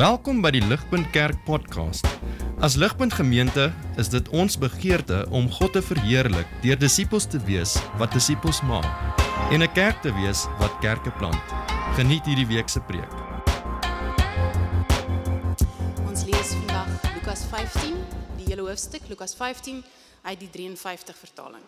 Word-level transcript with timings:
Welkom 0.00 0.38
by 0.40 0.48
die 0.54 0.62
Ligpunt 0.64 1.10
Kerk 1.12 1.42
podcast. 1.44 2.06
As 2.64 2.72
Ligpunt 2.80 3.12
Gemeente 3.12 3.66
is 4.00 4.08
dit 4.08 4.28
ons 4.32 4.54
begeerte 4.56 5.26
om 5.28 5.50
God 5.52 5.74
te 5.76 5.82
verheerlik 5.84 6.48
deur 6.62 6.78
disippels 6.80 7.26
te 7.28 7.36
wees 7.44 7.74
wat 8.00 8.14
disippels 8.16 8.62
maak 8.64 8.88
en 9.52 9.60
'n 9.60 9.72
kerk 9.76 10.00
te 10.00 10.08
wees 10.16 10.46
wat 10.56 10.72
kerke 10.80 11.12
plant. 11.20 11.44
Geniet 11.98 12.24
hierdie 12.24 12.46
week 12.46 12.68
se 12.68 12.80
preek. 12.80 13.12
Ons 16.08 16.24
lees 16.24 16.48
vandag 16.56 16.88
Lukas 17.14 17.44
15, 17.52 18.00
die 18.38 18.48
hele 18.48 18.62
hoofstuk 18.62 19.02
Lukas 19.08 19.34
15 19.34 19.84
uit 20.22 20.40
die 20.40 20.50
53 20.50 21.16
vertaling. 21.16 21.64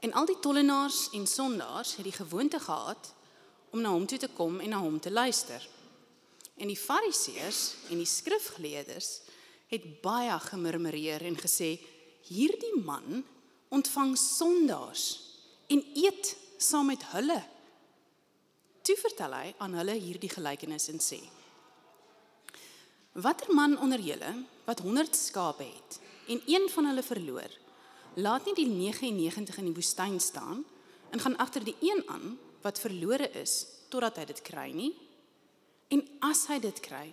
En 0.00 0.12
al 0.12 0.26
die 0.26 0.38
tollenaars 0.40 1.08
en 1.12 1.26
sondaars 1.26 1.96
het 1.96 2.04
die 2.04 2.18
gewoonte 2.24 2.60
gehad 2.60 3.14
om 3.70 3.80
na 3.80 3.88
hom 3.88 4.06
toe 4.06 4.18
te 4.18 4.28
kom 4.28 4.60
en 4.60 4.68
na 4.68 4.78
hom 4.78 5.00
te 5.00 5.10
luister. 5.10 5.77
En 6.58 6.66
die 6.66 6.78
Fariseërs 6.78 7.62
en 7.90 8.00
die 8.00 8.08
skrifgeleerdes 8.08 9.10
het 9.70 9.84
baie 10.02 10.34
gemurmureer 10.48 11.22
en 11.28 11.38
gesê: 11.38 11.78
"Hierdie 12.26 12.80
man 12.82 13.24
ontvang 13.68 14.16
sondaars 14.18 15.04
en 15.68 15.84
eet 15.94 16.36
saam 16.58 16.86
met 16.86 17.04
hulle." 17.12 17.42
Toe 18.82 18.96
vertel 18.96 19.34
hy 19.34 19.54
aan 19.58 19.74
hulle 19.74 19.94
hierdie 20.00 20.32
gelykenis 20.32 20.88
en 20.88 20.98
sê: 20.98 21.20
Watter 23.12 23.54
man 23.54 23.78
onder 23.78 24.00
julle 24.00 24.32
wat 24.64 24.80
100 24.80 25.16
skape 25.16 25.64
het 25.64 26.00
en 26.28 26.42
een 26.46 26.68
van 26.70 26.86
hulle 26.86 27.02
verloor, 27.02 27.50
laat 28.14 28.44
nie 28.46 28.54
die 28.54 28.68
99 28.68 29.58
in 29.58 29.70
die 29.70 29.74
woestyn 29.74 30.20
staan 30.20 30.64
en 31.10 31.20
gaan 31.20 31.36
agter 31.36 31.64
die 31.64 31.76
een 31.80 32.02
aan 32.06 32.38
wat 32.62 32.80
verlore 32.80 33.30
is 33.40 33.66
totdat 33.88 34.16
hy 34.20 34.24
dit 34.28 34.42
kry 34.42 34.70
nie? 34.72 34.92
En 35.88 36.02
as 36.28 36.44
hy 36.50 36.58
dit 36.60 36.80
kry, 36.84 37.06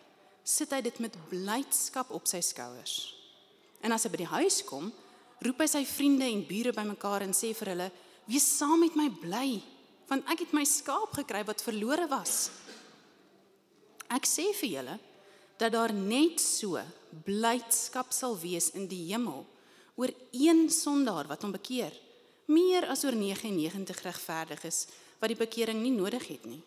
sit 0.45 0.73
hy 0.75 0.81
dit 0.85 0.99
met 1.01 1.15
blydskap 1.29 2.11
op 2.13 2.27
sy 2.29 2.41
skouers. 2.43 3.15
En 3.81 3.95
as 3.95 4.05
hy 4.05 4.11
by 4.13 4.21
die 4.21 4.33
huis 4.35 4.59
kom, 4.67 4.91
roep 5.45 5.63
hy 5.63 5.67
sy 5.69 5.83
vriende 5.87 6.27
en 6.27 6.43
bure 6.47 6.73
bymekaar 6.75 7.25
en 7.25 7.33
sê 7.35 7.53
vir 7.55 7.73
hulle: 7.73 7.89
"Wees 8.27 8.45
saam 8.57 8.79
met 8.79 8.95
my 8.95 9.09
bly, 9.09 9.61
want 10.09 10.27
ek 10.31 10.45
het 10.45 10.53
my 10.53 10.65
skaap 10.65 11.13
gekry 11.13 11.43
wat 11.45 11.63
verlore 11.63 12.07
was." 12.07 12.49
Ek 14.09 14.25
sê 14.29 14.51
vir 14.53 14.69
julle 14.69 14.99
dat 15.57 15.71
daar 15.71 15.93
net 15.93 16.39
so 16.39 16.79
blydskap 17.25 18.11
sal 18.13 18.35
wees 18.37 18.71
in 18.75 18.87
die 18.87 19.07
hemel 19.11 19.45
oor 19.95 20.11
een 20.31 20.69
sondaar 20.69 21.27
wat 21.27 21.41
hom 21.41 21.53
bekeer, 21.55 21.93
meer 22.51 22.85
as 22.91 23.05
oor 23.07 23.15
99 23.15 24.01
regverdiges 24.03 24.87
wat 25.21 25.31
die 25.31 25.39
bekering 25.39 25.79
nie 25.81 25.95
nodig 25.95 26.27
het 26.27 26.45
nie. 26.45 26.61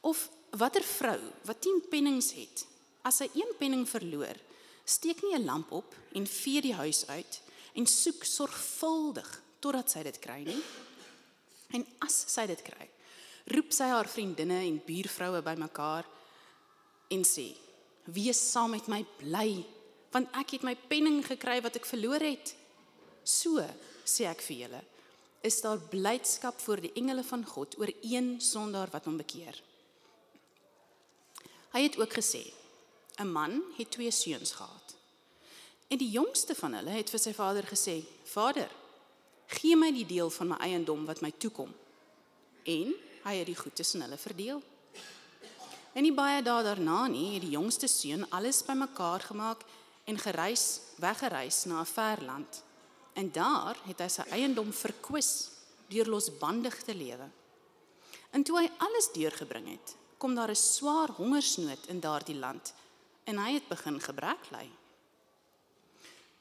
Of 0.00 0.30
watter 0.50 0.82
vrou 0.82 1.20
wat 1.44 1.60
10 1.60 1.82
pennings 1.90 2.32
het, 2.36 2.66
as 3.02 3.22
sy 3.22 3.28
een 3.34 3.52
penning 3.58 3.86
verloor, 3.88 4.36
steek 4.84 5.22
nie 5.22 5.34
'n 5.34 5.44
lamp 5.44 5.72
op 5.72 5.94
en 6.14 6.26
vee 6.26 6.60
die 6.60 6.74
huis 6.74 7.06
uit 7.06 7.40
en 7.74 7.86
soek 7.86 8.24
sorgvuldig 8.24 9.42
totdat 9.60 9.90
sy 9.90 10.02
dit 10.02 10.18
kry 10.18 10.42
nie. 10.46 10.62
En 11.74 11.84
as 11.98 12.24
sy 12.30 12.46
dit 12.46 12.62
kry, 12.62 12.88
roep 13.46 13.72
sy 13.72 13.84
haar 13.84 14.08
vriendinne 14.08 14.60
en 14.66 14.82
buurvroue 14.86 15.42
bymekaar 15.42 16.06
en 17.10 17.24
sê: 17.24 17.54
"Wees 18.04 18.50
saam 18.50 18.70
met 18.70 18.88
my 18.88 19.04
bly, 19.18 19.64
want 20.12 20.28
ek 20.32 20.50
het 20.50 20.62
my 20.62 20.74
penning 20.74 21.24
gekry 21.26 21.60
wat 21.62 21.76
ek 21.76 21.86
verloor 21.86 22.20
het." 22.20 22.54
So 23.24 23.58
sê 24.04 24.26
ek 24.30 24.40
vir 24.40 24.56
julle, 24.56 24.82
is 25.42 25.60
daar 25.60 25.78
blydskap 25.78 26.60
voor 26.60 26.80
die 26.80 26.92
engele 26.94 27.24
van 27.24 27.44
God 27.44 27.78
oor 27.78 27.90
een 28.02 28.40
sondaar 28.40 28.90
wat 28.90 29.04
hom 29.04 29.16
bekeer. 29.16 29.54
Hy 31.72 31.82
het 31.82 31.98
ook 31.98 32.12
gesê: 32.12 32.52
'n 33.18 33.32
Man 33.32 33.62
het 33.76 33.90
twee 33.90 34.10
seuns 34.10 34.52
gehad. 34.52 34.96
En 35.88 35.98
die 35.98 36.10
jongste 36.10 36.54
van 36.54 36.74
hulle 36.74 36.90
het 36.90 37.10
vir 37.10 37.18
sy 37.18 37.32
vader 37.32 37.64
gesê: 37.66 38.02
"Vader, 38.24 38.70
gee 39.46 39.76
my 39.76 39.92
die 39.92 40.06
deel 40.06 40.30
van 40.30 40.48
my 40.48 40.56
eiendom 40.56 41.04
wat 41.06 41.20
my 41.20 41.32
toekom." 41.38 41.74
En 42.64 42.94
hy 43.22 43.34
het 43.34 43.46
die 43.46 43.56
goed 43.56 43.74
tussen 43.76 44.00
hulle 44.00 44.16
verdeel. 44.16 44.62
En 45.92 46.02
nie 46.02 46.12
baie 46.12 46.42
dae 46.42 46.62
daarna 46.62 47.06
nie, 47.06 47.34
het 47.34 47.42
die 47.42 47.54
jongste 47.56 47.88
seun 47.88 48.26
alles 48.30 48.64
bymekaar 48.64 49.20
gemaak 49.20 49.62
en 50.04 50.18
gereis, 50.18 50.80
weggereis 51.00 51.64
na 51.64 51.80
'n 51.80 51.86
ver 51.86 52.22
land. 52.22 52.62
En 53.12 53.32
daar 53.32 53.76
het 53.84 53.98
hy 53.98 54.08
sy 54.08 54.22
eiendom 54.30 54.72
verkwis 54.72 55.48
deur 55.88 56.06
losbandig 56.06 56.82
te 56.82 56.94
lewe. 56.94 57.28
En 58.30 58.42
toe 58.42 58.58
hy 58.58 58.70
alles 58.76 59.12
deurgebring 59.12 59.68
het, 59.68 59.94
kom 60.18 60.34
daar 60.34 60.50
'n 60.50 60.54
swaar 60.54 61.10
hongersnood 61.10 61.86
in 61.86 62.00
daardie 62.00 62.38
land 62.38 62.74
en 63.24 63.38
hy 63.38 63.52
het 63.52 63.68
begin 63.68 64.00
gebrek 64.00 64.50
ly. 64.50 64.70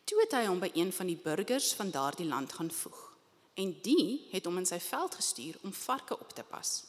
Toe 0.03 0.19
het 0.21 0.31
hy 0.31 0.45
hom 0.45 0.59
by 0.59 0.69
een 0.73 0.93
van 0.93 1.07
die 1.07 1.17
burgers 1.17 1.73
van 1.73 1.89
daardie 1.91 2.27
land 2.27 2.53
gaan 2.53 2.71
voeg 2.71 2.99
en 3.53 3.71
die 3.81 4.27
het 4.31 4.45
hom 4.45 4.57
in 4.57 4.65
sy 4.65 4.79
veld 4.79 5.15
gestuur 5.15 5.57
om 5.63 5.73
varke 5.73 6.19
op 6.19 6.33
te 6.35 6.43
pas. 6.43 6.83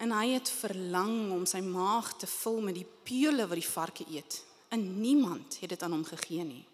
En 0.00 0.12
hy 0.12 0.28
het 0.32 0.50
verlang 0.50 1.32
om 1.32 1.46
sy 1.46 1.60
maag 1.60 2.12
te 2.16 2.26
vul 2.26 2.60
met 2.60 2.74
die 2.74 2.86
peule 3.04 3.46
wat 3.46 3.58
die 3.58 3.68
varke 3.68 4.06
eet 4.08 4.44
en 4.68 5.00
niemand 5.00 5.58
het 5.60 5.68
dit 5.74 5.82
aan 5.82 5.92
hom 5.92 6.04
gegee 6.04 6.44
nie. 6.44 6.66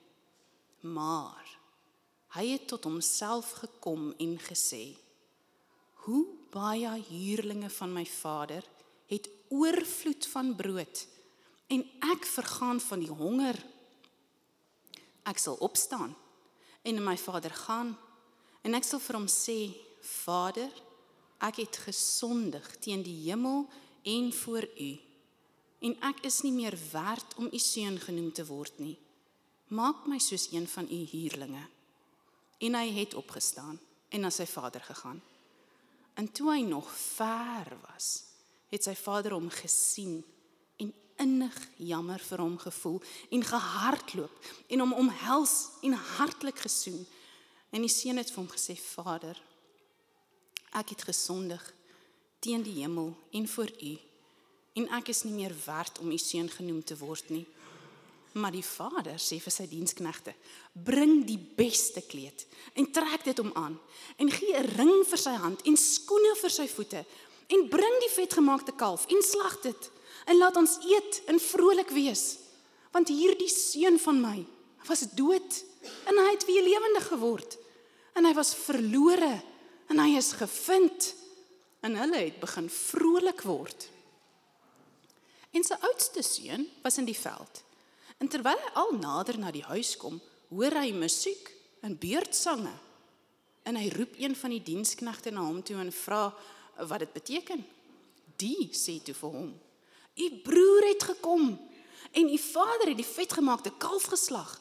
Maar 0.81 1.59
hy 2.37 2.47
het 2.53 2.69
tot 2.69 2.85
homself 2.85 3.51
gekom 3.63 4.13
en 4.19 4.39
gesê: 4.39 4.97
"Hoe 6.05 6.27
baie 6.51 6.93
huurlinge 7.09 7.71
van 7.71 7.93
my 7.93 8.07
vader 8.07 8.63
het 9.07 9.29
oorvloed 9.49 10.27
van 10.27 10.55
brood 10.57 11.07
en 11.67 11.83
ek 12.13 12.27
vergaan 12.27 12.81
van 12.81 13.03
die 13.03 13.11
honger. 13.11 13.59
Ek 15.27 15.39
sal 15.39 15.59
opstaan 15.63 16.15
en 16.83 16.99
na 16.99 17.03
my 17.03 17.17
vader 17.19 17.55
gaan 17.67 17.95
en 18.63 18.75
ek 18.79 18.87
sal 18.87 19.03
vir 19.03 19.19
hom 19.19 19.31
sê: 19.31 19.75
Vader, 20.03 20.71
ek 21.43 21.63
het 21.65 21.83
gesondig 21.87 22.67
teen 22.83 23.03
die 23.07 23.19
hemel 23.27 23.67
en 24.07 24.33
voor 24.33 24.67
U 24.67 24.93
en 25.87 25.97
ek 26.09 26.23
is 26.27 26.41
nie 26.43 26.55
meer 26.55 26.75
werd 26.93 27.37
om 27.37 27.51
U 27.53 27.59
seun 27.61 27.99
genoem 28.01 28.33
te 28.33 28.47
word 28.49 28.79
nie. 28.83 28.97
Maak 29.75 30.07
my 30.07 30.19
soos 30.23 30.49
een 30.53 30.67
van 30.71 30.87
U 30.91 31.01
huurlinge. 31.11 31.65
En 32.59 32.75
hy 32.79 32.87
het 32.97 33.15
opgestaan 33.15 33.79
en 34.09 34.23
na 34.25 34.31
sy 34.31 34.47
vader 34.49 34.81
gegaan. 34.81 35.21
En 36.17 36.31
toe 36.33 36.49
hy 36.55 36.63
nog 36.65 36.89
ver 36.97 37.69
was, 37.83 38.26
het 38.73 38.87
sy 38.87 38.95
vader 38.99 39.37
hom 39.37 39.51
gesien 39.51 40.25
en 40.83 40.93
innig 41.23 41.57
jammer 41.77 42.21
vir 42.21 42.43
hom 42.43 42.57
gevoel 42.61 43.01
en 43.31 43.45
gehardloop 43.45 44.51
en 44.69 44.83
hom 44.85 44.95
omhels 45.07 45.55
en 45.87 45.97
hartlik 46.17 46.59
gesoen. 46.67 47.07
En 47.71 47.85
die 47.85 47.93
seun 47.93 48.21
het 48.21 48.31
vir 48.31 48.43
hom 48.43 48.51
gesê: 48.51 48.77
"Vader, 48.77 49.41
ek 50.73 50.89
het 50.95 51.03
gesondig 51.03 51.63
teen 52.39 52.63
die 52.63 52.83
hemel 52.83 53.17
en 53.33 53.49
voor 53.49 53.71
U 53.83 53.99
en 54.77 54.89
ek 54.89 55.09
is 55.09 55.23
nie 55.25 55.33
meer 55.33 55.55
werd 55.67 55.99
om 55.99 56.11
U 56.11 56.19
seun 56.19 56.51
genoem 56.51 56.85
te 56.85 56.97
word 56.97 57.31
nie." 57.31 57.47
Maar 58.37 58.53
die 58.53 58.65
vader 58.65 59.17
sê 59.17 59.39
vir 59.41 59.53
sy 59.53 59.65
diensknegte: 59.69 60.35
"Bring 60.73 61.25
die 61.25 61.39
beste 61.39 62.03
kleed 62.03 62.47
en 62.75 62.91
trek 62.93 63.25
dit 63.25 63.39
hom 63.39 63.53
aan 63.55 63.81
en 64.17 64.31
gee 64.31 64.57
'n 64.57 64.77
ring 64.77 65.05
vir 65.09 65.19
sy 65.19 65.33
hand 65.33 65.63
en 65.63 65.77
skoene 65.77 66.37
vir 66.37 66.51
sy 66.51 66.69
voete 66.69 67.05
en 67.47 67.69
bring 67.71 67.99
die 68.03 68.13
vetgemaakte 68.15 68.75
kalf 68.79 69.07
en 69.13 69.23
slag 69.23 69.61
dit. 69.65 69.91
En 70.27 70.39
laat 70.41 70.57
ons 70.59 70.79
eet 70.83 71.21
en 71.31 71.41
vrolik 71.41 71.93
wees. 71.95 72.25
Want 72.95 73.13
hierdie 73.13 73.51
seun 73.51 73.99
van 74.03 74.21
my 74.21 74.39
was 74.87 75.05
dood 75.19 75.61
en 76.07 76.19
hy 76.19 76.31
het 76.33 76.47
weer 76.49 76.65
lewendig 76.67 77.07
geword. 77.13 77.59
En 78.17 78.25
hy 78.25 78.33
was 78.35 78.55
verlore 78.57 79.35
en 79.93 80.01
hy 80.03 80.17
is 80.19 80.33
gevind. 80.39 81.13
En 81.87 81.99
hulle 81.99 82.25
het 82.25 82.41
begin 82.43 82.71
vrolik 82.73 83.45
word. 83.47 83.91
En 85.55 85.65
sy 85.65 85.77
oudste 85.89 86.23
seun 86.27 86.67
was 86.83 86.99
in 86.99 87.07
die 87.09 87.17
veld. 87.17 87.63
En 88.19 88.29
terwyl 88.33 88.59
hy 88.59 88.73
al 88.81 88.97
nader 88.99 89.39
na 89.39 89.53
die 89.55 89.65
huis 89.69 89.95
kom 90.01 90.19
hoor 90.51 90.75
hy 90.79 90.91
musiek 90.95 91.51
en 91.85 91.97
beurtsange. 92.01 92.73
En 93.67 93.79
hy 93.79 93.89
roep 93.95 94.15
een 94.19 94.37
van 94.39 94.55
die 94.55 94.63
diensknegte 94.63 95.33
na 95.35 95.45
hom 95.47 95.63
toe 95.67 95.79
en 95.83 95.93
vra 95.93 96.29
wat 96.77 96.99
dit 96.99 97.13
beteken. 97.13 97.65
Die 98.37 98.69
sê 98.73 98.99
toe 99.03 99.15
vir 99.15 99.31
hom: 99.31 99.53
"U 100.15 100.27
broer 100.45 100.89
het 100.89 101.03
gekom 101.03 101.57
en 102.13 102.29
u 102.29 102.39
vader 102.39 102.89
het 102.89 102.97
die 102.97 103.13
vetgemaakte 103.15 103.73
kalf 103.79 104.05
geslag 104.13 104.61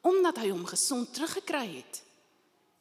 omdat 0.00 0.36
hy 0.36 0.50
hom 0.50 0.66
gesond 0.66 1.14
teruggekry 1.14 1.76
het." 1.76 2.02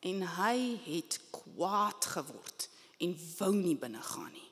En 0.02 0.22
hy 0.22 0.80
het 0.86 1.20
kwaad 1.30 2.06
geword 2.06 2.70
en 2.98 3.18
wou 3.38 3.54
nie 3.56 3.78
binne 3.78 4.02
gaan 4.02 4.32
nie. 4.32 4.50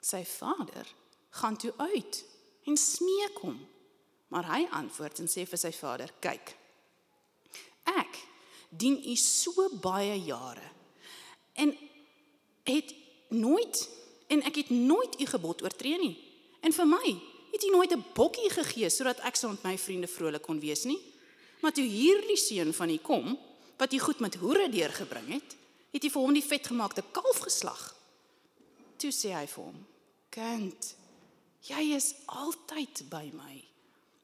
Sy 0.00 0.24
vader 0.24 0.86
gaan 1.30 1.56
toe 1.56 1.72
uit 1.76 2.24
en 2.64 2.76
smeek 2.76 3.38
hom. 3.40 3.56
Maar 4.28 4.46
hy 4.52 4.66
antwoord 4.70 5.18
en 5.18 5.28
sê 5.28 5.46
vir 5.46 5.58
sy 5.58 5.72
vader: 5.72 6.12
"Kyk. 6.20 6.56
Ek 7.84 8.20
dien 8.68 9.00
u 9.04 9.16
so 9.16 9.68
baie 9.82 10.14
jare 10.22 10.70
en 11.58 11.74
het 12.62 12.94
nooit 13.30 13.88
en 14.26 14.42
ek 14.42 14.56
het 14.56 14.70
nooit 14.70 15.20
u 15.20 15.26
gebod 15.26 15.62
oortree 15.62 15.98
nie 15.98 16.16
En 16.60 16.74
vir 16.76 16.88
my 16.88 17.12
het 17.50 17.64
hy 17.64 17.70
nooit 17.72 17.92
'n 17.92 18.04
bokkie 18.14 18.50
gegee 18.50 18.90
sodat 18.90 19.20
ek 19.20 19.36
saam 19.36 19.50
met 19.50 19.62
my 19.62 19.78
vriende 19.78 20.06
vrolik 20.06 20.42
kon 20.42 20.60
wees 20.60 20.84
nie. 20.84 21.00
Maar 21.60 21.72
toe 21.72 21.84
hierdie 21.84 22.36
seun 22.36 22.72
van 22.72 22.88
hom 22.88 22.98
kom, 23.02 23.38
wat 23.76 23.92
hy 23.92 23.98
goed 23.98 24.20
met 24.20 24.34
hoere 24.34 24.68
deurgebring 24.68 25.28
het, 25.28 25.56
het 25.90 26.02
hy 26.02 26.10
vir 26.10 26.22
hom 26.22 26.32
die 26.32 26.44
vetgemaakte 26.44 27.02
kalf 27.12 27.38
geslag. 27.38 27.96
Toe 28.96 29.10
sê 29.10 29.32
hy 29.32 29.46
vir 29.46 29.64
hom: 29.64 29.86
"Kind, 30.30 30.94
jy 31.60 31.94
is 31.96 32.14
altyd 32.26 33.08
by 33.08 33.30
my. 33.34 33.64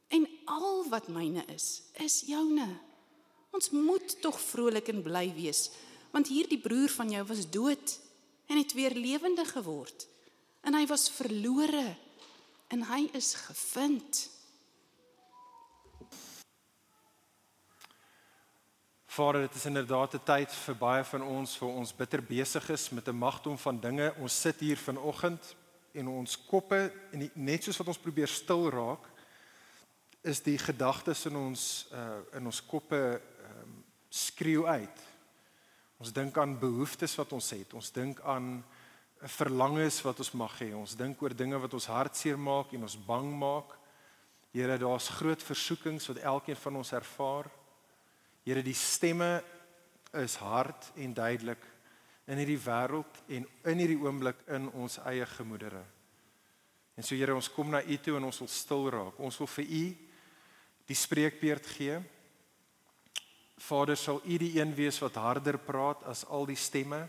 En 0.08 0.28
al 0.44 0.84
wat 0.88 1.08
myne 1.08 1.44
is, 1.54 1.82
is 1.92 2.22
joune. 2.26 2.78
Ons 3.50 3.70
moet 3.70 4.20
tog 4.20 4.40
vrolik 4.40 4.88
en 4.88 5.02
bly 5.02 5.32
wees, 5.34 5.70
want 6.12 6.28
hierdie 6.28 6.60
broer 6.60 6.88
van 6.88 7.10
jou 7.10 7.24
was 7.24 7.50
dood 7.50 7.98
en 8.46 8.56
het 8.56 8.72
weer 8.72 8.94
lewendig 8.94 9.52
geword. 9.52 10.08
En 10.60 10.74
hy 10.74 10.86
was 10.86 11.10
verlore 11.10 11.96
en 12.68 12.82
hy 12.82 13.08
is 13.12 13.34
gevind." 13.34 14.30
Vader, 19.16 19.40
dit 19.40 19.54
is 19.54 19.64
inderdaad 19.64 20.14
'n 20.14 20.24
tyd 20.24 20.52
vir 20.52 20.76
baie 20.76 21.04
van 21.04 21.22
ons 21.22 21.56
vir 21.56 21.68
ons 21.68 21.94
bitter 21.96 22.22
besig 22.22 22.68
is 22.68 22.90
met 22.90 23.08
'n 23.08 23.16
magdom 23.16 23.58
van 23.58 23.80
dinge. 23.80 24.14
Ons 24.18 24.40
sit 24.40 24.60
hier 24.60 24.76
vanoggend 24.76 25.56
en 25.92 26.08
ons 26.08 26.44
koppe 26.46 26.92
en 27.12 27.18
die, 27.18 27.30
net 27.34 27.64
soos 27.64 27.76
wat 27.76 27.86
ons 27.86 27.98
probeer 27.98 28.28
stil 28.28 28.70
raak, 28.70 29.08
is 30.20 30.42
die 30.42 30.58
gedagtes 30.58 31.26
in 31.26 31.36
ons 31.36 31.86
uh 31.92 32.36
in 32.36 32.46
ons 32.46 32.66
koppe 32.66 33.20
um, 33.46 33.84
skreeu 34.08 34.66
uit. 34.66 35.05
Ons 35.98 36.12
dink 36.12 36.36
aan 36.38 36.58
behoeftes 36.60 37.14
wat 37.16 37.32
ons 37.32 37.50
het. 37.50 37.74
Ons 37.74 37.92
dink 37.92 38.20
aan 38.20 38.64
'n 39.22 39.28
verlangens 39.28 40.02
wat 40.02 40.18
ons 40.18 40.32
mag 40.32 40.58
hê. 40.60 40.74
Ons 40.74 40.96
dink 40.96 41.22
oor 41.22 41.34
dinge 41.34 41.58
wat 41.58 41.74
ons 41.74 41.86
hartseer 41.86 42.38
maak 42.38 42.72
en 42.72 42.82
ons 42.82 42.96
bang 43.06 43.38
maak. 43.38 43.78
Here, 44.52 44.78
daar's 44.78 45.08
groot 45.08 45.42
versoekings 45.42 46.06
wat 46.06 46.16
elkeen 46.16 46.56
van 46.56 46.76
ons 46.76 46.92
ervaar. 46.92 47.50
Here 48.44 48.62
die 48.62 48.74
stemme 48.74 49.42
is 50.12 50.36
hard 50.36 50.92
en 50.96 51.14
duidelik 51.14 51.64
in 52.26 52.38
hierdie 52.38 52.60
wêreld 52.60 53.22
en 53.28 53.46
in 53.64 53.78
hierdie 53.78 54.00
oomblik 54.00 54.36
in 54.48 54.70
ons 54.72 54.98
eie 54.98 55.26
gemoedere. 55.26 55.84
En 56.96 57.04
so 57.04 57.14
Here, 57.14 57.34
ons 57.34 57.50
kom 57.52 57.70
na 57.70 57.82
U 57.82 57.96
toe 57.96 58.16
en 58.16 58.24
ons 58.24 58.38
wil 58.38 58.48
stil 58.48 58.90
raak. 58.90 59.18
Ons 59.18 59.38
wil 59.38 59.46
vir 59.46 59.64
U 59.64 59.84
die 60.86 60.96
spreekbeurt 60.96 61.66
gee. 61.66 62.00
Vader, 63.56 63.96
sal 63.96 64.20
U 64.24 64.38
die 64.38 64.60
een 64.60 64.74
wees 64.74 64.98
wat 65.00 65.14
harder 65.14 65.58
praat 65.58 66.04
as 66.04 66.24
al 66.26 66.46
die 66.46 66.56
stemme 66.56 67.06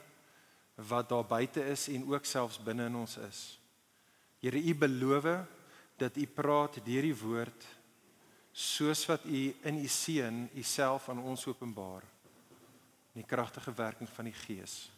wat 0.75 1.09
daar 1.09 1.25
buite 1.25 1.63
is 1.65 1.87
en 1.89 2.05
ook 2.07 2.25
selfs 2.25 2.59
binne 2.63 2.85
in 2.85 2.95
ons 2.95 3.17
is. 3.17 3.59
Here, 4.39 4.57
U 4.57 4.75
beloof 4.75 5.27
dat 5.97 6.17
U 6.17 6.25
praat 6.25 6.79
deur 6.85 7.01
die 7.01 7.17
woord 7.17 7.65
soos 8.57 9.05
wat 9.05 9.25
u 9.25 9.55
in 9.61 9.77
u 9.77 9.87
seun 9.87 10.49
u 10.53 10.63
self 10.63 11.09
aan 11.09 11.19
ons 11.21 11.45
openbaar 11.45 12.01
in 13.13 13.21
die 13.21 13.25
kragtige 13.25 13.73
werking 13.73 14.09
van 14.09 14.25
die 14.25 14.33
gees. 14.33 14.89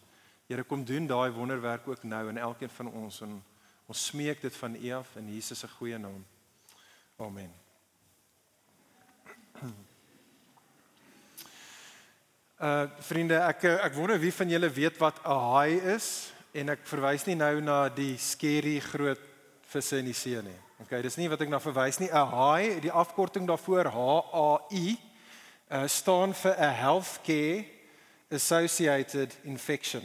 Here 0.48 0.63
kom 0.63 0.86
doen 0.86 1.07
daai 1.07 1.31
wonderwerk 1.36 1.88
ook 1.88 2.04
nou 2.04 2.30
in 2.30 2.38
elkeen 2.38 2.69
van 2.69 2.88
ons 2.88 3.22
en 3.22 3.44
ons 3.86 4.06
smeek 4.06 4.42
dit 4.42 4.56
van 4.56 4.75
u 4.75 4.92
af 4.95 5.16
in 5.16 5.34
Jesus 5.34 5.60
se 5.60 5.68
goeie 5.68 5.98
naam. 5.98 6.25
Amen. 7.18 7.54
Uh 12.60 12.90
vriende, 13.00 13.38
ek 13.40 13.64
ek 13.64 13.94
wonder 13.96 14.18
wie 14.20 14.34
van 14.36 14.50
julle 14.52 14.68
weet 14.68 14.98
wat 15.00 15.22
'n 15.24 15.32
haai 15.32 15.80
is 15.96 16.34
en 16.52 16.70
ek 16.70 16.82
verwys 16.84 17.24
nie 17.26 17.36
nou 17.36 17.62
na 17.62 17.88
die 17.88 18.18
skerry 18.18 18.82
groot 18.84 19.22
visse 19.72 19.96
in 19.98 20.06
die 20.06 20.14
see 20.14 20.42
nie. 20.42 20.60
Okay, 20.84 21.02
dis 21.02 21.16
nie 21.16 21.30
wat 21.30 21.40
ek 21.40 21.48
na 21.48 21.60
verwys 21.60 22.00
nie. 22.00 22.10
'n 22.12 22.28
HAI, 22.28 22.80
die 22.82 22.92
afkorting 22.92 23.48
daarvoor 23.48 23.88
H 23.88 23.98
A 24.34 24.60
I, 24.76 24.98
uh, 25.72 25.88
staan 25.88 26.34
vir 26.34 26.56
'n 26.60 26.76
healthcare 26.76 27.66
associated 28.30 29.38
infection. 29.44 30.04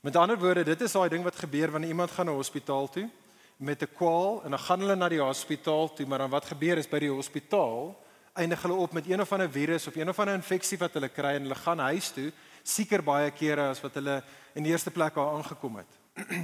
Met 0.00 0.16
ander 0.16 0.38
woorde, 0.38 0.64
dit 0.64 0.80
is 0.80 0.92
daai 0.92 1.08
ding 1.08 1.22
wat 1.22 1.36
gebeur 1.36 1.70
wanneer 1.70 1.90
iemand 1.90 2.10
gaan 2.10 2.26
na 2.26 2.32
'n 2.32 2.42
hospitaal 2.42 2.88
toe 2.88 3.08
met 3.56 3.82
'n 3.82 3.94
kwaal 3.94 4.42
en 4.44 4.50
dan 4.50 4.58
gaan 4.58 4.80
hulle 4.80 4.96
na 4.96 5.08
die 5.08 5.22
hospitaal 5.22 5.94
toe, 5.94 6.06
maar 6.06 6.18
dan 6.18 6.30
wat 6.30 6.44
gebeur 6.44 6.76
is 6.76 6.88
by 6.88 6.98
die 6.98 7.10
hospitaal 7.10 7.94
eindig 8.40 8.62
hulle 8.64 8.78
op 8.80 8.92
met 8.96 9.08
een 9.08 9.20
of 9.20 9.32
ander 9.32 9.50
virus 9.50 9.86
of 9.86 9.96
een 9.96 10.08
of 10.08 10.18
ander 10.18 10.34
infeksie 10.34 10.78
wat 10.80 10.96
hulle 10.96 11.08
kry 11.12 11.34
en 11.36 11.46
hulle 11.46 11.58
gaan 11.60 11.82
huis 11.90 12.10
toe, 12.16 12.30
seker 12.62 13.02
baie 13.04 13.30
kere 13.36 13.68
as 13.74 13.80
wat 13.84 13.98
hulle 14.00 14.20
in 14.56 14.64
die 14.64 14.72
eerste 14.72 14.90
plek 14.90 15.14
daar 15.14 15.34
aangekom 15.36 15.80
het. 15.80 15.98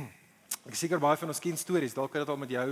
Ek 0.69 0.77
seker 0.77 1.01
baie 1.01 1.17
van 1.17 1.33
ons 1.33 1.41
ken 1.41 1.57
stories, 1.57 1.95
dalk 1.95 2.15
het 2.17 2.25
dit 2.25 2.33
al 2.33 2.41
met 2.43 2.53
jou 2.53 2.69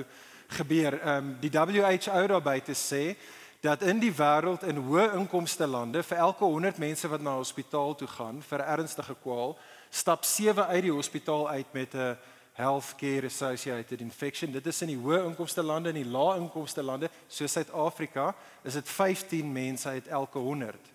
gebeur. 0.58 0.98
Ehm 1.00 1.16
um, 1.16 1.32
die 1.40 1.50
WHO 1.50 2.26
daar 2.26 2.42
buite 2.42 2.76
sê 2.76 3.16
dat 3.64 3.82
in 3.82 4.00
die 4.02 4.12
wêreld 4.12 4.66
in 4.68 4.76
hoë 4.76 5.14
inkomste 5.16 5.66
lande 5.66 6.02
vir 6.02 6.18
elke 6.20 6.44
100 6.44 6.78
mense 6.78 7.08
wat 7.08 7.22
na 7.24 7.38
hospitaal 7.38 7.94
toe 7.96 8.08
gaan 8.08 8.42
vir 8.42 8.60
ernstige 8.60 9.16
kwaal, 9.22 9.56
stap 9.90 10.24
7 10.24 10.66
uit 10.66 10.82
die 10.84 10.92
hospitaal 10.92 11.48
uit 11.48 11.72
met 11.72 11.94
'n 11.94 12.16
healthcare 12.54 13.26
associated 13.26 14.00
infection. 14.00 14.52
Dit 14.52 14.66
is 14.70 14.82
in 14.82 14.92
die 14.92 15.00
hoë 15.00 15.24
inkomste 15.28 15.62
lande 15.62 15.90
en 15.90 15.98
die 15.98 16.06
lae 16.06 16.38
inkomste 16.38 16.84
lande, 16.86 17.10
soos 17.28 17.56
Suid-Afrika, 17.56 18.30
is 18.62 18.78
dit 18.78 18.88
15 18.88 19.52
mense 19.52 19.88
uit 19.88 20.08
elke 20.08 20.38
100. 20.38 20.92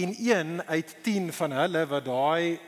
En 0.00 0.14
een 0.18 0.62
uit 0.66 0.94
10 1.02 1.32
van 1.32 1.56
hulle 1.58 1.86
wat 1.90 2.04
daai 2.04 2.60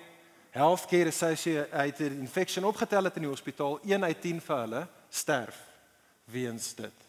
healthcare 0.53 1.09
associated 1.09 2.19
infection 2.19 2.65
opgetel 2.69 3.09
het 3.09 3.17
in 3.17 3.25
die 3.25 3.33
hospitaal, 3.33 3.79
1 3.89 4.05
uit 4.05 4.21
10 4.21 4.43
vir 4.45 4.61
hulle 4.67 4.83
sterf 5.09 5.63
weens 6.33 6.75
dit. 6.77 7.09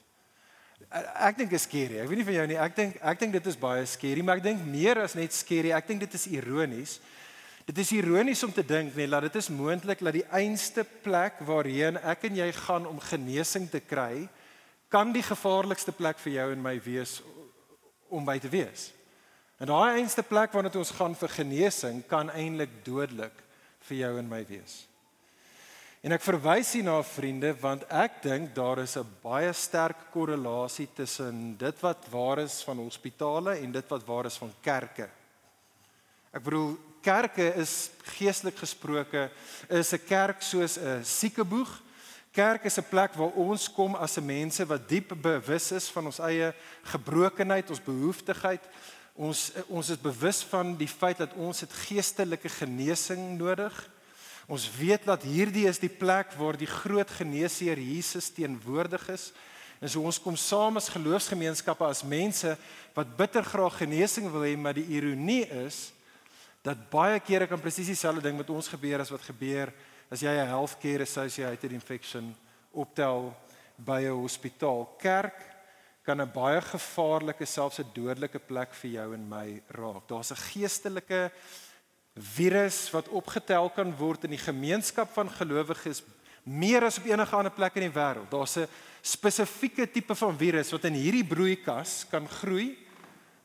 Ek 0.94 1.38
dink 1.40 1.50
dit 1.50 1.58
is 1.58 1.66
skerry. 1.68 2.00
Ek 2.04 2.10
weet 2.10 2.22
nie 2.22 2.28
van 2.28 2.38
jou 2.38 2.48
nie. 2.52 2.60
Ek 2.60 2.76
dink 2.78 2.98
ek 3.02 3.20
dink 3.22 3.36
dit 3.38 3.48
is 3.50 3.60
baie 3.60 3.84
skerry, 3.90 4.24
maar 4.24 4.40
ek 4.40 4.46
dink 4.46 4.64
meer 4.68 5.00
as 5.04 5.16
net 5.18 5.36
skerry. 5.36 5.72
Ek 5.76 5.88
dink 5.90 6.04
dit 6.04 6.18
is 6.18 6.28
ironies. 6.36 6.98
Dit 7.64 7.78
is 7.80 7.94
ironies 7.96 8.44
om 8.44 8.52
te 8.52 8.64
dink 8.66 8.96
net 8.96 9.12
dat 9.14 9.24
dit 9.30 9.36
is 9.40 9.48
moontlik 9.48 10.02
dat 10.04 10.18
die 10.18 10.26
einste 10.36 10.84
plek 10.84 11.40
waarheen 11.48 11.96
ek 12.04 12.26
en 12.28 12.36
jy 12.42 12.50
gaan 12.58 12.88
om 12.90 13.00
genesing 13.00 13.70
te 13.72 13.80
kry, 13.80 14.28
kan 14.92 15.14
die 15.16 15.24
gevaarlikste 15.24 15.96
plek 15.96 16.20
vir 16.26 16.34
jou 16.34 16.50
en 16.52 16.62
my 16.62 16.76
wees 16.84 17.22
om 18.12 18.26
by 18.28 18.36
te 18.44 18.52
wees. 18.52 18.92
En 19.64 19.72
daai 19.72 20.02
einste 20.02 20.26
plek 20.28 20.52
waarna 20.52 20.74
ons 20.76 20.92
gaan 20.98 21.16
vir 21.16 21.32
genesing 21.40 22.04
kan 22.10 22.30
eintlik 22.36 22.82
dodelik 22.84 23.40
vir 23.88 23.98
jou 24.02 24.12
en 24.20 24.28
my 24.30 24.44
wees. 24.50 24.84
En 26.04 26.12
ek 26.12 26.26
verwys 26.26 26.74
hier 26.76 26.84
na 26.84 26.98
vriende 27.08 27.54
want 27.62 27.86
ek 27.88 28.20
dink 28.26 28.52
daar 28.52 28.84
is 28.84 28.98
'n 28.98 29.08
baie 29.24 29.54
sterk 29.54 30.12
korrelasie 30.12 30.90
tussen 30.94 31.56
dit 31.58 31.80
wat 31.80 32.10
waar 32.12 32.40
is 32.40 32.62
van 32.64 32.78
hospitale 32.78 33.56
en 33.64 33.72
dit 33.72 33.88
wat 33.88 34.04
waar 34.04 34.26
is 34.26 34.38
van 34.38 34.52
kerke. 34.62 35.08
Ek 36.34 36.44
bedoel 36.44 36.78
kerke 37.04 37.50
is 37.60 37.92
geestelik 38.16 38.58
gesproke 38.58 39.30
is 39.70 39.94
'n 39.94 40.06
kerk 40.08 40.42
soos 40.42 40.78
'n 40.78 41.04
siekeboeg. 41.04 41.82
Kerk 42.32 42.66
is 42.66 42.78
'n 42.78 42.90
plek 42.90 43.14
waar 43.14 43.36
ons 43.36 43.70
kom 43.72 43.96
as 43.96 44.18
'n 44.18 44.26
mense 44.26 44.66
wat 44.66 44.90
diep 44.90 45.14
bewus 45.22 45.72
is 45.72 45.90
van 45.90 46.06
ons 46.06 46.20
eie 46.20 46.54
gebrokenheid, 46.84 47.70
ons 47.70 47.84
behoeftigheid, 47.84 48.64
Ons 49.14 49.52
ons 49.70 49.90
is 49.94 50.00
bewus 50.02 50.42
van 50.50 50.74
die 50.78 50.90
feit 50.90 51.20
dat 51.22 51.36
ons 51.38 51.62
het 51.62 51.74
geestelike 51.86 52.50
genesing 52.50 53.36
nodig. 53.38 53.74
Ons 54.50 54.66
weet 54.74 55.06
dat 55.06 55.22
hierdie 55.24 55.68
is 55.70 55.78
die 55.80 55.92
plek 55.92 56.34
waar 56.40 56.58
die 56.58 56.70
groot 56.70 57.10
geneesheer 57.20 57.78
Jesus 57.78 58.32
teenwoordig 58.34 59.06
is. 59.14 59.30
En 59.80 59.90
so 59.90 60.02
ons 60.02 60.18
kom 60.20 60.36
saam 60.40 60.80
as 60.82 60.90
geloofsgemeenskappe 60.90 61.86
as 61.86 62.02
mense 62.04 62.56
wat 62.96 63.14
bitter 63.20 63.46
graag 63.46 63.78
genesing 63.84 64.32
wil 64.34 64.48
hê, 64.48 64.56
maar 64.58 64.74
die 64.74 64.88
ironie 64.98 65.46
is 65.68 65.93
dat 66.64 66.90
baie 66.90 67.20
kere 67.20 67.48
kan 67.48 67.60
presies 67.60 67.92
dieselfde 67.92 68.24
ding 68.24 68.38
met 68.40 68.50
ons 68.50 68.72
gebeur 68.72 69.04
as 69.04 69.12
wat 69.12 69.26
gebeur 69.28 69.74
as 70.10 70.22
jy 70.24 70.32
'n 70.32 70.48
healthcare 70.48 71.04
associated 71.04 71.72
infection 71.72 72.36
optel 72.72 73.36
by 73.76 74.02
'n 74.04 74.22
hospitaal. 74.22 74.86
Kerk 74.98 75.40
kan 76.04 76.22
'n 76.22 76.32
baie 76.32 76.62
gevaarlike 76.62 77.46
selfs 77.46 77.80
'n 77.80 77.92
dodelike 77.94 78.40
plek 78.40 78.74
vir 78.74 78.92
jou 78.92 79.14
en 79.14 79.30
my 79.30 79.62
raak. 79.68 80.08
Daar's 80.08 80.32
'n 80.32 80.44
geestelike 80.54 81.32
virus 82.16 82.92
wat 82.92 83.10
opgetel 83.10 83.70
kan 83.70 83.96
word 83.98 84.24
in 84.24 84.30
die 84.30 84.46
gemeenskap 84.46 85.10
van 85.14 85.30
gelowiges 85.30 86.04
meer 86.44 86.84
as 86.84 86.98
op 86.98 87.06
enige 87.06 87.36
ander 87.36 87.52
plek 87.52 87.76
in 87.76 87.92
die 87.92 88.00
wêreld. 88.00 88.30
Daar's 88.30 88.58
'n 88.58 88.68
spesifieke 89.02 89.92
tipe 89.92 90.16
van 90.16 90.38
virus 90.38 90.72
wat 90.72 90.86
in 90.86 90.94
hierdie 90.94 91.26
broeikas 91.26 92.06
kan 92.10 92.28
groei 92.28 92.83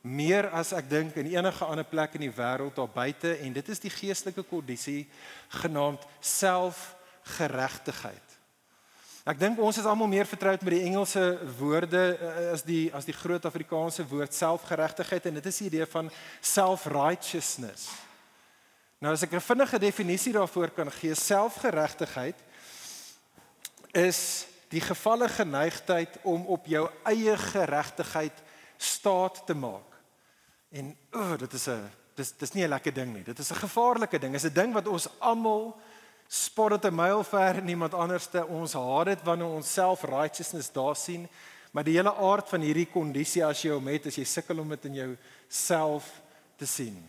meer 0.00 0.50
as 0.55 0.73
ek 0.73 0.90
dink 0.90 1.17
in 1.19 1.26
enige 1.35 1.64
ander 1.64 1.85
plek 1.85 2.14
in 2.14 2.21
die 2.28 2.35
wêreld 2.35 2.76
daar 2.76 2.93
buite 2.93 3.38
en 3.43 3.52
dit 3.52 3.69
is 3.69 3.81
die 3.83 3.90
geestelike 3.90 4.43
kondisie 4.47 5.09
genaamd 5.62 6.07
selfgeregtigheid. 6.21 8.28
Ek 9.28 9.37
dink 9.37 9.59
ons 9.61 9.76
is 9.76 9.85
almal 9.85 10.09
meer 10.09 10.25
vertroud 10.25 10.62
met 10.64 10.73
die 10.73 10.87
Engelse 10.88 11.21
woorde 11.59 12.00
eh, 12.17 12.52
as 12.55 12.62
die 12.64 12.88
as 12.97 13.05
die 13.05 13.17
groot 13.17 13.45
Afrikaanse 13.45 14.07
woord 14.09 14.33
selfgeregtigheid 14.33 15.26
en 15.28 15.37
dit 15.37 15.49
is 15.50 15.59
die 15.61 15.69
idee 15.69 15.88
van 15.90 16.09
self-righteousness. 16.40 17.90
Nou 18.99 19.12
as 19.12 19.23
ek 19.23 19.35
'n 19.35 19.40
vinnige 19.40 19.78
definisie 19.78 20.33
daarvoor 20.33 20.71
kan 20.71 20.90
gee, 20.90 21.14
selfgeregtigheid 21.14 22.37
is 23.93 24.47
die 24.71 24.81
gevalle 24.81 25.28
geneigtheid 25.28 26.19
om 26.23 26.47
op 26.47 26.67
jou 26.67 26.88
eie 27.05 27.37
geregtigheid 27.37 28.33
staat 28.78 29.47
te 29.47 29.55
maak. 29.55 29.88
En 30.68 30.96
o, 31.10 31.18
oh, 31.18 31.38
dit 31.38 31.52
is 31.52 31.66
'n 31.66 31.90
dis 32.14 32.32
dis 32.37 32.52
nie 32.52 32.64
'n 32.64 32.68
lekker 32.68 32.92
ding 32.92 33.14
nie. 33.14 33.22
Dit 33.22 33.38
is 33.38 33.50
'n 33.50 33.64
gevaarlike 33.64 34.18
ding. 34.18 34.32
Dit 34.32 34.44
is 34.44 34.50
'n 34.50 34.54
ding 34.54 34.72
wat 34.72 34.88
ons 34.88 35.08
almal 35.18 35.76
spot 36.28 36.70
dit 36.70 36.90
'n 36.90 36.94
myl 36.94 37.25
ver 37.25 37.56
en 37.56 37.68
iemand 37.68 37.94
anderste 37.94 38.46
ons 38.46 38.72
haat 38.72 39.04
dit 39.04 39.22
wanneer 39.22 39.46
ons 39.46 39.72
self 39.72 40.02
righteousness 40.02 40.72
daar 40.72 40.96
sien. 40.96 41.28
Maar 41.70 41.84
die 41.84 41.96
hele 41.96 42.14
aard 42.14 42.48
van 42.48 42.60
hierdie 42.60 42.90
kondisie 42.90 43.44
as 43.44 43.62
jy 43.62 43.70
hom 43.70 43.87
het, 43.87 44.06
as 44.06 44.16
jy 44.16 44.25
sukkel 44.25 44.58
om 44.58 44.68
dit 44.68 44.84
in 44.84 44.94
jou 44.94 45.16
self 45.48 46.20
te 46.56 46.66
sien. 46.66 47.08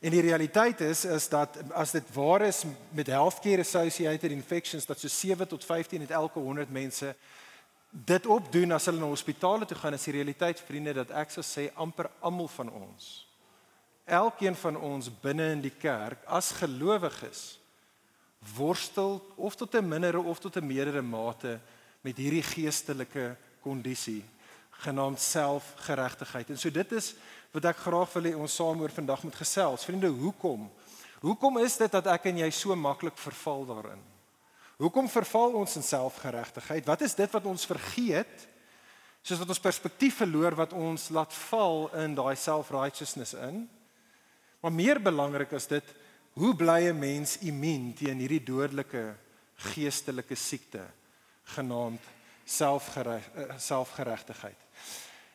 En 0.00 0.10
die 0.10 0.20
realiteit 0.20 0.80
is 0.80 1.04
is 1.04 1.28
dat 1.28 1.56
as 1.72 1.90
dit 1.90 2.14
waar 2.14 2.42
is 2.42 2.64
met 2.90 3.06
healthcare 3.06 3.60
associated 3.60 4.30
infections 4.30 4.86
dat 4.86 5.00
so 5.00 5.08
7 5.08 5.48
tot 5.48 5.64
15 5.64 6.00
uit 6.00 6.10
elke 6.10 6.38
100 6.38 6.70
mense 6.70 7.14
dit 7.94 8.26
opdoen 8.26 8.74
as 8.74 8.88
hulle 8.90 8.98
na 8.98 9.06
hospitale 9.06 9.66
toe 9.66 9.76
gaan, 9.78 9.94
is 9.94 10.04
die 10.04 10.16
realiteit 10.16 10.60
vriende 10.60 10.92
dat 10.92 11.14
ek 11.14 11.30
sou 11.30 11.44
sê 11.46 11.70
amper 11.78 12.10
almal 12.20 12.50
van 12.50 12.72
ons 12.74 13.24
elkeen 14.04 14.56
van 14.56 14.76
ons 14.76 15.08
binne 15.20 15.46
in 15.56 15.62
die 15.64 15.72
kerk 15.72 16.24
as 16.26 16.52
gelowiges 16.60 17.58
worstel 18.56 19.22
of 19.36 19.56
tot 19.56 19.74
'n 19.74 19.88
mindere 19.88 20.20
of 20.20 20.38
tot 20.38 20.56
'n 20.56 20.66
meerdere 20.66 21.02
mate 21.02 21.60
met 22.00 22.16
hierdie 22.16 22.42
geestelike 22.42 23.36
kondisie 23.60 24.24
genaamd 24.70 25.20
selfgeregtigheid. 25.20 26.50
En 26.50 26.58
so 26.58 26.70
dit 26.70 26.92
is 26.92 27.14
wat 27.52 27.64
ek 27.64 27.76
graag 27.76 28.12
wil 28.12 28.22
hê 28.22 28.34
ons 28.36 28.54
saam 28.54 28.80
oor 28.80 28.90
vandag 28.90 29.22
moet 29.22 29.34
gesels. 29.34 29.84
Vriende, 29.84 30.06
hoekom? 30.06 30.70
Hoekom 31.20 31.58
is 31.58 31.76
dit 31.76 31.92
dat 31.92 32.06
ek 32.06 32.24
en 32.24 32.36
jy 32.38 32.50
so 32.50 32.76
maklik 32.76 33.16
verval 33.16 33.64
daarin? 33.64 34.13
Hoekom 34.84 35.08
verval 35.08 35.54
ons 35.56 35.78
in 35.78 35.84
selfgeregtigheid? 35.86 36.84
Wat 36.84 37.00
is 37.00 37.14
dit 37.16 37.30
wat 37.32 37.46
ons 37.48 37.64
vergeet? 37.64 38.42
Soos 39.24 39.40
wat 39.40 39.48
ons 39.54 39.62
perspektief 39.64 40.18
verloor 40.20 40.52
wat 40.58 40.74
ons 40.76 41.08
laat 41.08 41.32
val 41.48 41.88
in 42.02 42.12
daai 42.18 42.36
self-righteousness 42.36 43.32
in. 43.46 43.62
Maar 44.60 44.74
meer 44.76 45.00
belangrik 45.00 45.54
is 45.56 45.66
dit, 45.70 45.94
hoe 46.36 46.52
bly 46.52 46.90
'n 46.90 46.98
mens 46.98 47.38
immuun 47.38 47.94
teen 47.94 48.18
hierdie 48.20 48.44
dodelike 48.44 49.16
geestelike 49.72 50.34
siekte 50.36 50.84
genaamd 51.56 52.00
selfgeregtigheid? 52.44 53.60
Self 53.60 53.96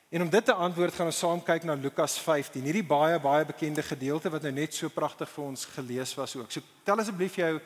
En 0.09 0.21
om 0.21 0.29
dit 0.29 0.45
te 0.45 0.53
antwoord 0.53 0.93
gaan 0.93 1.05
ons 1.05 1.19
saam 1.21 1.41
kyk 1.45 1.63
na 1.63 1.75
Lukas 1.77 2.15
15. 2.17 2.63
Hierdie 2.65 2.85
baie 2.85 3.19
baie 3.21 3.45
bekende 3.45 3.83
gedeelte 3.85 4.31
wat 4.33 4.41
nou 4.41 4.51
net 4.51 4.73
so 4.73 4.89
pragtig 4.89 5.29
vir 5.29 5.43
ons 5.43 5.65
gelees 5.65 6.15
was 6.17 6.33
ook. 6.35 6.49
So 6.51 6.61
tel 6.83 6.97
asseblief 7.03 7.35
jou 7.35 7.59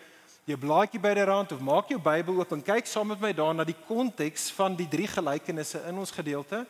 jou 0.46 0.58
blaadjie 0.60 1.00
by 1.00 1.14
die 1.16 1.26
rand 1.26 1.52
of 1.56 1.62
maak 1.64 1.90
jou 1.90 2.00
Bybel 2.04 2.42
oop 2.42 2.52
en 2.52 2.64
kyk 2.64 2.88
saam 2.90 3.08
met 3.14 3.22
my 3.22 3.32
daarna 3.34 3.64
die 3.64 3.78
konteks 3.88 4.50
van 4.58 4.76
die 4.76 4.88
drie 4.92 5.08
gelykenisse 5.08 5.84
in 5.88 5.98
ons 5.98 6.12
gedeelte 6.12 6.66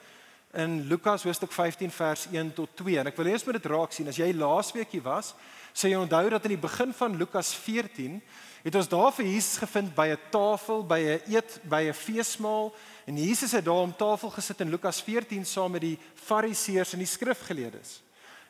in 0.53 0.83
Lukas 0.87 1.23
hoofstuk 1.25 1.51
15 1.51 1.89
vers 1.89 2.27
1 2.29 2.53
tot 2.53 2.69
2. 2.77 2.99
En 3.01 3.09
ek 3.09 3.17
wil 3.17 3.31
eers 3.31 3.45
met 3.47 3.57
dit 3.57 3.71
raak 3.71 3.91
sien. 3.91 4.07
As 4.07 4.19
jy 4.21 4.29
laasweek 4.37 4.91
hier 4.93 5.01
was, 5.01 5.33
sê 5.73 5.89
jy 5.89 5.97
onthou 5.97 6.27
dat 6.29 6.45
in 6.45 6.53
die 6.53 6.61
begin 6.61 6.93
van 6.93 7.17
Lukas 7.17 7.55
14 7.57 8.21
het 8.63 8.75
ons 8.77 8.87
daar 8.87 9.11
vir 9.17 9.25
Jesus 9.25 9.57
gevind 9.57 9.95
by 9.95 10.07
'n 10.13 10.19
tafel, 10.29 10.83
by 10.85 10.99
'n 10.99 11.33
eet, 11.33 11.59
by 11.65 11.89
'n 11.89 11.93
feesmaal 11.93 12.71
En 13.05 13.17
Jesus 13.17 13.51
het 13.51 13.65
daar 13.65 13.83
om 13.83 13.95
tafel 13.95 14.29
gesit 14.29 14.59
in 14.59 14.69
Lukas 14.69 15.01
14 15.01 15.45
saam 15.45 15.71
met 15.71 15.81
die 15.81 15.99
Fariseërs 16.15 16.93
en 16.93 17.03
die 17.03 17.07
skrifgeleerdes. 17.07 18.01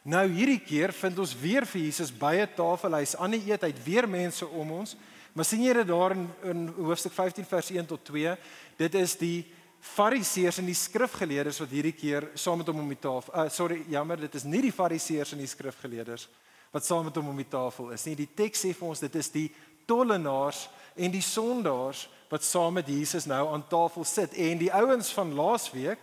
Nou 0.03 0.25
hierdie 0.27 0.59
keer 0.59 0.91
vind 0.91 1.19
ons 1.23 1.31
weer 1.39 1.63
vir 1.63 1.81
Jesus 1.85 2.11
by 2.11 2.35
'n 2.43 2.55
tafel. 2.55 2.95
Hy's 2.99 3.15
aan 3.15 3.31
die 3.31 3.51
eet, 3.51 3.61
hy't 3.61 3.83
weer 3.85 4.07
mense 4.07 4.45
om 4.47 4.71
ons. 4.71 4.95
Maar 5.33 5.45
sien 5.45 5.63
jy 5.63 5.73
dit 5.73 5.87
daar 5.87 6.11
in, 6.11 6.29
in 6.43 6.67
hoofstuk 6.67 7.13
15 7.13 7.45
vers 7.45 7.69
1 7.71 7.85
tot 7.85 8.03
2? 8.05 8.37
Dit 8.77 8.95
is 8.95 9.15
die 9.15 9.45
Fariseërs 9.79 10.57
en 10.57 10.65
die 10.65 10.75
skrifgeleerdes 10.75 11.59
wat 11.59 11.69
hierdie 11.69 11.95
keer 11.95 12.29
saam 12.35 12.57
met 12.57 12.67
hom 12.67 12.79
om 12.79 12.87
die 12.87 12.99
tafel. 12.99 13.33
Uh, 13.33 13.49
sorry, 13.49 13.83
jammer, 13.87 14.19
dit 14.19 14.35
is 14.35 14.43
nie 14.43 14.61
die 14.61 14.71
Fariseërs 14.71 15.33
en 15.33 15.39
die 15.39 15.47
skrifgeleerdes 15.47 16.27
wat 16.71 16.85
saam 16.85 17.03
met 17.05 17.15
hom 17.15 17.29
om 17.29 17.37
die 17.37 17.49
tafel 17.49 17.91
is 17.91 18.05
nie. 18.05 18.15
Die 18.15 18.29
teks 18.35 18.63
sê 18.63 18.73
vir 18.73 18.87
ons 18.87 18.99
dit 19.03 19.15
is 19.15 19.29
die 19.29 19.49
tollenaars 19.85 20.69
en 20.95 21.11
die 21.11 21.21
sondaars 21.21 22.07
wat 22.31 22.43
saam 22.43 22.73
met 22.79 22.87
Jesus 22.87 23.27
nou 23.29 23.53
aan 23.53 23.67
tafel 23.69 24.03
sit 24.03 24.33
en 24.33 24.57
die 24.57 24.71
ouens 24.73 25.11
van 25.13 25.35
laasweek 25.37 25.99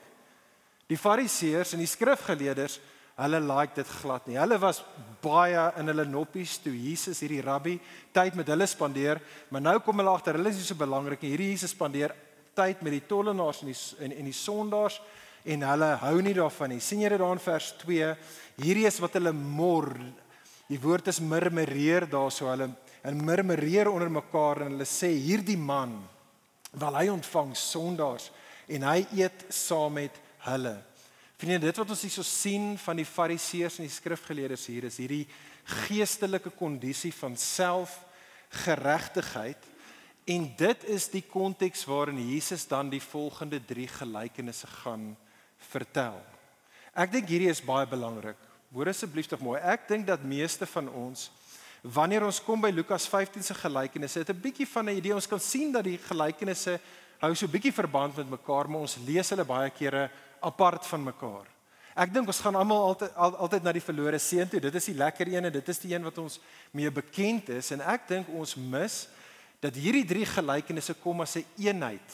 die 0.90 0.98
fariseërs 0.98 1.74
en 1.74 1.82
die 1.82 1.90
skrifgeleerders 1.90 2.78
hulle 3.20 3.40
like 3.44 3.76
dit 3.76 3.88
glad 4.00 4.26
nie. 4.28 4.38
Hulle 4.40 4.58
was 4.62 4.82
baie 5.20 5.66
in 5.80 5.92
hulle 5.92 6.06
noppies 6.08 6.56
toe 6.64 6.72
Jesus 6.72 7.20
hierdie 7.20 7.42
rabbi 7.44 7.76
tyd 8.16 8.36
met 8.38 8.48
hulle 8.48 8.66
spandeer 8.68 9.20
maar 9.50 9.64
nou 9.64 9.76
kom 9.84 10.00
hulle 10.00 10.14
agter 10.14 10.38
hulle 10.38 10.52
is 10.52 10.60
nie 10.60 10.68
so 10.68 10.78
belangrik 10.80 11.22
nie. 11.22 11.34
Hierdie 11.34 11.50
Jesus 11.52 11.74
spandeer 11.76 12.14
tyd 12.56 12.82
met 12.82 12.96
die 12.96 13.04
tollenaars 13.08 13.62
en 13.62 13.72
die 13.72 13.78
en, 14.06 14.14
en 14.22 14.30
die 14.30 14.36
sondaars 14.36 15.00
en 15.44 15.64
hulle 15.64 15.90
hou 16.02 16.16
nie 16.24 16.36
daarvan 16.36 16.74
nie. 16.74 16.80
sien 16.80 17.00
jy 17.04 17.12
dit 17.12 17.20
daar 17.20 17.36
in 17.36 17.44
vers 17.44 17.72
2 17.84 18.10
hierdie 18.60 18.86
is 18.88 19.00
wat 19.00 19.16
hulle 19.16 19.32
mor. 19.32 19.92
Die 20.70 20.80
woord 20.80 21.08
is 21.10 21.20
murmureer 21.20 22.06
daarso. 22.10 22.48
Hulle 22.50 22.70
en 23.02 23.24
murmureer 23.24 23.88
onder 23.88 24.10
mekaar 24.12 24.64
en 24.64 24.74
hulle 24.74 24.88
sê 24.88 25.12
hierdie 25.16 25.58
man 25.58 25.96
wel 26.78 26.96
hy 27.00 27.08
ontvang 27.10 27.54
sondaars 27.56 28.28
en 28.70 28.84
hy 28.86 29.00
eet 29.18 29.48
saam 29.52 29.96
met 29.98 30.20
hulle. 30.46 30.76
Vriende, 31.40 31.70
dit 31.70 31.78
wat 31.80 31.88
ons 31.88 32.02
hierso 32.04 32.20
sien 32.26 32.74
van 32.82 32.98
die 33.00 33.06
fariseërs 33.08 33.78
en 33.80 33.86
die 33.86 33.94
skrifgeleerdes 33.94 34.66
hier 34.68 34.84
is 34.84 34.98
hierdie 35.00 35.24
geestelike 35.86 36.50
kondisie 36.52 37.14
van 37.16 37.32
selfgeregtigheid 37.40 39.56
en 40.34 40.44
dit 40.60 40.84
is 40.92 41.08
die 41.08 41.24
konteks 41.24 41.88
waarin 41.88 42.20
Jesus 42.20 42.68
dan 42.68 42.92
die 42.92 43.00
volgende 43.00 43.56
3 43.56 43.88
gelykenisse 43.94 44.68
gaan 44.82 45.16
vertel. 45.70 46.20
Ek 46.92 47.08
dink 47.16 47.24
hierdie 47.32 47.48
is 47.48 47.64
baie 47.64 47.88
belangrik. 47.88 48.36
Hoor 48.68 48.92
asseblief 48.92 49.32
tog 49.32 49.40
mooi. 49.40 49.56
Ek 49.64 49.88
dink 49.88 50.04
dat 50.12 50.20
meeste 50.20 50.68
van 50.68 50.92
ons 50.92 51.32
wanneer 51.80 52.20
ons 52.28 52.36
kom 52.44 52.60
by 52.60 52.68
Lukas 52.68 53.08
15 53.08 53.40
se 53.40 53.56
gelykenisse, 53.56 54.20
het 54.20 54.28
'n 54.28 54.44
bietjie 54.44 54.68
van 54.68 54.92
'n 54.92 55.00
idee. 55.00 55.16
Ons 55.16 55.28
kan 55.28 55.40
sien 55.40 55.72
dat 55.72 55.84
die 55.84 55.96
gelykenisse 55.96 56.80
hou 57.20 57.34
so 57.34 57.46
'n 57.46 57.50
bietjie 57.50 57.72
verband 57.72 58.16
met 58.16 58.28
mekaar, 58.28 58.68
maar 58.68 58.80
ons 58.84 58.98
lees 59.06 59.30
hulle 59.30 59.44
baie 59.44 59.70
kere 59.70 60.10
apart 60.40 60.86
van 60.86 61.04
mekaar. 61.04 61.46
Ek 61.94 62.12
dink 62.14 62.28
ons 62.30 62.40
gaan 62.40 62.56
almal 62.56 62.84
altyd 62.92 63.14
al, 63.14 63.36
altyd 63.36 63.64
na 63.66 63.72
die 63.72 63.84
verlore 63.84 64.18
seun 64.18 64.48
toe. 64.48 64.60
Dit 64.62 64.74
is 64.74 64.88
die 64.92 64.96
lekker 64.96 65.28
een 65.28 65.44
en 65.44 65.52
dit 65.52 65.68
is 65.68 65.82
die 65.82 65.94
een 65.94 66.06
wat 66.06 66.18
ons 66.22 66.38
mee 66.70 66.90
bekend 66.90 67.48
is 67.48 67.70
en 67.74 67.82
ek 67.82 68.08
dink 68.08 68.28
ons 68.32 68.54
mis 68.56 69.02
dat 69.60 69.76
hierdie 69.76 70.06
drie 70.08 70.24
gelykenisse 70.24 70.94
kom 71.02 71.20
as 71.20 71.36
'n 71.36 71.44
een 71.56 71.66
eenheid 71.66 72.10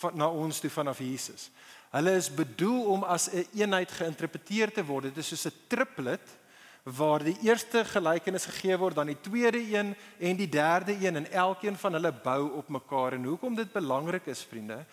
van 0.00 0.16
na 0.16 0.28
ons 0.28 0.60
toe 0.60 0.70
vanaf 0.70 0.98
Jesus. 0.98 1.50
Hulle 1.90 2.16
is 2.16 2.28
bedoel 2.30 2.84
om 2.84 3.04
as 3.04 3.28
'n 3.28 3.36
een 3.36 3.46
eenheid 3.62 3.90
geïnterpreteer 3.90 4.72
te 4.72 4.84
word. 4.84 5.04
Dit 5.04 5.16
is 5.16 5.28
soos 5.28 5.46
'n 5.46 5.58
triplet 5.68 6.36
waar 6.84 7.22
die 7.22 7.36
eerste 7.42 7.84
gelykenis 7.84 8.44
gegee 8.46 8.76
word, 8.78 8.94
dan 8.94 9.06
die 9.06 9.20
tweede 9.20 9.58
een 9.58 9.96
en 10.18 10.36
die 10.36 10.48
derde 10.48 10.92
een 10.92 11.16
en 11.16 11.32
elkeen 11.32 11.76
van 11.76 11.92
hulle 11.92 12.12
bou 12.12 12.50
op 12.50 12.68
mekaar. 12.68 13.12
En 13.12 13.24
hoekom 13.24 13.54
dit 13.54 13.72
belangrik 13.72 14.26
is, 14.26 14.46
vriende? 14.48 14.84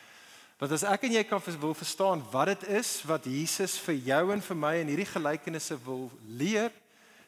Want 0.60 0.72
as 0.72 0.86
ek 0.88 1.08
en 1.08 1.18
jy 1.18 1.24
kan 1.28 1.42
wil 1.60 1.74
verstaan 1.74 2.24
wat 2.32 2.54
dit 2.54 2.68
is 2.80 3.02
wat 3.10 3.26
Jesus 3.26 3.78
vir 3.84 3.96
jou 3.96 4.24
en 4.32 4.42
vir 4.42 4.58
my 4.58 4.74
in 4.82 4.92
hierdie 4.94 5.10
gelykenisse 5.10 5.78
wil 5.86 6.10
leer, 6.28 6.72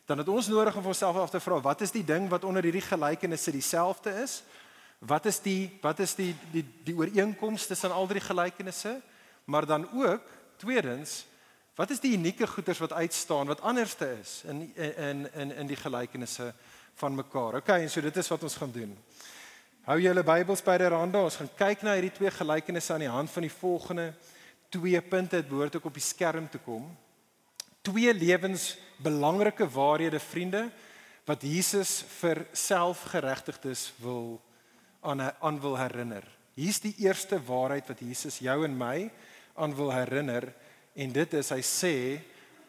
dan 0.05 0.21
het 0.21 0.29
ons 0.29 0.47
nodig 0.47 0.75
om 0.77 0.85
onsself 0.85 1.17
af 1.17 1.33
te 1.33 1.41
vra, 1.41 1.59
wat 1.61 1.81
is 1.81 1.91
die 1.91 2.05
ding 2.05 2.29
wat 2.29 2.43
onder 2.43 2.63
hierdie 2.63 2.85
gelykenisse 2.85 3.51
dieselfde 3.51 4.13
is? 4.21 4.43
Wat 4.99 5.25
is 5.25 5.39
die 5.39 5.69
wat 5.81 5.99
is 5.99 6.15
die 6.15 6.33
die 6.53 6.65
die 6.85 6.95
ooreenkomste 6.95 7.73
tussen 7.73 7.91
al 7.91 8.07
drie 8.07 8.21
gelykenisse? 8.21 9.01
Maar 9.45 9.65
dan 9.65 9.89
ook 9.93 10.21
tweedens, 10.57 11.25
Wat 11.75 11.91
is 11.91 11.99
die 11.99 12.13
unieke 12.15 12.47
goeders 12.47 12.79
wat 12.79 12.93
uitstaan 12.93 13.47
wat 13.51 13.61
anderste 13.61 14.07
is 14.21 14.41
in 14.47 14.75
in 14.75 15.33
in 15.33 15.51
in 15.51 15.67
die 15.67 15.75
gelykenisse 15.75 16.53
van 16.95 17.15
mekaar? 17.15 17.55
OK, 17.59 17.67
en 17.67 17.89
so 17.89 18.01
dit 18.01 18.17
is 18.17 18.27
wat 18.27 18.43
ons 18.43 18.55
gaan 18.55 18.71
doen. 18.71 18.97
Hou 19.85 19.99
julle 20.01 20.23
Bybels 20.25 20.63
by 20.65 20.79
die 20.81 20.87
rande. 20.89 21.19
Ons 21.21 21.35
gaan 21.37 21.49
kyk 21.59 21.83
na 21.85 21.91
hierdie 21.93 22.15
twee 22.15 22.31
gelykenisse 22.33 22.89
aan 22.95 23.03
die 23.03 23.11
hand 23.11 23.29
van 23.29 23.45
die 23.45 23.53
volgende 23.53 24.07
twee 24.73 24.97
punte. 25.05 25.37
Dit 25.37 25.51
behoort 25.51 25.77
ook 25.77 25.85
op 25.91 25.99
die 25.99 26.01
skerm 26.01 26.47
te 26.49 26.57
kom. 26.57 26.87
Twee 27.85 28.09
lewensbelangrike 28.17 29.69
waarhede, 29.69 30.17
vriende, 30.17 30.63
wat 31.29 31.45
Jesus 31.45 31.99
vir 32.17 32.47
selfgeregtigdes 32.49 33.91
wil 34.01 34.39
aan 35.05 35.21
aan 35.21 35.61
wil 35.61 35.77
herinner. 35.77 36.25
Hier's 36.57 36.81
die 36.81 36.95
eerste 37.05 37.37
waarheid 37.37 37.85
wat 37.93 38.01
Jesus 38.01 38.41
jou 38.41 38.63
en 38.65 38.73
my 38.73 39.11
aan 39.53 39.77
wil 39.77 39.93
herinner. 39.93 40.49
En 40.97 41.13
dit 41.13 41.41
is 41.45 41.53
hy 41.53 41.61
sê 41.61 41.97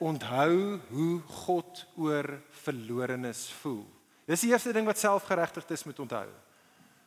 onthou 0.04 0.82
hoe 0.92 1.12
God 1.46 1.86
oor 1.96 2.34
verlorenes 2.66 3.46
voel. 3.62 3.86
Dis 4.28 4.44
die 4.44 4.52
eerste 4.52 4.76
ding 4.76 4.84
wat 4.84 5.00
selfgeregtigdes 5.00 5.88
moet 5.88 6.04
onthou. 6.04 6.28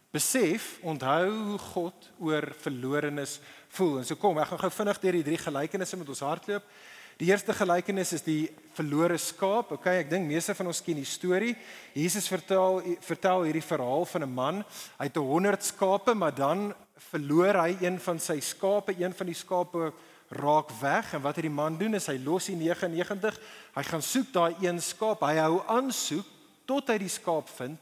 Besef, 0.10 0.80
onthou 0.82 1.30
hoe 1.30 1.58
God 1.62 2.08
oor 2.18 2.48
verlorenes 2.64 3.36
voel. 3.78 4.00
En 4.00 4.06
so 4.08 4.18
kom, 4.18 4.40
ek 4.42 4.50
gaan 4.50 4.62
gou 4.64 4.72
vinnig 4.74 5.02
deur 5.04 5.18
die 5.20 5.28
drie 5.28 5.38
gelykenisse 5.38 6.00
met 6.02 6.08
ons 6.10 6.24
hardloop. 6.26 6.72
Die 7.20 7.28
eerste 7.30 7.54
gelykenis 7.54 8.16
is 8.18 8.24
die 8.26 8.48
verlore 8.74 9.20
skaap. 9.22 9.76
Okay, 9.76 10.00
ek 10.02 10.10
dink 10.10 10.26
meeste 10.26 10.56
van 10.58 10.72
ons 10.72 10.80
ken 10.82 10.98
die 10.98 11.06
storie. 11.06 11.52
Jesus 11.94 12.30
vertel 12.32 12.80
vertel 13.06 13.46
hierdie 13.50 13.62
verhaal 13.62 14.08
van 14.10 14.24
'n 14.26 14.34
man. 14.34 14.64
Hy 14.98 15.06
het 15.12 15.20
100 15.22 15.64
skape, 15.64 16.16
maar 16.16 16.34
dan 16.34 16.74
verloor 17.12 17.62
hy 17.62 17.78
een 17.82 18.00
van 18.00 18.20
sy 18.20 18.40
skape, 18.40 18.96
een 18.98 19.14
van 19.14 19.28
die 19.28 19.36
skape 19.36 19.94
raak 20.30 20.72
weg 20.82 21.14
en 21.14 21.22
wat 21.22 21.36
hierdie 21.36 21.54
man 21.54 21.78
doen 21.78 21.94
is 21.94 22.08
hy 22.08 22.18
los 22.18 22.46
die 22.46 22.56
99, 22.56 23.38
hy 23.76 23.84
gaan 23.84 24.02
soek 24.02 24.34
daai 24.34 24.56
een 24.62 24.82
skaap, 24.82 25.22
hy 25.22 25.38
hou 25.38 25.62
aan 25.68 25.92
soek 25.92 26.26
tot 26.66 26.88
hy 26.88 26.98
die 26.98 27.10
skaap 27.10 27.50
vind. 27.50 27.80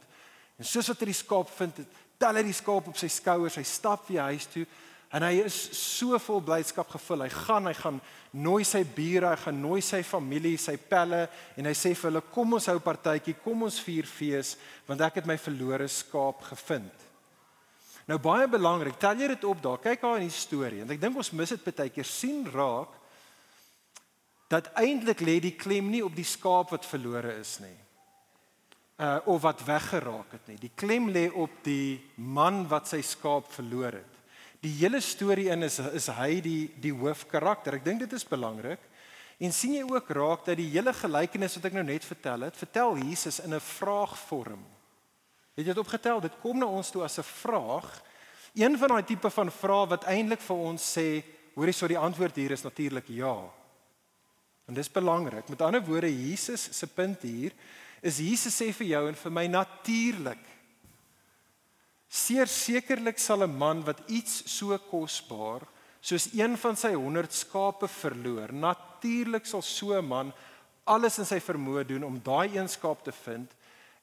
En 0.58 0.66
soos 0.66 0.88
wat 0.88 1.00
hy 1.00 1.06
die 1.06 1.14
skaap 1.14 1.50
vind, 1.58 1.82
tel 2.18 2.40
hy 2.40 2.44
die 2.48 2.58
skaap 2.58 2.90
op 2.90 3.00
sy 3.00 3.10
skouers, 3.12 3.58
hy 3.60 3.66
stap 3.68 4.08
weer 4.10 4.30
huis 4.32 4.48
toe 4.52 4.66
en 5.16 5.24
hy 5.24 5.38
is 5.46 5.56
so 5.78 6.18
vol 6.20 6.42
blydskap 6.44 6.90
gevul. 6.92 7.24
Hy 7.24 7.30
gaan, 7.32 7.70
hy 7.70 7.76
gaan 7.78 8.00
nooi 8.36 8.66
sy 8.68 8.82
bure, 8.84 9.30
hy 9.32 9.40
gaan 9.40 9.62
nooi 9.64 9.80
sy 9.86 10.02
familie, 10.04 10.60
sy 10.60 10.76
pelle 10.78 11.24
en 11.56 11.70
hy 11.70 11.74
sê 11.78 11.94
vir 11.96 12.10
hulle 12.10 12.24
kom 12.34 12.58
ons 12.58 12.68
hou 12.72 12.80
partytjie, 12.84 13.38
kom 13.44 13.64
ons 13.70 13.80
vier 13.86 14.10
fees 14.10 14.56
want 14.90 15.04
ek 15.08 15.22
het 15.22 15.30
my 15.30 15.38
verlore 15.40 15.88
skaap 15.92 16.44
gevind. 16.50 17.06
Nou 18.08 18.20
baie 18.24 18.48
belangrik, 18.52 19.00
tel 19.00 19.20
jy 19.20 19.34
dit 19.34 19.48
op 19.48 19.64
daar. 19.64 19.82
Kyk 19.84 20.04
haar 20.04 20.22
in 20.22 20.30
die 20.30 20.36
storie 20.36 20.84
en 20.84 20.92
ek 20.96 21.02
dink 21.02 21.18
ons 21.20 21.34
mis 21.36 21.56
dit 21.56 21.66
baie 21.72 21.92
keer 21.92 22.08
sien 22.08 22.46
raak 22.52 22.94
dat 24.52 24.72
eintlik 24.80 25.24
lê 25.28 25.42
die 25.44 25.58
klem 25.60 25.90
nie 25.92 26.04
op 26.04 26.16
die 26.16 26.28
skaap 26.28 26.72
wat 26.76 26.88
verlore 26.88 27.36
is 27.40 27.58
nie. 27.64 27.76
Uh 28.98 29.20
of 29.30 29.42
wat 29.42 29.62
weggeraak 29.62 30.32
het 30.32 30.48
nie. 30.48 30.58
Die 30.58 30.72
klem 30.74 31.12
lê 31.14 31.28
op 31.30 31.52
die 31.62 32.02
man 32.16 32.64
wat 32.68 32.88
sy 32.90 33.04
skaap 33.06 33.52
verloor 33.54 34.00
het. 34.00 34.14
Die 34.66 34.74
hele 34.80 35.02
storie 35.06 35.52
in 35.54 35.68
is 35.68 35.78
is 35.94 36.08
hy 36.18 36.40
die 36.42 36.72
die 36.82 36.94
hoofkarakter. 36.94 37.78
Ek 37.78 37.86
dink 37.86 38.02
dit 38.02 38.14
is 38.18 38.26
belangrik. 38.26 38.82
En 39.38 39.54
sien 39.54 39.76
jy 39.78 39.84
ook 39.86 40.10
raak 40.18 40.48
dat 40.48 40.58
die 40.58 40.72
hele 40.74 40.94
gelykenis 40.98 41.60
wat 41.60 41.68
ek 41.70 41.78
nou 41.78 41.84
net 41.86 42.06
vertel 42.06 42.48
het, 42.48 42.58
vertel 42.58 42.98
Jesus 42.98 43.38
in 43.40 43.54
'n 43.54 43.62
vraagvorm. 43.62 44.66
Het 45.54 45.66
jy 45.66 45.74
dit 45.74 45.78
opgetel? 45.78 46.22
Dit 46.22 46.40
kom 46.42 46.58
na 46.58 46.66
ons 46.66 46.90
toe 46.90 47.04
as 47.04 47.20
'n 47.20 47.24
vraag. 47.24 48.02
Een 48.56 48.78
van 48.78 48.88
daai 48.88 49.04
tipe 49.04 49.30
van 49.30 49.52
vrae 49.52 49.88
wat 49.88 50.06
eintlik 50.06 50.42
vir 50.42 50.56
ons 50.56 50.98
sê, 50.98 51.24
hoorie, 51.54 51.74
so 51.74 51.88
die 51.88 51.98
antwoord 51.98 52.36
hier 52.36 52.52
is 52.52 52.64
natuurlik 52.64 53.08
ja. 53.08 53.38
En 54.68 54.74
dis 54.74 54.92
belangrik. 54.92 55.50
Met 55.50 55.62
ander 55.62 55.86
woorde, 55.86 56.10
Jesus 56.28 56.78
se 56.78 56.88
punt 56.88 57.22
hier 57.22 57.52
is 58.08 58.22
Jesus 58.24 58.56
sê 58.56 58.72
vir 58.72 58.94
jou 58.96 59.04
en 59.10 59.18
vir 59.24 59.34
my 59.40 59.48
natuurlik 59.52 60.44
Seer 62.08 62.48
sekerlik 62.48 63.20
sal 63.20 63.44
'n 63.44 63.58
man 63.58 63.84
wat 63.84 64.00
iets 64.08 64.44
so 64.48 64.78
kosbaar 64.78 65.68
soos 66.00 66.30
een 66.34 66.56
van 66.56 66.76
sy 66.76 66.94
100 66.94 67.34
skape 67.34 67.88
verloor, 67.88 68.54
natuurlik 68.54 69.46
sal 69.46 69.62
so 69.62 69.94
'n 69.94 70.08
man 70.08 70.34
alles 70.86 71.20
in 71.20 71.26
sy 71.26 71.40
vermoë 71.40 71.84
doen 71.88 72.04
om 72.04 72.20
daai 72.24 72.56
een 72.56 72.70
skaap 72.70 73.04
te 73.04 73.12
vind 73.12 73.52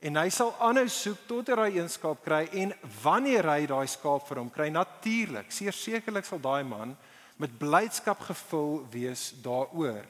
en 0.00 0.16
hy 0.16 0.28
sal 0.28 0.52
aanhou 0.60 0.88
soek 0.88 1.18
tot 1.26 1.48
hy 1.48 1.56
daai 1.56 1.78
een 1.78 1.88
skaap 1.88 2.24
kry 2.24 2.42
en 2.52 2.74
wanneer 3.02 3.48
hy 3.48 3.66
daai 3.66 3.86
skaap 3.86 4.28
vir 4.28 4.36
hom 4.42 4.50
kry, 4.50 4.68
natuurlik, 4.68 5.52
seer 5.52 5.72
sekerlik 5.72 6.24
sal 6.24 6.38
daai 6.38 6.64
man 6.64 6.96
met 7.38 7.58
blydskap 7.58 8.20
gevul 8.20 8.84
wees 8.92 9.32
daaroor. 9.42 10.04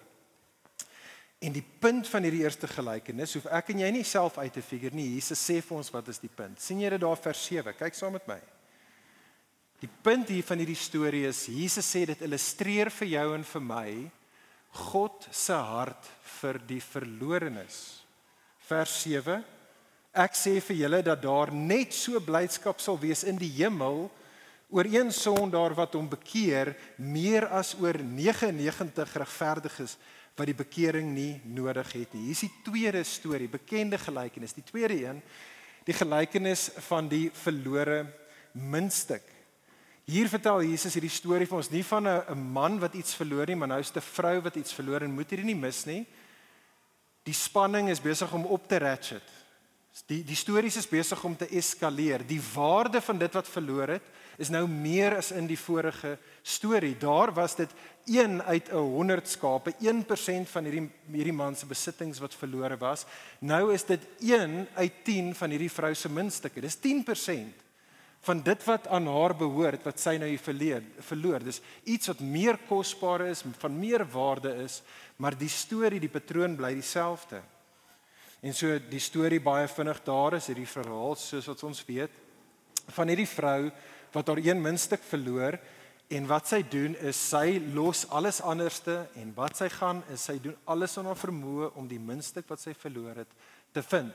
En 1.45 1.53
die 1.53 1.65
punt 1.81 2.09
van 2.09 2.25
hierdie 2.25 2.45
eerste 2.47 2.69
gelykenis, 2.71 3.35
hoef 3.37 3.47
ek 3.53 3.75
en 3.75 3.83
jy 3.85 3.91
nie 3.93 4.05
self 4.09 4.39
uit 4.41 4.53
te 4.55 4.63
figure 4.65 4.97
nie. 4.97 5.11
Jesus 5.19 5.43
sê 5.45 5.59
vir 5.61 5.77
ons 5.77 5.91
wat 5.93 6.09
is 6.09 6.23
die 6.23 6.33
punt. 6.33 6.61
sien 6.61 6.81
jy 6.81 6.91
dit 6.95 7.03
daar 7.03 7.21
vers 7.21 7.47
7? 7.51 7.75
Kyk 7.77 7.99
saam 7.99 8.17
met 8.17 8.29
my. 8.31 8.41
Die 9.83 9.91
punt 10.03 10.31
hier 10.33 10.47
van 10.47 10.63
hierdie 10.63 10.79
storie 10.79 11.27
is 11.29 11.45
Jesus 11.53 11.85
sê 11.85 12.07
dit 12.09 12.23
illustreer 12.25 12.89
vir 12.95 13.11
jou 13.11 13.27
en 13.35 13.45
vir 13.45 13.65
my 13.65 13.89
God 14.75 15.27
se 15.31 15.55
hart 15.55 16.09
vir 16.41 16.59
die 16.67 16.81
verlorenes. 16.81 17.77
Vers 18.65 18.95
7. 19.05 19.43
Ek 20.15 20.39
sê 20.39 20.57
vir 20.63 20.81
julle 20.85 21.03
dat 21.05 21.21
daar 21.23 21.53
net 21.53 21.93
so 21.95 22.21
blydskap 22.23 22.81
sal 22.81 22.97
wees 23.03 23.27
in 23.29 23.37
die 23.37 23.53
hemel 23.59 24.07
oor 24.75 24.89
een 24.89 25.13
sondaar 25.15 25.75
wat 25.77 25.95
hom 25.99 26.09
bekeer 26.11 26.73
meer 26.97 27.47
as 27.53 27.75
oor 27.83 27.99
99 28.01 29.19
regverdiges 29.21 29.99
wat 30.35 30.51
die 30.51 30.57
bekering 30.59 31.13
nie 31.15 31.41
nodig 31.47 31.93
het 31.93 32.15
nie. 32.15 32.27
Hier 32.27 32.35
is 32.35 32.45
die 32.47 32.63
tweede 32.67 33.05
storie, 33.07 33.49
bekende 33.49 33.99
gelykenis. 33.99 34.57
Die 34.57 34.67
tweede 34.67 34.97
een, 34.99 35.23
die 35.87 35.95
gelykenis 35.95 36.71
van 36.89 37.09
die 37.09 37.29
verlore 37.35 38.05
muntstuk. 38.53 39.23
Hier 40.05 40.29
vertel 40.29 40.67
Jesus 40.69 40.97
hierdie 40.99 41.13
storie 41.13 41.47
vir 41.49 41.59
ons 41.63 41.71
nie 41.73 41.85
van 41.85 42.09
'n 42.09 42.53
man 42.53 42.79
wat 42.79 42.95
iets 42.95 43.15
verloor 43.15 43.47
nie, 43.47 43.57
maar 43.57 43.69
nou 43.69 43.81
is 43.81 43.91
dit 43.91 44.03
'n 44.03 44.07
vrou 44.07 44.41
wat 44.43 44.57
iets 44.57 44.73
verloor 44.73 45.03
en 45.03 45.15
moet 45.15 45.31
hierdie 45.31 45.47
nie 45.47 45.61
mis 45.61 45.87
nie. 45.87 46.07
Die 47.25 47.35
spanning 47.35 47.89
is 47.89 48.01
besig 48.01 48.33
om 48.33 48.45
op 48.45 48.69
te 48.69 48.79
ratchet. 48.79 49.23
Die 50.07 50.25
die 50.25 50.37
stories 50.37 50.77
is 50.77 50.89
besig 50.89 51.25
om 51.25 51.37
te 51.37 51.49
eskaleer. 51.49 52.27
Die 52.27 52.43
waarde 52.55 53.01
van 53.01 53.19
dit 53.19 53.33
wat 53.33 53.49
verloor 53.49 53.89
het 53.89 54.03
is 54.37 54.51
nou 54.51 54.69
meer 54.69 55.17
as 55.17 55.31
in 55.31 55.47
die 55.47 55.59
vorige 55.59 56.19
storie. 56.43 56.97
Daar 56.99 57.33
was 57.33 57.57
dit 57.57 57.71
1 58.05 58.43
uit 58.43 58.69
'n 58.69 58.77
100 58.77 59.29
skape, 59.29 59.75
1% 59.81 60.49
van 60.49 60.65
hierdie 60.65 60.91
hierdie 61.11 61.33
man 61.33 61.57
se 61.57 61.67
besittings 61.67 62.19
wat 62.19 62.35
verlore 62.35 62.77
was. 62.77 63.07
Nou 63.41 63.73
is 63.73 63.85
dit 63.85 64.01
1 64.21 64.69
uit 64.75 64.93
10 65.05 65.35
van 65.35 65.51
hierdie 65.51 65.71
vrou 65.71 65.95
se 65.95 66.09
muntstukke. 66.09 66.61
Dis 66.61 66.77
10% 66.77 67.65
van 68.21 68.43
dit 68.43 68.65
wat 68.65 68.87
aan 68.89 69.07
haar 69.07 69.35
behoort 69.37 69.85
wat 69.85 70.01
sy 70.01 70.17
nou 70.17 70.31
verleer, 70.41 70.83
verloor. 70.99 71.45
Dis 71.45 71.61
iets 71.85 72.07
wat 72.07 72.21
meer 72.21 72.59
kosbaar 72.69 73.27
is, 73.29 73.45
van 73.59 73.79
meer 73.79 74.05
waarde 74.09 74.55
is, 74.65 74.83
maar 75.17 75.37
die 75.39 75.49
storie, 75.49 76.01
die 76.01 76.09
patroon 76.09 76.57
bly 76.57 76.75
dieselfde. 76.75 77.43
En 78.45 78.55
so 78.55 78.79
die 78.91 79.01
storie 79.01 79.41
baie 79.41 79.69
vinnig 79.69 80.01
daar 80.05 80.35
is 80.35 80.49
hierdie 80.51 80.69
verhaal 80.69 81.17
soos 81.17 81.47
wat 81.49 81.63
ons 81.65 81.85
weet 81.89 82.23
van 82.93 83.09
hierdie 83.09 83.29
vrou 83.29 83.71
wat 84.13 84.29
haar 84.29 84.41
een 84.45 84.61
muntstuk 84.61 85.01
verloor 85.09 85.57
En 86.09 86.27
wat 86.27 86.49
sy 86.49 86.61
doen 86.69 86.93
is 87.01 87.19
sy 87.31 87.57
los 87.73 88.05
alles 88.13 88.43
anderste 88.45 89.07
en 89.17 89.33
wat 89.37 89.57
sy 89.57 89.71
gaan 89.73 90.03
is 90.13 90.27
sy 90.29 90.37
doen 90.43 90.57
alles 90.69 90.97
in 91.01 91.09
haar 91.09 91.19
vermoë 91.19 91.71
om 91.81 91.89
die 91.89 92.01
minste 92.01 92.45
wat 92.49 92.61
sy 92.61 92.75
verloor 92.77 93.23
het 93.23 93.33
te 93.73 93.83
vind. 93.83 94.13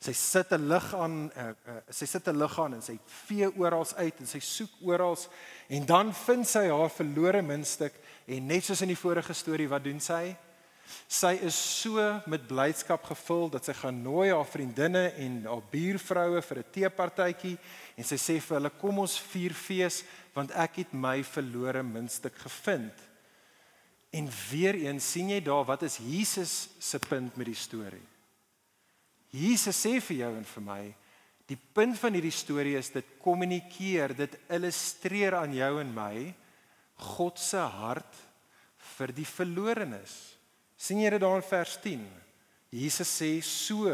Sy 0.00 0.12
sit 0.12 0.52
'n 0.52 0.68
lig 0.68 0.94
aan, 0.94 1.30
uh, 1.36 1.48
uh, 1.68 1.76
sy 1.90 2.06
sit 2.06 2.28
'n 2.28 2.38
lig 2.38 2.58
aan 2.60 2.74
en 2.74 2.82
sy 2.82 2.98
vee 3.26 3.48
oral 3.56 3.86
uit 3.96 4.20
en 4.20 4.26
sy 4.26 4.40
soek 4.40 4.70
oral 4.80 5.16
en 5.68 5.86
dan 5.86 6.12
vind 6.14 6.46
sy 6.46 6.68
haar 6.68 6.90
verlore 6.90 7.42
minste 7.42 7.90
en 8.26 8.46
net 8.46 8.64
soos 8.64 8.82
in 8.82 8.88
die 8.88 9.02
vorige 9.02 9.32
storie 9.32 9.68
wat 9.68 9.84
doen 9.84 10.00
sy? 10.00 10.36
Sy 11.06 11.36
is 11.46 11.54
so 11.54 12.02
met 12.26 12.46
blydskap 12.48 13.04
gevul 13.06 13.50
dat 13.50 13.66
sy 13.66 13.74
gaan 13.78 13.98
nooi 14.02 14.30
haar 14.32 14.46
vriendinne 14.48 15.08
en 15.22 15.38
haar 15.46 15.62
buurvroue 15.70 16.42
vir 16.42 16.58
'n 16.58 16.72
teepartytjie 16.72 17.58
en 17.96 18.04
sy 18.04 18.16
sê 18.16 18.40
vir 18.40 18.56
hulle 18.58 18.70
kom 18.70 18.98
ons 18.98 19.18
vier 19.18 19.54
fees 19.54 20.04
want 20.34 20.50
ek 20.50 20.76
het 20.76 20.92
my 20.92 21.22
verlore 21.22 21.82
muntstuk 21.82 22.34
gevind. 22.38 22.94
En 24.12 24.28
weer 24.50 24.74
eens 24.74 25.12
sien 25.12 25.30
jy 25.30 25.40
daar 25.40 25.64
wat 25.64 25.82
is 25.82 25.98
Jesus 25.98 26.68
se 26.78 26.98
punt 26.98 27.36
met 27.36 27.46
die 27.46 27.54
storie? 27.54 28.06
Jesus 29.30 29.76
sê 29.76 30.00
vir 30.00 30.16
jou 30.16 30.36
en 30.36 30.44
vir 30.44 30.62
my, 30.62 30.94
die 31.46 31.58
punt 31.74 31.98
van 31.98 32.12
hierdie 32.12 32.34
storie 32.34 32.76
is 32.76 32.90
dit 32.90 33.04
kommunikeer, 33.22 34.14
dit 34.14 34.38
illustreer 34.48 35.34
aan 35.34 35.52
jou 35.54 35.80
en 35.80 35.94
my 35.94 36.34
God 36.96 37.38
se 37.38 37.58
hart 37.58 38.16
vir 38.96 39.12
die 39.12 39.26
verlorenes 39.28 40.35
sien 40.76 41.00
jy 41.00 41.10
dit 41.10 41.20
daar 41.20 41.40
in 41.40 41.48
vers 41.48 41.76
10? 41.82 42.06
Jesus 42.70 43.10
sê 43.20 43.30
so 43.44 43.90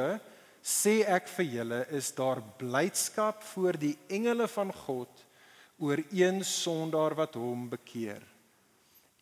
sê 0.63 1.03
ek 1.11 1.27
vir 1.37 1.49
julle 1.59 1.81
is 1.99 2.13
daar 2.15 2.41
blydskap 2.59 3.43
voor 3.53 3.79
die 3.79 3.97
engele 4.09 4.47
van 4.51 4.71
God 4.85 5.25
oor 5.83 5.99
een 6.15 6.45
sondaar 6.47 7.17
wat 7.19 7.35
hom 7.35 7.67
bekeer. 7.73 8.23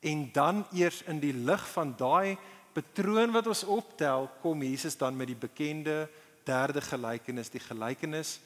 En 0.05 0.29
dan 0.33 0.65
eers 0.77 1.01
in 1.09 1.21
die 1.21 1.33
lig 1.33 1.65
van 1.73 1.95
daai 1.97 2.37
patroon 2.77 3.33
wat 3.35 3.49
ons 3.51 3.65
optel, 3.65 4.29
kom 4.43 4.63
Jesus 4.63 4.97
dan 5.01 5.17
met 5.17 5.33
die 5.33 5.39
bekende 5.39 6.05
derde 6.47 6.81
gelykenis, 6.85 7.53
die 7.53 7.63
gelykenis 7.63 8.39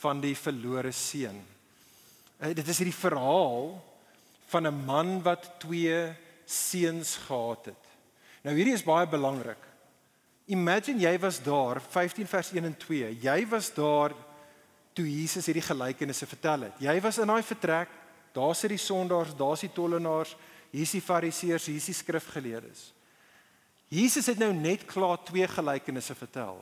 van 0.00 0.20
die 0.20 0.34
verlore 0.36 0.92
seun. 0.92 1.38
Eh, 2.38 2.54
dit 2.54 2.68
is 2.68 2.80
hierdie 2.80 2.96
verhaal 2.96 3.76
van 4.48 4.66
'n 4.66 4.84
man 4.84 5.22
wat 5.22 5.60
twee 5.60 6.14
seuns 6.46 7.16
gehad 7.28 7.66
het. 7.72 7.87
Nou 8.46 8.54
hierdie 8.54 8.76
is 8.76 8.86
baie 8.86 9.06
belangrik. 9.10 9.60
Imagine 10.48 11.02
jy 11.02 11.14
was 11.20 11.40
daar 11.44 11.80
15 11.80 12.26
vers 12.26 12.52
1 12.54 12.64
en 12.64 12.76
2. 12.76 13.10
Jy 13.20 13.38
was 13.50 13.72
daar 13.76 14.14
toe 14.96 15.06
Jesus 15.06 15.46
hierdie 15.46 15.64
gelykenisse 15.66 16.26
vertel 16.26 16.68
het. 16.68 16.78
Jy 16.82 16.96
was 17.04 17.18
in 17.20 17.30
daai 17.30 17.42
vertrek. 17.42 17.90
Daar 18.32 18.54
sit 18.54 18.72
die 18.72 18.80
sondaars, 18.80 19.34
daar's 19.36 19.64
die 19.64 19.72
tollenaars, 19.72 20.34
hier's 20.70 20.94
die 20.94 21.02
fariseërs, 21.02 21.68
hier's 21.72 21.88
die 21.90 21.96
skrifgeleerdes. 21.96 22.90
Jesus 23.88 24.28
het 24.28 24.40
nou 24.40 24.50
net 24.52 24.84
klaar 24.88 25.16
twee 25.24 25.46
gelykenisse 25.48 26.14
vertel. 26.14 26.60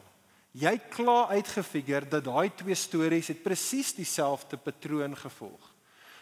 Jy 0.57 0.73
klaar 0.89 1.35
uitgefigure 1.37 2.09
dat 2.09 2.25
daai 2.25 2.49
twee 2.57 2.77
stories 2.79 3.29
het 3.33 3.43
presies 3.45 3.93
dieselfde 3.97 4.57
patroon 4.57 5.17
gevolg. 5.19 5.73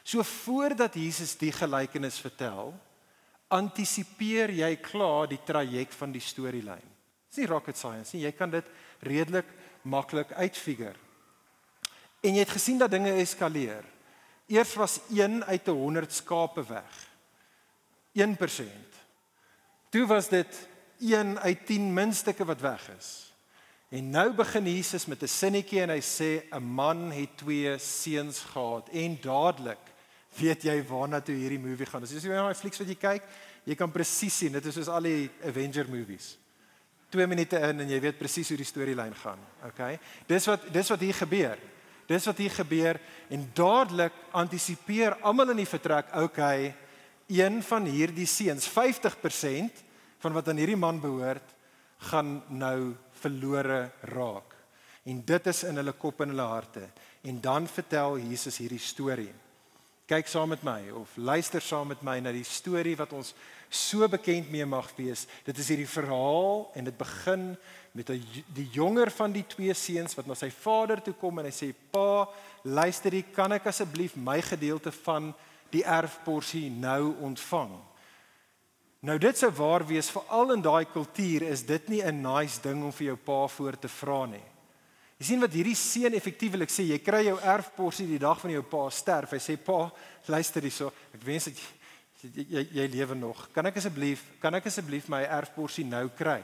So 0.02 0.24
voordat 0.26 0.96
Jesus 0.98 1.36
die 1.40 1.52
gelykenis 1.54 2.18
vertel, 2.20 2.72
antisipeer 3.48 4.50
jy 4.50 4.76
klaar 4.76 5.28
die 5.28 5.40
traject 5.44 5.94
van 5.94 6.12
die 6.12 6.22
storielyn. 6.22 6.92
Dis 7.28 7.42
nie 7.42 7.50
rocket 7.50 7.76
science 7.76 8.14
nie, 8.14 8.24
jy 8.24 8.32
kan 8.32 8.50
dit 8.50 8.66
redelik 9.02 9.48
maklik 9.82 10.32
uitfigure. 10.32 10.96
En 12.24 12.32
jy 12.32 12.40
het 12.40 12.54
gesien 12.56 12.78
dat 12.78 12.90
dinge 12.90 13.12
eskaleer. 13.20 13.84
Eers 14.48 14.74
was 14.74 15.00
1 15.10 15.44
uit 15.44 15.68
'n 15.68 15.70
100 15.70 16.12
skape 16.12 16.62
weg. 16.62 17.08
1%. 18.12 18.94
Toe 19.90 20.06
was 20.06 20.28
dit 20.28 20.68
1 20.98 21.38
uit 21.38 21.66
10 21.66 21.92
minstukke 21.92 22.44
wat 22.44 22.60
weg 22.60 22.88
is. 22.98 23.34
En 23.88 24.10
nou 24.10 24.32
begin 24.32 24.66
Jesus 24.66 25.06
met 25.06 25.22
'n 25.22 25.26
sinnetjie 25.26 25.80
en 25.80 25.90
hy 25.90 26.00
sê 26.00 26.42
'n 26.50 26.62
man 26.62 27.10
het 27.10 27.36
twee 27.36 27.78
seuns 27.78 28.40
gehad 28.40 28.88
en 28.88 29.18
dadelik 29.20 29.93
weet 30.38 30.64
jy 30.68 30.76
waarna 30.88 31.20
toe 31.24 31.34
hierdie 31.36 31.60
movie 31.62 31.86
gaan. 31.86 32.04
As 32.06 32.12
jy 32.12 32.22
sien 32.22 32.34
daai 32.34 32.56
flieks 32.58 32.80
wat 32.80 32.90
jy 32.90 32.96
kyk, 33.00 33.28
jy 33.64 33.76
kan 33.78 33.92
presies 33.92 34.40
sien 34.42 34.56
dit 34.56 34.66
is 34.66 34.76
soos 34.78 34.90
al 34.92 35.06
die 35.08 35.28
Avenger 35.46 35.88
movies. 35.90 36.34
2 37.14 37.28
minute 37.30 37.60
in 37.70 37.84
en 37.84 37.90
jy 37.90 38.00
weet 38.02 38.18
presies 38.18 38.50
hoe 38.50 38.58
die 38.58 38.66
storielyn 38.66 39.14
gaan. 39.20 39.40
Okay? 39.70 39.98
Dis 40.26 40.48
wat 40.50 40.66
dis 40.74 40.90
wat 40.90 41.04
hier 41.04 41.18
gebeur. 41.22 41.60
Dis 42.10 42.26
wat 42.28 42.40
hier 42.42 42.52
gebeur 42.52 42.98
en 43.32 43.44
dadelik 43.56 44.16
antisipeer 44.36 45.16
almal 45.24 45.54
in 45.54 45.62
die 45.62 45.68
vertrek, 45.68 46.10
okay, 46.20 46.74
een 47.32 47.62
van 47.64 47.86
hierdie 47.88 48.28
seuns, 48.28 48.66
50% 48.68 49.80
van 50.20 50.36
wat 50.36 50.50
aan 50.50 50.60
hierdie 50.60 50.76
man 50.76 51.00
behoort, 51.00 51.54
gaan 52.10 52.42
nou 52.52 52.92
verlore 53.22 53.86
raak. 54.12 54.52
En 55.08 55.22
dit 55.24 55.48
is 55.48 55.62
in 55.68 55.80
hulle 55.80 55.94
kop 55.96 56.20
en 56.24 56.32
hulle 56.32 56.48
harte. 56.48 56.84
En 57.24 57.40
dan 57.40 57.68
vertel 57.68 58.18
Jesus 58.18 58.58
hierdie 58.60 58.80
storie. 58.80 59.32
Kyk 60.04 60.28
saam 60.28 60.50
met 60.52 60.62
my 60.62 60.90
of 60.92 61.14
luister 61.16 61.62
saam 61.64 61.88
met 61.88 62.02
my 62.04 62.18
na 62.20 62.32
die 62.34 62.44
storie 62.44 62.96
wat 62.96 63.14
ons 63.16 63.32
so 63.72 64.04
bekend 64.08 64.50
mee 64.52 64.66
mag 64.68 64.90
wees. 64.98 65.24
Dit 65.46 65.56
is 65.58 65.70
hierdie 65.72 65.88
verhaal 65.88 66.66
en 66.76 66.84
dit 66.90 66.98
begin 66.98 67.46
met 67.96 68.12
die 68.12 68.66
jonger 68.74 69.08
van 69.16 69.32
die 69.32 69.46
twee 69.48 69.72
seuns 69.72 70.12
wat 70.18 70.28
na 70.28 70.36
sy 70.36 70.50
vader 70.52 71.00
toe 71.00 71.14
kom 71.16 71.40
en 71.40 71.48
hy 71.48 71.54
sê: 71.56 71.70
"Pa, 71.72 72.28
luister 72.62 73.16
hier, 73.16 73.32
kan 73.32 73.52
ek 73.56 73.70
asseblief 73.72 74.16
my 74.16 74.42
gedeelte 74.44 74.92
van 75.04 75.32
die 75.72 75.84
erfporsie 75.84 76.68
nou 76.70 77.14
ontvang?" 77.24 77.72
Nou 79.04 79.18
dit 79.18 79.36
sou 79.36 79.50
waar 79.56 79.86
wees 79.88 80.10
veral 80.12 80.52
in 80.52 80.62
daai 80.64 80.84
kultuur 80.84 81.48
is 81.48 81.62
dit 81.64 81.88
nie 81.88 82.02
'n 82.02 82.22
nice 82.22 82.60
ding 82.60 82.84
om 82.84 82.92
vir 82.92 83.06
jou 83.06 83.16
pa 83.16 83.46
voor 83.46 83.78
te 83.78 83.88
vra 83.88 84.26
nie. 84.26 84.53
Jy 85.18 85.28
sien 85.28 85.44
wat 85.44 85.54
hierdie 85.54 85.76
seun 85.78 86.16
effektiewelik 86.18 86.72
sê, 86.72 86.88
jy 86.90 86.98
kry 86.98 87.22
jou 87.28 87.36
erfporsie 87.38 88.08
die 88.08 88.18
dag 88.22 88.40
van 88.40 88.50
jou 88.50 88.64
pa 88.66 88.88
sterf. 88.90 89.36
Hy 89.36 89.42
sê 89.42 89.54
pa, 89.56 89.86
luister 90.26 90.66
hierso, 90.66 90.90
ek 91.14 91.22
wens 91.26 91.46
dat 91.48 91.60
jy 91.60 91.84
jy, 92.32 92.62
jy, 92.72 92.86
lewe 92.92 93.16
nog. 93.18 93.48
Kan 93.54 93.68
ek 93.68 93.78
asseblief, 93.80 94.22
kan 94.42 94.56
ek 94.56 94.68
asseblief 94.70 95.08
my 95.12 95.24
erfporsie 95.26 95.84
nou 95.86 96.06
kry? 96.16 96.40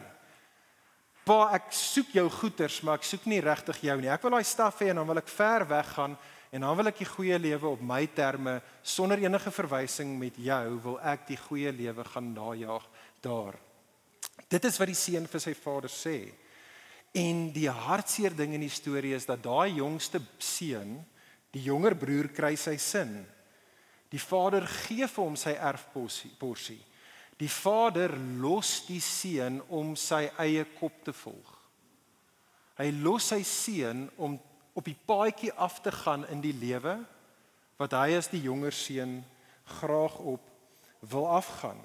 Pa, 1.24 1.38
ek 1.56 1.70
soek 1.76 2.12
jou 2.16 2.26
goeders, 2.40 2.80
maar 2.84 3.00
ek 3.00 3.08
soek 3.08 3.26
nie 3.30 3.40
regtig 3.44 3.82
jou 3.86 3.96
nie. 4.00 4.10
Ek 4.12 4.22
wil 4.24 4.34
daai 4.36 4.46
staf 4.48 4.80
hê 4.82 4.90
en 4.90 5.00
dan 5.00 5.08
wil 5.08 5.20
ek 5.20 5.30
ver 5.30 5.66
weg 5.70 5.94
gaan 5.94 6.16
en 6.50 6.64
dan 6.66 6.78
wil 6.80 6.90
ek 6.90 6.98
die 6.98 7.06
goeie 7.06 7.36
lewe 7.38 7.68
op 7.70 7.82
my 7.86 8.02
terme 8.10 8.56
sonder 8.82 9.20
enige 9.22 9.52
verwysing 9.54 10.16
met 10.18 10.38
jou 10.40 10.64
wil 10.82 10.96
ek 11.06 11.28
die 11.28 11.38
goeie 11.38 11.70
lewe 11.70 12.04
gaan 12.08 12.32
najag 12.34 12.88
daar. 13.22 13.58
Dit 14.50 14.66
is 14.66 14.80
wat 14.80 14.90
die 14.90 14.98
seun 14.98 15.28
vir 15.30 15.44
sy 15.44 15.54
vader 15.54 15.92
sê. 15.92 16.16
En 17.16 17.48
die 17.50 17.66
hartseer 17.70 18.34
ding 18.38 18.54
in 18.54 18.62
die 18.62 18.72
storie 18.72 19.16
is 19.16 19.26
dat 19.26 19.42
daai 19.42 19.80
jongste 19.80 20.20
seun, 20.38 21.00
die 21.50 21.64
jonger 21.66 21.96
broer 21.98 22.28
kry 22.30 22.54
sy 22.58 22.76
sin. 22.78 23.16
Die 24.10 24.22
vader 24.22 24.66
gee 24.66 25.06
vir 25.06 25.24
hom 25.24 25.38
sy 25.38 25.56
erfporsie. 25.58 26.78
Die 27.40 27.50
vader 27.50 28.14
los 28.42 28.84
die 28.86 29.00
seun 29.02 29.58
om 29.72 29.94
sy 29.98 30.26
eie 30.42 30.66
kop 30.78 31.02
te 31.06 31.14
volg. 31.16 31.56
Hy 32.78 32.90
los 33.02 33.30
sy 33.32 33.42
seun 33.46 34.06
om 34.16 34.38
op 34.78 34.86
die 34.86 34.96
paadjie 35.06 35.52
af 35.58 35.80
te 35.82 35.92
gaan 35.92 36.26
in 36.30 36.42
die 36.44 36.54
lewe 36.56 36.94
wat 37.80 37.96
hy 37.96 38.14
as 38.18 38.30
die 38.30 38.42
jonger 38.44 38.74
seun 38.76 39.18
graag 39.80 40.18
op 40.20 40.46
wil 41.10 41.26
afgaan. 41.32 41.80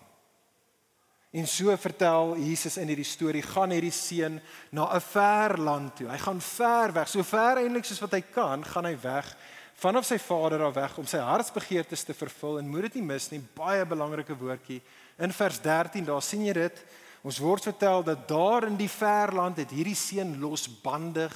En 1.35 1.47
so 1.47 1.73
vertel 1.77 2.37
Jesus 2.39 2.77
in 2.79 2.87
hierdie 2.87 3.07
storie 3.07 3.43
gaan 3.43 3.73
hierdie 3.75 3.91
seun 3.91 4.39
na 4.71 4.87
'n 4.95 5.01
ver 5.01 5.57
land 5.59 5.95
toe. 5.95 6.07
Hy 6.07 6.17
gaan 6.17 6.41
ver 6.41 6.93
weg, 6.93 7.07
so 7.09 7.23
ver 7.23 7.57
eintlik 7.57 7.85
soos 7.85 7.99
wat 7.99 8.11
hy 8.11 8.21
kan, 8.21 8.63
gaan 8.63 8.85
hy 8.85 8.95
weg 9.01 9.35
vanaf 9.75 10.05
sy 10.07 10.17
vader 10.21 10.63
af 10.63 10.75
weg 10.75 10.97
om 10.97 11.07
sy 11.07 11.19
hartsbegeertes 11.19 12.05
te 12.07 12.13
vervul 12.15 12.59
en 12.59 12.69
moet 12.69 12.87
dit 12.87 12.95
nie 12.95 13.07
mis 13.09 13.31
nie, 13.31 13.41
baie 13.57 13.85
belangrike 13.85 14.35
woordjie. 14.37 14.81
In 15.19 15.33
vers 15.35 15.59
13 15.63 16.05
daar 16.07 16.23
sien 16.23 16.45
jy 16.45 16.53
dit. 16.53 16.79
Ons 17.25 17.41
word 17.41 17.63
vertel 17.63 18.03
dat 18.05 18.27
daar 18.29 18.67
in 18.69 18.77
die 18.77 18.89
ver 18.91 19.33
land 19.35 19.57
het 19.57 19.73
hierdie 19.73 19.97
seun 19.97 20.37
losbandig 20.39 21.33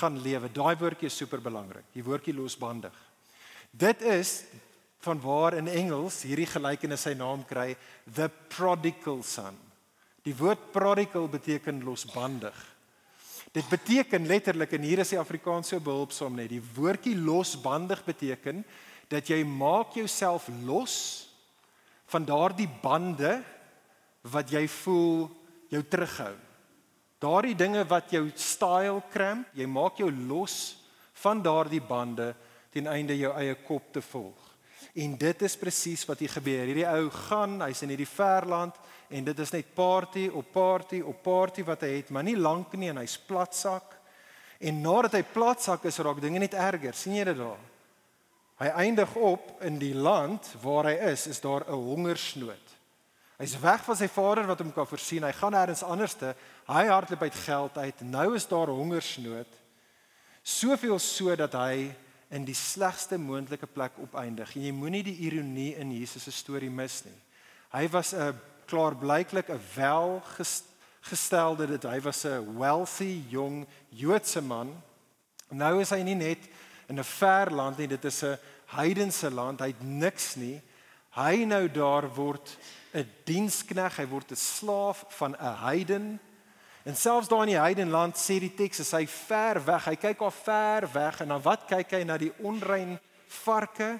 gaan 0.00 0.18
lewe. 0.20 0.50
Daai 0.52 0.76
woordjie 0.76 1.06
is 1.06 1.16
super 1.16 1.40
belangrik. 1.40 1.84
Die 1.94 2.04
woordjie 2.04 2.34
losbandig. 2.34 2.94
Dit 3.70 4.02
is 4.02 4.42
van 5.02 5.20
waar 5.20 5.56
in 5.58 5.68
Engels 5.68 6.22
hierdie 6.26 6.46
gelykenis 6.46 7.06
sy 7.08 7.14
naam 7.18 7.42
kry, 7.48 7.72
the 8.14 8.28
prodigal 8.52 9.22
son. 9.26 9.56
Die 10.22 10.34
woord 10.38 10.70
prodigal 10.74 11.26
beteken 11.30 11.82
losbandig. 11.82 12.54
Dit 13.52 13.66
beteken 13.68 14.28
letterlik 14.30 14.72
en 14.72 14.86
hier 14.86 15.02
is 15.02 15.10
die 15.12 15.20
Afrikaans 15.20 15.72
so 15.72 15.82
behulpsaam 15.82 16.38
net. 16.38 16.52
Die 16.54 16.62
woordjie 16.76 17.16
losbandig 17.18 18.04
beteken 18.06 18.62
dat 19.12 19.28
jy 19.28 19.42
maak 19.44 19.96
jouself 19.98 20.46
los 20.64 20.94
van 22.12 22.24
daardie 22.28 22.68
bande 22.82 23.40
wat 24.32 24.54
jy 24.54 24.64
voel 24.70 25.26
jou 25.72 25.82
terughou. 25.82 26.32
Daardie 27.22 27.58
dinge 27.58 27.82
wat 27.90 28.14
jou 28.14 28.24
style 28.38 29.02
krimp, 29.12 29.50
jy 29.54 29.66
maak 29.66 30.00
jou 30.00 30.08
los 30.28 30.78
van 31.22 31.42
daardie 31.42 31.82
bande 31.82 32.32
ten 32.72 32.88
einde 32.88 33.18
jou 33.18 33.34
eie 33.36 33.54
kop 33.66 33.92
te 33.92 34.02
volg. 34.02 34.51
En 34.94 35.16
dit 35.18 35.42
is 35.42 35.56
presies 35.56 36.04
wat 36.08 36.18
hier 36.18 36.32
gebeur. 36.32 36.66
Hierdie 36.68 36.88
ou 36.88 37.10
gaan, 37.10 37.60
hy's 37.66 37.82
in 37.82 37.92
hierdie 37.94 38.08
verland 38.08 38.76
en 39.12 39.24
dit 39.24 39.38
is 39.44 39.52
net 39.52 39.74
party 39.76 40.28
op 40.32 40.52
party 40.52 41.02
op 41.04 41.18
party 41.22 41.64
wat 41.64 41.82
hy 41.84 41.90
het, 41.98 42.10
maar 42.10 42.24
nie 42.24 42.36
lank 42.36 42.72
nie 42.80 42.88
en 42.88 43.02
hy's 43.02 43.18
platsak. 43.18 43.98
En 44.62 44.80
nadat 44.80 45.18
hy 45.18 45.22
platsak 45.34 45.84
is, 45.84 45.98
raak 45.98 46.20
dinge 46.22 46.38
net 46.38 46.54
erger. 46.54 46.94
sien 46.94 47.16
jy 47.18 47.24
dit 47.24 47.36
daar? 47.36 47.60
Hy 48.62 48.68
eindig 48.84 49.14
op 49.16 49.62
in 49.66 49.78
die 49.78 49.94
land 49.94 50.46
waar 50.62 50.86
hy 50.86 50.94
is, 51.12 51.26
is 51.26 51.40
daar 51.40 51.66
'n 51.66 51.74
hongersnood. 51.74 52.72
Hy's 53.42 53.58
weg 53.58 53.82
van 53.82 53.96
sy 53.96 54.06
vader 54.06 54.46
wat 54.46 54.60
hom 54.62 54.72
kan 54.72 54.86
voorsien. 54.86 55.24
Hy 55.24 55.32
gaan 55.32 55.52
nêrens 55.52 55.82
anderste. 55.82 56.36
Hy 56.68 56.84
hardloop 56.86 57.22
uit 57.22 57.34
geld 57.34 57.78
uit. 57.78 58.00
Nou 58.00 58.34
is 58.34 58.46
daar 58.46 58.70
hongersnood. 58.70 59.48
Soveel 60.42 60.98
so 60.98 61.34
dat 61.36 61.52
hy 61.52 61.90
in 62.32 62.44
die 62.48 62.56
slegste 62.56 63.18
moontlike 63.20 63.66
plek 63.68 63.92
opeindig. 64.00 64.56
En 64.56 64.62
jy 64.64 64.72
moenie 64.72 65.02
die 65.04 65.18
ironie 65.28 65.76
in 65.80 65.92
Jesus 65.92 66.22
se 66.24 66.32
storie 66.32 66.70
mis 66.72 67.04
nie. 67.04 67.20
Hy 67.72 67.88
was 67.92 68.14
'n 68.14 68.34
klaarblyklik 68.66 69.48
'n 69.50 69.60
welgestelde 69.76 71.66
dit 71.66 71.82
hy 71.82 72.00
was 72.00 72.24
'n 72.24 72.58
wealthy 72.58 73.22
jong 73.28 73.66
Joodse 73.90 74.40
man. 74.40 74.82
Nou 75.50 75.80
is 75.80 75.90
hy 75.90 76.02
nie 76.02 76.14
net 76.14 76.48
in 76.88 76.98
'n 76.98 77.04
ver 77.04 77.50
land 77.50 77.78
nie, 77.78 77.86
dit 77.88 78.04
is 78.04 78.22
'n 78.24 78.38
heidense 78.66 79.30
land. 79.30 79.60
Hy 79.60 79.66
het 79.66 79.82
niks 79.82 80.34
nie. 80.36 80.60
Hy 81.10 81.44
nou 81.44 81.68
daar 81.68 82.14
word 82.14 82.58
'n 82.94 83.06
dienskneg, 83.24 83.96
hy 83.96 84.06
word 84.06 84.30
'n 84.32 84.36
slaaf 84.36 85.04
van 85.08 85.36
'n 85.36 85.56
heiden. 85.56 86.20
En 86.82 86.96
selfs 86.96 87.28
daar 87.30 87.44
in 87.46 87.52
die 87.54 87.60
heidenland 87.60 88.18
sê 88.18 88.40
die 88.42 88.54
teks 88.54 88.82
as 88.82 88.90
hy 88.96 89.04
ver 89.06 89.60
weg, 89.64 89.84
hy 89.86 89.96
kyk 90.02 90.22
al 90.26 90.34
ver 90.34 90.88
weg 90.90 91.20
en 91.22 91.34
dan 91.34 91.44
wat 91.44 91.68
kyk 91.70 91.94
hy 91.94 92.02
na 92.06 92.16
die 92.18 92.32
onrein 92.42 92.96
varke? 93.42 93.94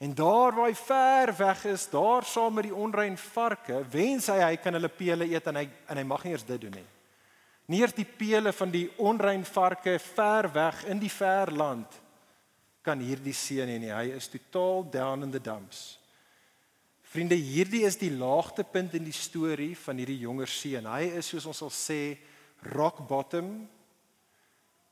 En 0.00 0.14
daar 0.16 0.54
waar 0.56 0.70
hy 0.70 0.76
ver 0.78 1.34
weg 1.36 1.64
is, 1.68 1.88
daar 1.92 2.24
saam 2.24 2.54
met 2.56 2.70
die 2.70 2.74
onrein 2.74 3.18
varke, 3.20 3.82
wens 3.92 4.30
hy 4.32 4.38
hy 4.40 4.54
kan 4.62 4.78
hulle 4.78 4.88
pele 4.88 5.26
eet 5.28 5.50
en 5.50 5.58
hy 5.60 5.66
en 5.90 6.00
hy 6.00 6.04
mag 6.08 6.24
nie 6.24 6.32
eers 6.32 6.46
dit 6.48 6.62
doen 6.62 6.78
nie. 6.78 6.86
Nie 7.70 7.82
eers 7.82 7.94
die 7.94 8.06
pele 8.08 8.54
van 8.56 8.72
die 8.72 8.86
onrein 8.98 9.44
varke 9.44 9.98
ver 10.00 10.48
weg 10.54 10.86
in 10.90 11.02
die 11.02 11.12
ver 11.12 11.52
land 11.52 12.00
kan 12.82 13.02
hierdie 13.04 13.36
seun 13.36 13.68
hê 13.68 13.76
nie. 13.78 13.92
Hy 13.92 14.16
is 14.16 14.30
totaal 14.32 14.86
down 14.88 15.26
in 15.26 15.30
the 15.30 15.42
dumps. 15.42 15.99
Vriende, 17.10 17.34
hierdie 17.34 17.82
is 17.88 17.96
die 17.98 18.12
laagtepunt 18.14 18.92
in 18.94 19.02
die 19.08 19.14
storie 19.14 19.72
van 19.82 19.98
hierdie 19.98 20.20
jonger 20.22 20.50
seun. 20.50 20.86
Hy 20.86 21.08
is 21.18 21.32
soos 21.32 21.48
ons 21.50 21.58
sal 21.58 21.72
sê 21.74 22.00
rock 22.70 23.00
bottom. 23.08 23.48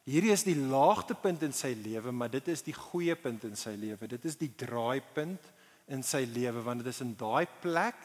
Hierdie 0.09 0.33
is 0.35 0.43
die 0.43 0.57
laagtepunt 0.59 1.45
in 1.47 1.55
sy 1.55 1.71
lewe, 1.79 2.11
maar 2.11 2.33
dit 2.33 2.49
is 2.51 2.65
die 2.67 2.75
goeie 2.75 3.15
punt 3.15 3.45
in 3.47 3.55
sy 3.61 3.77
lewe. 3.79 4.09
Dit 4.11 4.27
is 4.27 4.39
die 4.41 4.51
draaipunt 4.51 5.47
in 5.95 6.03
sy 6.03 6.25
lewe 6.27 6.65
want 6.67 6.83
dit 6.83 6.91
is 6.91 7.05
in 7.05 7.15
daai 7.17 7.47
plek 7.63 8.01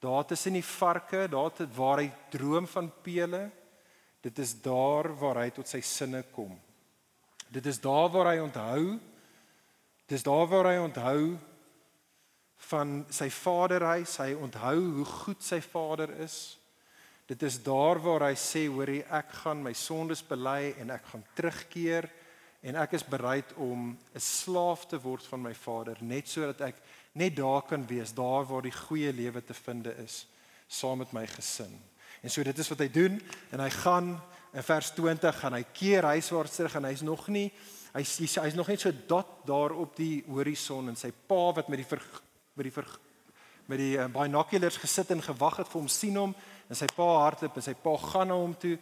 daar 0.00 0.22
tussen 0.28 0.54
die 0.54 0.64
varke, 0.64 1.24
daar 1.32 1.50
tot 1.56 1.72
waar 1.74 2.04
hy 2.04 2.06
droom 2.30 2.68
van 2.70 2.92
pele. 3.02 3.48
Dit 4.22 4.38
is 4.38 4.52
daar 4.62 5.08
waar 5.18 5.40
hy 5.42 5.48
tot 5.56 5.66
sy 5.66 5.80
sinne 5.82 6.22
kom. 6.36 6.54
Dit 7.50 7.66
is 7.66 7.80
daar 7.82 8.12
waar 8.14 8.30
hy 8.30 8.38
onthou. 8.44 8.94
Dit 10.06 10.18
is 10.20 10.26
daar 10.26 10.46
waar 10.52 10.70
hy 10.70 10.78
onthou 10.84 11.34
van 12.70 13.04
sy 13.10 13.30
vaderhuis. 13.30 14.16
Hy 14.18 14.32
onthou 14.34 14.78
hoe 14.98 15.04
goed 15.04 15.42
sy 15.42 15.60
vader 15.60 16.10
is. 16.24 16.58
Dit 17.26 17.42
is 17.42 17.58
daar 17.62 17.98
waar 18.02 18.28
hy 18.28 18.36
sê, 18.38 18.66
hoorie, 18.70 19.02
ek 19.10 19.32
gaan 19.42 19.62
my 19.62 19.72
sondes 19.74 20.22
bely 20.22 20.74
en 20.78 20.90
ek 20.94 21.10
gaan 21.10 21.24
terugkeer 21.34 22.06
en 22.66 22.78
ek 22.80 22.96
is 22.98 23.04
bereid 23.06 23.52
om 23.62 23.96
'n 24.14 24.20
slaaf 24.20 24.86
te 24.86 24.98
word 24.98 25.26
van 25.26 25.42
my 25.42 25.54
Vader 25.54 25.96
net 26.00 26.28
sodat 26.28 26.60
ek 26.60 26.76
net 27.12 27.36
daar 27.36 27.62
kan 27.62 27.86
wees, 27.86 28.12
daar 28.14 28.44
waar 28.44 28.62
die 28.62 28.72
goeie 28.72 29.12
lewe 29.12 29.44
te 29.44 29.54
vind 29.54 29.86
is 29.86 30.26
saam 30.68 30.98
met 30.98 31.12
my 31.12 31.26
gesin. 31.26 31.80
En 32.22 32.30
so 32.30 32.42
dit 32.42 32.58
is 32.58 32.68
wat 32.68 32.78
hy 32.78 32.88
doen 32.88 33.22
en 33.50 33.60
hy 33.60 33.70
gaan 33.70 34.20
in 34.52 34.62
vers 34.62 34.90
20 34.90 35.40
gaan 35.40 35.52
hy 35.52 35.64
keer 35.72 36.02
huiswaarts 36.02 36.56
terug 36.56 36.74
en 36.74 36.84
hy's 36.84 37.02
nog 37.02 37.28
nie 37.28 37.52
hy's 37.94 38.18
hy's 38.18 38.54
nog 38.54 38.68
net 38.68 38.80
so 38.80 38.92
dot 39.06 39.46
daar 39.46 39.72
op 39.72 39.96
die 39.96 40.24
horison 40.28 40.88
en 40.88 40.96
sy 40.96 41.12
pa 41.26 41.52
wat 41.52 41.68
met 41.68 41.78
die 41.78 41.88
met 42.56 42.68
die 42.68 42.84
met 43.66 43.80
die 43.82 43.96
uh, 43.98 44.06
binoculars 44.06 44.78
gesit 44.78 45.10
en 45.10 45.22
gewag 45.22 45.56
het 45.60 45.68
vir 45.68 45.80
hom 45.80 45.88
sien 45.90 46.16
hom 46.16 46.34
en 46.70 46.78
sy 46.78 46.86
pa 46.96 47.06
hardloop 47.24 47.56
en 47.58 47.64
sy 47.66 47.74
pa 47.74 47.96
gaan 47.98 48.30
na 48.30 48.38
hom 48.38 48.54
toe 48.54 48.76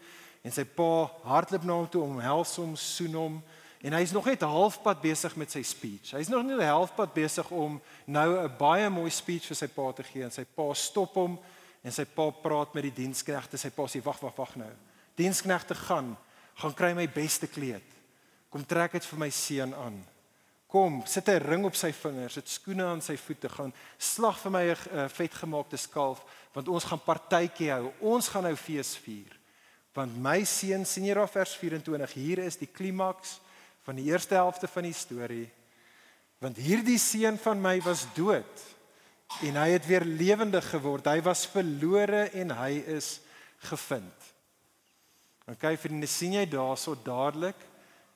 en 0.45 0.53
sy 0.53 0.65
pa 0.77 0.89
hardloop 1.25 1.65
na 1.65 1.79
hom 1.81 1.89
toe 1.89 2.03
omhels 2.05 2.53
hom 2.61 2.75
soen 2.77 3.17
hom 3.17 3.39
en 3.85 3.97
hy's 3.99 4.13
nog 4.17 4.29
net 4.29 4.45
halfpad 4.49 5.03
besig 5.03 5.35
met 5.37 5.53
sy 5.53 5.61
speech. 5.63 6.15
Hy's 6.17 6.31
nog 6.33 6.47
net 6.49 6.63
halfpad 6.65 7.13
besig 7.17 7.51
om 7.53 7.81
nou 8.07 8.29
'n 8.41 8.57
baie 8.59 8.89
mooi 8.91 9.11
speech 9.11 9.47
vir 9.47 9.57
sy 9.57 9.69
pa 9.69 9.93
te 9.93 10.03
gee 10.03 10.25
en 10.25 10.31
sy 10.31 10.45
pa 10.45 10.73
stop 10.75 11.15
hom 11.15 11.39
en 11.85 11.93
sy 11.93 12.05
pa 12.05 12.31
praat 12.31 12.75
met 12.75 12.83
die 12.83 13.05
diensknegte. 13.05 13.59
Sy 13.59 13.69
pa 13.71 13.85
sê 13.87 14.03
wag 14.03 14.21
wag 14.21 14.37
wag 14.37 14.57
nou. 14.57 14.73
Diensknegte 15.17 15.75
gaan 15.75 16.17
gaan 16.55 16.75
kry 16.75 16.95
my 16.95 17.07
beste 17.09 17.47
kleed. 17.47 17.85
Kom 18.51 18.65
trek 18.65 18.93
dit 18.93 19.05
vir 19.05 19.19
my 19.19 19.31
seun 19.31 19.75
aan. 19.75 20.14
Kom, 20.75 21.05
sit 21.07 21.29
'n 21.29 21.39
ring 21.39 21.65
op 21.65 21.77
sy 21.79 21.93
vingers, 21.93 22.35
sit 22.35 22.49
skoene 22.49 22.83
aan 22.83 23.01
sy 23.01 23.15
voete, 23.15 23.49
gaan 23.49 23.73
slag 23.97 24.41
vir 24.43 24.51
my 24.51 24.63
'n 24.65 24.71
uh, 24.75 25.09
vetgemaakte 25.09 25.79
skalf, 25.79 26.25
want 26.53 26.69
ons 26.69 26.85
gaan 26.85 26.99
partytjie 26.99 27.71
hou. 27.71 27.93
Ons 28.01 28.29
gaan 28.29 28.43
nou 28.43 28.57
fees 28.57 28.97
vier. 28.97 29.31
Want 29.95 30.19
my 30.19 30.43
seun, 30.45 30.85
sien 30.85 31.05
jy 31.07 31.15
daar 31.15 31.31
vers 31.31 31.55
24, 31.55 32.13
hier 32.13 32.39
is 32.39 32.57
die 32.57 32.67
klimaks 32.67 33.39
van 33.85 33.95
die 33.95 34.11
eerste 34.11 34.35
helfte 34.35 34.67
van 34.67 34.83
die 34.83 34.93
storie. 34.93 35.51
Want 36.41 36.57
hierdie 36.57 36.99
seun 36.99 37.39
van 37.39 37.63
my 37.63 37.81
was 37.81 38.07
dood 38.15 38.67
en 39.43 39.55
hy 39.55 39.69
het 39.71 39.87
weer 39.87 40.05
lewendig 40.05 40.71
geword. 40.71 41.07
Hy 41.07 41.23
was 41.23 41.47
verlore 41.47 42.31
en 42.35 42.51
hy 42.51 42.83
is 42.99 43.21
gevind. 43.71 44.35
OK, 45.47 45.77
vriende, 45.79 46.07
sien 46.07 46.33
jy 46.33 46.47
daarso 46.51 46.97
dadelik 47.05 47.63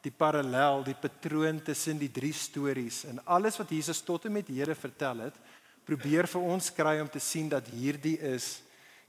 die 0.09 0.15
parallel, 0.17 0.87
die 0.87 0.97
patroon 0.97 1.61
tussen 1.65 1.99
die 2.01 2.11
drie 2.13 2.33
stories 2.33 3.03
en 3.11 3.21
alles 3.29 3.59
wat 3.61 3.73
Jesus 3.75 4.01
tot 4.07 4.25
en 4.25 4.39
met 4.39 4.49
Here 4.49 4.77
vertel 4.79 5.27
het, 5.27 5.37
probeer 5.85 6.29
vir 6.29 6.47
ons 6.55 6.71
kry 6.73 6.97
om 7.03 7.11
te 7.13 7.21
sien 7.21 7.51
dat 7.53 7.69
hierdie 7.73 8.17
is 8.31 8.59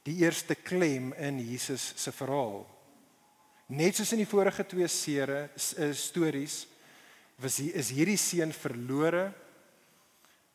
die 0.08 0.18
eerste 0.24 0.56
klem 0.56 1.12
in 1.20 1.40
Jesus 1.44 1.94
se 2.00 2.12
verhaal. 2.16 2.64
Net 3.70 4.00
soos 4.00 4.12
in 4.16 4.24
die 4.24 4.30
vorige 4.30 4.66
twee 4.68 4.88
sere 4.90 5.50
eh, 5.54 5.92
stories 5.94 6.64
was 7.40 7.60
hier 7.62 7.76
is 7.80 7.92
hierdie 7.96 8.20
seun 8.20 8.52
verlore 8.56 9.30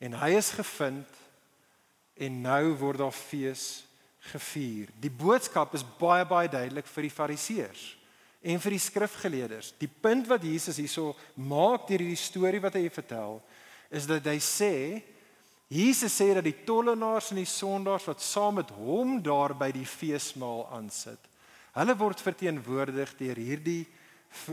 en 0.04 0.16
hy 0.20 0.34
is 0.36 0.50
gevind 0.56 1.20
en 2.20 2.40
nou 2.44 2.74
word 2.82 3.00
daar 3.00 3.14
fees 3.16 3.84
gevier. 4.32 4.90
Die 5.00 5.12
boodskap 5.12 5.76
is 5.76 5.86
baie 6.00 6.26
baie 6.28 6.50
duidelik 6.50 6.88
vir 6.90 7.06
die 7.06 7.14
fariseërs 7.14 7.84
en 8.44 8.60
vir 8.60 8.76
die 8.76 8.82
skrifgeleerders. 8.82 9.72
Die 9.80 9.88
punt 9.88 10.28
wat 10.28 10.44
Jesus 10.44 10.78
hierso 10.80 11.14
maak 11.40 11.88
deur 11.88 12.04
hierdie 12.04 12.20
storie 12.20 12.60
wat 12.62 12.76
hy 12.76 12.86
vertel, 12.92 13.40
is 13.88 14.08
dat 14.10 14.26
hy 14.28 14.38
sê 14.42 14.74
Jesus 15.72 16.12
sê 16.12 16.28
dat 16.36 16.44
die 16.44 16.58
tollenaars 16.66 17.32
en 17.32 17.40
die 17.40 17.48
sondaars 17.48 18.04
wat 18.10 18.22
saam 18.22 18.60
met 18.60 18.70
hom 18.76 19.16
daar 19.24 19.54
by 19.56 19.70
die 19.74 19.88
feesmaal 19.88 20.66
aansit, 20.76 21.18
hulle 21.74 21.96
word 21.98 22.20
verteenwoordig 22.22 23.14
deur 23.18 23.40
hierdie 23.40 23.82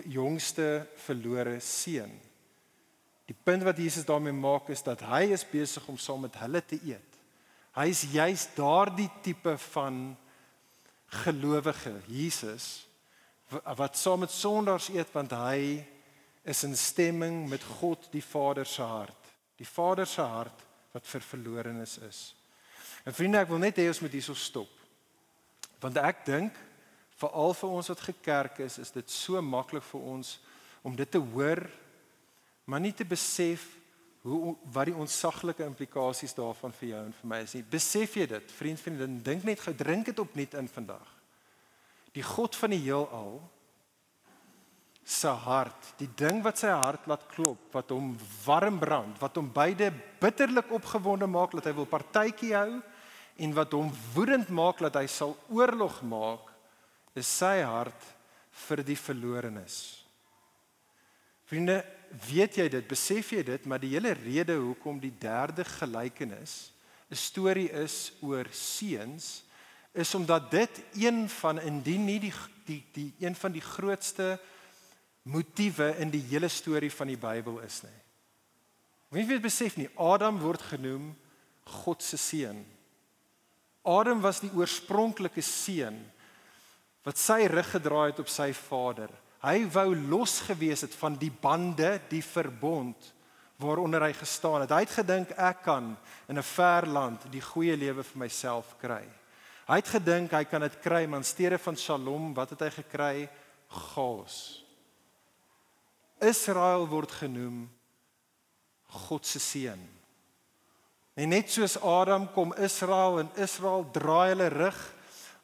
jongste 0.10 0.88
verlore 1.04 1.60
seun. 1.62 2.14
Die 3.28 3.36
punt 3.38 3.64
wat 3.68 3.78
Jesus 3.80 4.08
daarmee 4.08 4.34
maak 4.36 4.72
is 4.74 4.82
dat 4.84 5.04
hy 5.08 5.28
is 5.36 5.46
besig 5.48 5.86
om 5.92 6.00
saam 6.00 6.26
met 6.26 6.40
hulle 6.42 6.62
te 6.66 6.80
eet. 6.88 7.20
Hy 7.76 7.86
is 7.92 8.02
juis 8.12 8.48
daardie 8.56 9.10
tipe 9.24 9.54
van 9.72 10.02
gelowige 11.22 11.94
Jesus 12.08 12.88
wat 13.52 13.98
saam 13.98 14.24
met 14.24 14.32
sondaars 14.32 14.90
eet 14.94 15.12
want 15.12 15.34
hy 15.36 15.82
is 16.48 16.64
in 16.64 16.76
stemming 16.78 17.44
met 17.50 17.64
God 17.80 18.08
die 18.12 18.24
Vader 18.24 18.66
se 18.66 18.82
hart. 18.82 19.32
Die 19.60 19.68
Vader 19.68 20.08
se 20.08 20.22
hart 20.22 20.64
wat 20.92 21.08
vir 21.08 21.22
verlorenes 21.22 21.98
is. 22.08 22.22
En 23.06 23.14
vriende, 23.14 23.42
ek 23.42 23.52
wil 23.52 23.62
net 23.62 23.78
hê 23.80 23.88
ons 23.90 24.02
moet 24.04 24.14
hierso 24.14 24.36
stop. 24.38 24.72
Want 25.82 26.00
ek 26.02 26.26
dink 26.26 26.58
veral 27.22 27.54
vir 27.58 27.76
ons 27.78 27.92
wat 27.92 28.08
gekerk 28.08 28.64
is, 28.66 28.80
is 28.82 28.94
dit 28.94 29.14
so 29.14 29.42
maklik 29.46 29.86
vir 29.92 30.10
ons 30.16 30.36
om 30.82 30.96
dit 30.98 31.10
te 31.12 31.22
hoor 31.22 31.62
maar 32.66 32.82
nie 32.82 32.94
te 32.96 33.06
besef 33.06 33.66
hoe 34.22 34.54
wat 34.74 34.88
die 34.88 34.98
onsaglike 34.98 35.66
implikasies 35.66 36.34
daarvan 36.38 36.74
vir 36.78 36.92
jou 36.92 37.00
en 37.08 37.16
vir 37.18 37.30
my 37.30 37.40
is 37.44 37.56
nie. 37.58 37.64
Besef 37.68 38.16
jy 38.16 38.28
dit, 38.30 38.54
vriend, 38.54 38.80
vriendin, 38.80 39.18
dink 39.26 39.46
net 39.46 39.62
gou, 39.62 39.74
drink 39.76 40.08
dit 40.08 40.22
opnuut 40.22 40.58
in 40.62 40.70
vandag 40.72 41.10
die 42.16 42.26
God 42.26 42.56
van 42.60 42.74
die 42.74 42.82
heelal 42.84 43.40
se 45.12 45.32
hart, 45.44 45.94
die 46.00 46.10
ding 46.20 46.42
wat 46.46 46.62
sy 46.62 46.72
hart 46.72 47.08
laat 47.10 47.24
klop, 47.34 47.70
wat 47.74 47.92
hom 47.92 48.14
warm 48.46 48.78
brand, 48.80 49.18
wat 49.20 49.36
hom 49.40 49.50
beide 49.52 49.90
bitterlik 50.22 50.72
opgewonde 50.72 51.28
maak 51.28 51.56
dat 51.58 51.68
hy 51.68 51.76
wil 51.76 51.90
partytjie 51.90 52.54
hou 52.56 52.80
en 53.42 53.56
wat 53.58 53.74
hom 53.76 53.90
woedend 54.14 54.52
maak 54.54 54.84
dat 54.86 55.00
hy 55.00 55.08
sal 55.10 55.34
oorlog 55.50 56.02
maak, 56.06 56.52
is 57.18 57.28
sy 57.28 57.58
hart 57.66 58.06
vir 58.68 58.84
die 58.88 59.00
verlorenes. 59.00 59.80
Vriende, 61.50 61.82
weet 62.30 62.62
jy 62.62 62.68
dit, 62.72 62.86
besef 62.88 63.34
jy 63.36 63.42
dit, 63.48 63.66
maar 63.68 63.82
die 63.82 63.92
hele 63.96 64.14
rede 64.16 64.56
hoekom 64.60 65.00
die 65.02 65.14
derde 65.20 65.66
gelykenis 65.68 66.72
'n 67.12 67.20
storie 67.20 67.68
is 67.76 68.14
oor 68.24 68.48
seuns 68.56 69.44
is 69.92 70.16
omdat 70.16 70.52
dit 70.52 70.82
een 70.94 71.30
van 71.30 71.60
indien 71.60 72.06
nie 72.06 72.20
die 72.20 72.34
die 72.66 72.84
die 72.94 73.14
een 73.20 73.36
van 73.36 73.52
die 73.52 73.62
grootste 73.62 74.40
motiewe 75.24 75.96
in 76.00 76.10
die 76.10 76.24
hele 76.30 76.48
storie 76.48 76.92
van 76.92 77.08
die 77.08 77.18
Bybel 77.18 77.60
is 77.60 77.82
nie. 77.84 78.00
Wie 79.12 79.26
weet 79.28 79.44
besef 79.44 79.76
nie 79.78 79.90
Adam 80.00 80.40
word 80.40 80.62
genoem 80.62 81.12
God 81.84 82.04
se 82.04 82.18
seun. 82.18 82.64
Adam 83.84 84.22
was 84.22 84.40
die 84.42 84.52
oorspronklike 84.56 85.42
seun 85.42 86.00
wat 87.06 87.18
sy 87.18 87.48
rug 87.50 87.72
gedraai 87.74 88.12
het 88.12 88.22
op 88.22 88.30
sy 88.30 88.52
vader. 88.54 89.10
Hy 89.42 89.66
wou 89.74 89.88
los 89.96 90.38
gewees 90.46 90.84
het 90.86 90.94
van 90.94 91.16
die 91.18 91.32
bande, 91.34 91.96
die 92.12 92.22
verbond 92.22 93.10
waaronder 93.62 94.06
hy 94.06 94.14
gestaan 94.18 94.64
het. 94.64 94.74
Hy 94.74 94.84
het 94.86 94.94
gedink 95.00 95.34
ek 95.38 95.64
kan 95.66 95.96
in 96.30 96.38
'n 96.38 96.44
ver 96.44 96.86
land 96.86 97.26
die 97.32 97.42
goeie 97.42 97.78
lewe 97.78 98.04
vir 98.04 98.20
myself 98.20 98.76
kry. 98.82 99.06
Hy 99.72 99.78
het 99.80 99.88
gedink 99.88 100.34
hy 100.36 100.44
kan 100.52 100.66
dit 100.66 100.74
kry, 100.84 101.06
maar 101.08 101.22
in 101.22 101.28
steede 101.28 101.56
van 101.64 101.78
Shalom, 101.80 102.34
wat 102.36 102.50
het 102.52 102.66
hy 102.66 102.72
gekry? 102.82 103.30
Chaos. 103.72 104.66
Israel 106.20 106.84
word 106.92 107.14
genoem 107.22 107.70
God 109.08 109.24
se 109.24 109.40
seun. 109.40 109.80
En 111.16 111.32
net 111.32 111.48
soos 111.54 111.78
Adam 111.80 112.26
kom 112.36 112.52
Israel 112.60 113.22
en 113.22 113.30
Israel 113.40 113.86
draai 113.96 114.34
hulle 114.34 114.50
rug 114.52 114.82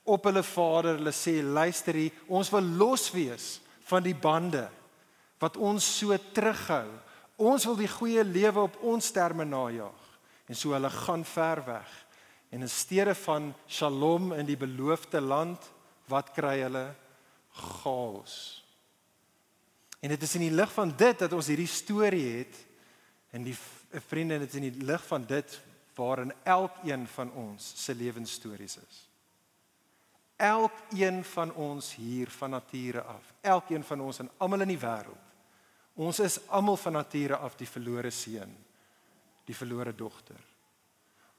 op 0.03 0.27
hulle 0.27 0.43
vader. 0.43 0.99
Hulle 0.99 1.13
sê 1.15 1.37
luister 1.39 1.95
hier, 1.95 2.17
ons 2.27 2.51
wil 2.51 2.67
los 2.83 3.07
wees 3.15 3.47
van 3.87 4.03
die 4.03 4.15
bande 4.15 4.65
wat 5.39 5.55
ons 5.55 5.87
so 6.01 6.15
terughou. 6.35 6.89
Ons 7.39 7.63
wil 7.69 7.79
die 7.79 7.91
goeie 7.91 8.27
lewe 8.27 8.67
op 8.67 8.75
ons 8.91 9.07
terme 9.15 9.47
najag. 9.47 10.03
En 10.51 10.57
so 10.57 10.75
hulle 10.75 10.91
gaan 10.91 11.23
ver 11.23 11.63
weg. 11.63 11.95
En 12.49 12.61
in 12.61 12.69
steede 12.69 13.15
van 13.15 13.53
Shalom 13.67 14.31
in 14.33 14.45
die 14.45 14.57
beloofde 14.57 15.21
land, 15.21 15.71
wat 16.07 16.31
kry 16.31 16.61
hulle? 16.61 16.93
Chaos. 17.51 18.63
En 19.99 20.09
dit 20.13 20.21
is 20.21 20.35
in 20.35 20.45
die 20.45 20.55
lig 20.55 20.71
van 20.71 20.93
dit 20.97 21.19
dat 21.19 21.33
ons 21.33 21.49
hierdie 21.49 21.69
storie 21.69 22.27
het 22.37 22.59
en 23.35 23.43
die 23.43 23.55
vriende 24.07 24.39
dit 24.39 24.53
is 24.53 24.59
in 24.59 24.69
die 24.69 24.85
lig 24.85 25.03
van 25.09 25.25
dit 25.27 25.57
waarin 25.97 26.33
elkeen 26.45 27.07
van 27.09 27.31
ons 27.33 27.71
se 27.83 27.95
lewensstories 27.95 28.77
is. 28.77 28.97
Elkeen 30.37 31.23
van 31.25 31.53
ons 31.53 31.95
hier 31.97 32.29
van 32.29 32.53
nature 32.53 33.01
af, 33.01 33.33
elkeen 33.41 33.83
van 33.83 34.01
ons 34.05 34.19
en 34.21 34.29
almal 34.37 34.67
in 34.67 34.75
die 34.75 34.81
wêreld. 34.81 35.23
Ons 35.97 36.19
is 36.21 36.37
almal 36.53 36.77
van 36.77 36.93
nature 36.93 37.39
af 37.41 37.55
die 37.57 37.67
verlore 37.67 38.11
seun, 38.13 38.53
die 39.49 39.55
verlore 39.57 39.95
dogter. 39.97 40.37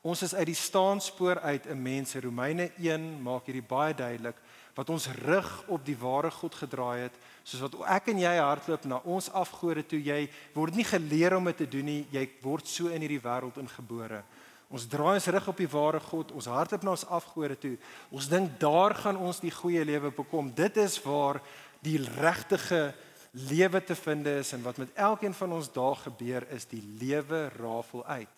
Ons 0.07 0.23
is 0.23 0.35
uit 0.35 0.47
die 0.47 0.55
staanspoor 0.55 1.41
uit 1.41 1.67
'n 1.67 1.83
mense. 1.83 2.21
Romeine 2.21 2.71
1 2.79 3.23
maak 3.23 3.47
hierdie 3.47 3.67
baie 3.67 3.95
duidelik 3.95 4.37
wat 4.75 4.91
ons 4.91 5.09
rug 5.27 5.65
op 5.67 5.85
die 5.85 5.97
ware 5.99 6.31
God 6.31 6.55
gedraai 6.55 7.01
het, 7.01 7.15
soos 7.43 7.61
wat 7.61 7.75
ek 7.83 8.13
en 8.13 8.19
jy 8.19 8.37
hardloop 8.39 8.85
na 8.85 9.01
ons 9.05 9.33
afgode 9.33 9.83
toe. 9.87 9.99
Jy 9.99 10.31
word 10.55 10.75
nie 10.75 10.85
geleer 10.85 11.37
om 11.37 11.45
dit 11.45 11.57
te 11.57 11.69
doen 11.69 11.85
nie. 11.85 12.07
Jy 12.11 12.29
word 12.43 12.67
so 12.67 12.87
in 12.87 13.01
hierdie 13.01 13.23
wêreld 13.23 13.59
ingebore. 13.59 14.23
Ons 14.71 14.87
draai 14.87 15.15
ons 15.15 15.27
rug 15.27 15.49
op 15.49 15.57
die 15.57 15.69
ware 15.73 16.01
God. 16.01 16.33
Ons 16.33 16.47
hardloop 16.47 16.83
na 16.83 16.91
ons 16.91 17.07
afgode 17.07 17.59
toe. 17.59 17.77
Ons 18.11 18.29
dink 18.29 18.61
daar 18.61 18.95
gaan 18.95 19.17
ons 19.17 19.41
die 19.41 19.51
goeie 19.51 19.85
lewe 19.85 20.11
bekom. 20.11 20.55
Dit 20.55 20.77
is 20.77 21.03
waar 21.03 21.43
die 21.83 21.99
regtige 22.21 22.95
lewe 23.33 23.85
te 23.85 23.95
vind 23.95 24.27
is 24.27 24.53
en 24.53 24.63
wat 24.63 24.79
met 24.79 24.95
elkeen 24.95 25.35
van 25.35 25.53
ons 25.53 25.73
daar 25.73 25.97
gebeur 25.97 26.47
is 26.55 26.65
die 26.71 26.83
lewe 27.01 27.49
rafel 27.57 28.05
uit. 28.07 28.29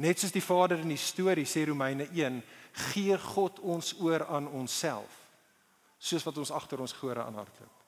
Net 0.00 0.20
soos 0.20 0.32
die 0.32 0.44
Vader 0.44 0.80
in 0.80 0.94
die 0.94 1.00
storie 1.00 1.44
sê 1.48 1.66
Romeine 1.68 2.06
1, 2.08 2.40
gee 2.90 3.16
God 3.34 3.58
ons 3.60 3.92
oor 4.00 4.24
aan 4.30 4.48
onsself 4.48 5.18
soos 6.00 6.24
wat 6.24 6.38
ons 6.40 6.52
agter 6.56 6.80
ons 6.80 6.94
gehore 6.96 7.20
aanhardloop. 7.20 7.80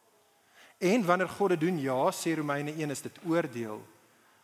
En 0.84 1.04
wanneer 1.08 1.30
God 1.32 1.54
dit 1.54 1.62
doen, 1.64 1.78
ja, 1.80 2.10
sê 2.12 2.34
Romeine 2.36 2.74
1 2.74 2.92
is 2.92 3.04
dit 3.06 3.20
oordeel. 3.24 3.80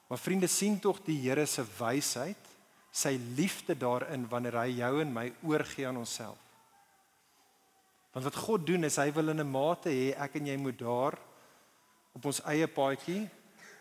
Maar 0.09 0.21
vriende 0.23 0.49
sien 0.49 0.79
tog 0.81 1.03
die 1.05 1.19
Here 1.21 1.45
se 1.47 1.65
wysheid, 1.77 2.49
sy 2.89 3.19
liefde 3.37 3.77
daarin 3.77 4.25
wanneer 4.31 4.57
hy 4.63 4.69
jou 4.79 4.93
en 5.03 5.13
my 5.13 5.27
oorgee 5.45 5.85
aan 5.87 6.01
onsself. 6.01 6.39
Want 8.15 8.25
wat 8.25 8.39
God 8.41 8.65
doen 8.67 8.89
is 8.89 8.97
hy 8.97 9.11
wil 9.13 9.29
in 9.29 9.41
'n 9.41 9.51
mate 9.51 9.91
hê 9.93 10.17
ek 10.17 10.37
en 10.37 10.47
jy 10.47 10.57
moet 10.57 10.79
daar 10.79 11.19
op 12.15 12.25
ons 12.25 12.41
eie 12.47 12.67
paadjie 12.67 13.29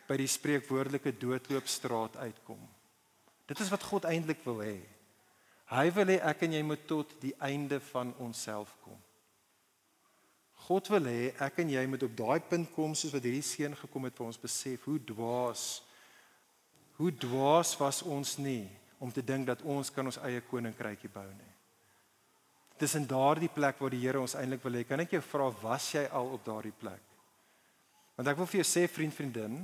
by 0.07 0.17
die 0.17 0.27
spreekwoordelike 0.27 1.17
doodloopstraat 1.17 2.17
uitkom. 2.17 2.76
Dit 3.47 3.59
is 3.63 3.71
wat 3.71 3.83
God 3.87 4.07
eintlik 4.07 4.43
wil 4.45 4.61
hê. 4.63 4.77
Hy 5.71 5.87
wil 5.95 6.11
hê 6.13 6.21
ek 6.23 6.45
en 6.47 6.55
jy 6.55 6.63
moet 6.63 6.83
tot 6.87 7.11
die 7.23 7.33
einde 7.43 7.79
van 7.91 8.13
onsself 8.23 8.71
kom. 8.83 8.99
God 10.67 10.89
wil 10.91 11.07
hê 11.07 11.31
ek 11.43 11.61
en 11.63 11.71
jy 11.71 11.83
moet 11.87 12.03
op 12.07 12.15
daai 12.17 12.39
punt 12.43 12.71
kom 12.75 12.95
soos 12.95 13.13
wat 13.15 13.23
hierdie 13.23 13.45
seun 13.45 13.75
gekom 13.77 14.07
het 14.07 14.15
vir 14.17 14.27
ons 14.27 14.39
besef 14.41 14.87
hoe 14.87 14.99
dwaas 15.11 15.67
hoe 16.97 17.11
dwaas 17.13 17.75
was 17.77 18.01
ons 18.01 18.35
nie 18.41 18.65
om 18.97 19.11
te 19.13 19.21
dink 19.21 19.45
dat 19.47 19.61
ons 19.61 19.91
kan 19.93 20.07
ons 20.09 20.17
eie 20.25 20.41
koninkrykie 20.49 21.11
bou 21.13 21.27
nie. 21.29 21.53
Dis 22.81 22.95
in 22.97 23.05
daardie 23.09 23.51
plek 23.53 23.79
waar 23.81 23.93
die 23.93 24.01
Here 24.01 24.21
ons 24.21 24.35
eintlik 24.37 24.63
wil 24.65 24.79
hê. 24.79 24.83
Kan 24.85 25.01
ek 25.01 25.13
jou 25.15 25.21
vra 25.25 25.49
was 25.61 25.91
jy 25.93 26.03
al 26.13 26.31
op 26.33 26.43
daardie 26.45 26.73
plek? 26.77 27.03
Want 28.17 28.31
ek 28.31 28.39
wil 28.39 28.49
vir 28.49 28.61
jou 28.63 28.67
sê 28.69 28.87
vriend 28.89 29.13
vriendin, 29.13 29.59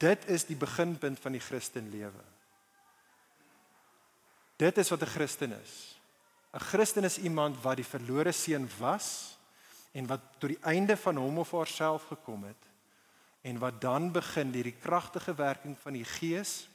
dit 0.00 0.28
is 0.28 0.44
die 0.48 0.56
beginpunt 0.58 1.20
van 1.20 1.36
die 1.36 1.42
Christen 1.42 1.88
lewe. 1.92 2.24
Dit 4.58 4.78
is 4.78 4.88
wat 4.90 5.02
'n 5.02 5.14
Christen 5.14 5.52
is. 5.62 5.98
'n 6.52 6.58
Christen 6.58 7.04
is 7.04 7.18
iemand 7.18 7.62
wat 7.62 7.76
die 7.76 7.84
verlore 7.84 8.32
seun 8.32 8.68
was 8.78 9.38
en 9.92 10.06
wat 10.06 10.20
tot 10.38 10.48
die 10.48 10.62
einde 10.62 10.96
van 10.96 11.16
hom 11.16 11.38
of 11.38 11.52
haarself 11.52 12.06
gekom 12.08 12.44
het 12.44 12.64
en 13.40 13.58
wat 13.58 13.80
dan 13.80 14.12
begin 14.12 14.50
deur 14.50 14.62
die 14.62 14.80
kragtige 14.82 15.34
werking 15.34 15.78
van 15.78 15.92
die 15.92 16.04
Gees 16.04 16.68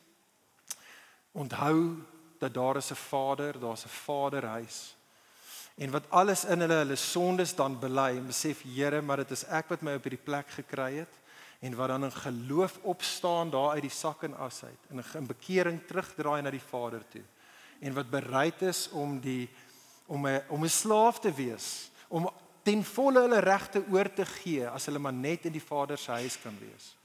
onthou 1.32 1.98
dat 2.40 2.54
daar 2.54 2.78
is 2.78 2.92
'n 2.92 2.96
Vader, 2.96 3.60
daar's 3.60 3.86
'n 3.86 3.90
Vaderhuis 4.06 4.96
en 5.76 5.92
wat 5.92 6.10
alles 6.10 6.46
in 6.46 6.60
hulle 6.60 6.74
hulle 6.74 6.96
sondes 6.96 7.56
dan 7.56 7.80
bely 7.80 8.18
en 8.18 8.28
besef 8.28 8.62
Here, 8.62 9.02
maar 9.02 9.18
dit 9.18 9.32
is 9.32 9.44
ek 9.44 9.70
wat 9.70 9.82
my 9.82 9.96
op 9.96 10.04
hierdie 10.04 10.24
plek 10.24 10.50
gekry 10.50 10.96
het 10.96 11.20
en 11.60 11.76
wat 11.76 11.88
dan 11.88 12.04
in 12.04 12.12
geloof 12.12 12.80
opstaan 12.82 13.50
daar 13.50 13.70
uit 13.70 13.82
die 13.82 13.90
sak 13.90 14.24
en 14.24 14.38
as 14.38 14.64
uit 14.64 15.04
in 15.18 15.28
bekering 15.28 15.88
terugdraai 15.88 16.42
na 16.42 16.50
die 16.52 16.68
Vader 16.72 17.08
toe 17.10 17.24
en 17.84 17.94
wat 17.98 18.10
bereid 18.10 18.62
is 18.66 18.88
om 18.96 19.20
die 19.20 19.50
om 20.08 20.28
'n 20.28 20.42
om 20.48 20.64
'n 20.64 20.70
slaaf 20.70 21.20
te 21.20 21.32
wees 21.32 21.90
om 22.08 22.30
ten 22.64 22.84
volle 22.84 23.20
hulle 23.20 23.40
regte 23.40 23.84
oor 23.92 24.14
te 24.14 24.26
gee 24.26 24.68
as 24.68 24.86
hulle 24.86 25.00
maar 25.00 25.14
net 25.14 25.46
in 25.46 25.52
die 25.52 25.68
Vader 25.68 25.98
se 25.98 26.12
huis 26.12 26.38
kan 26.42 26.56
wees. 26.60 26.96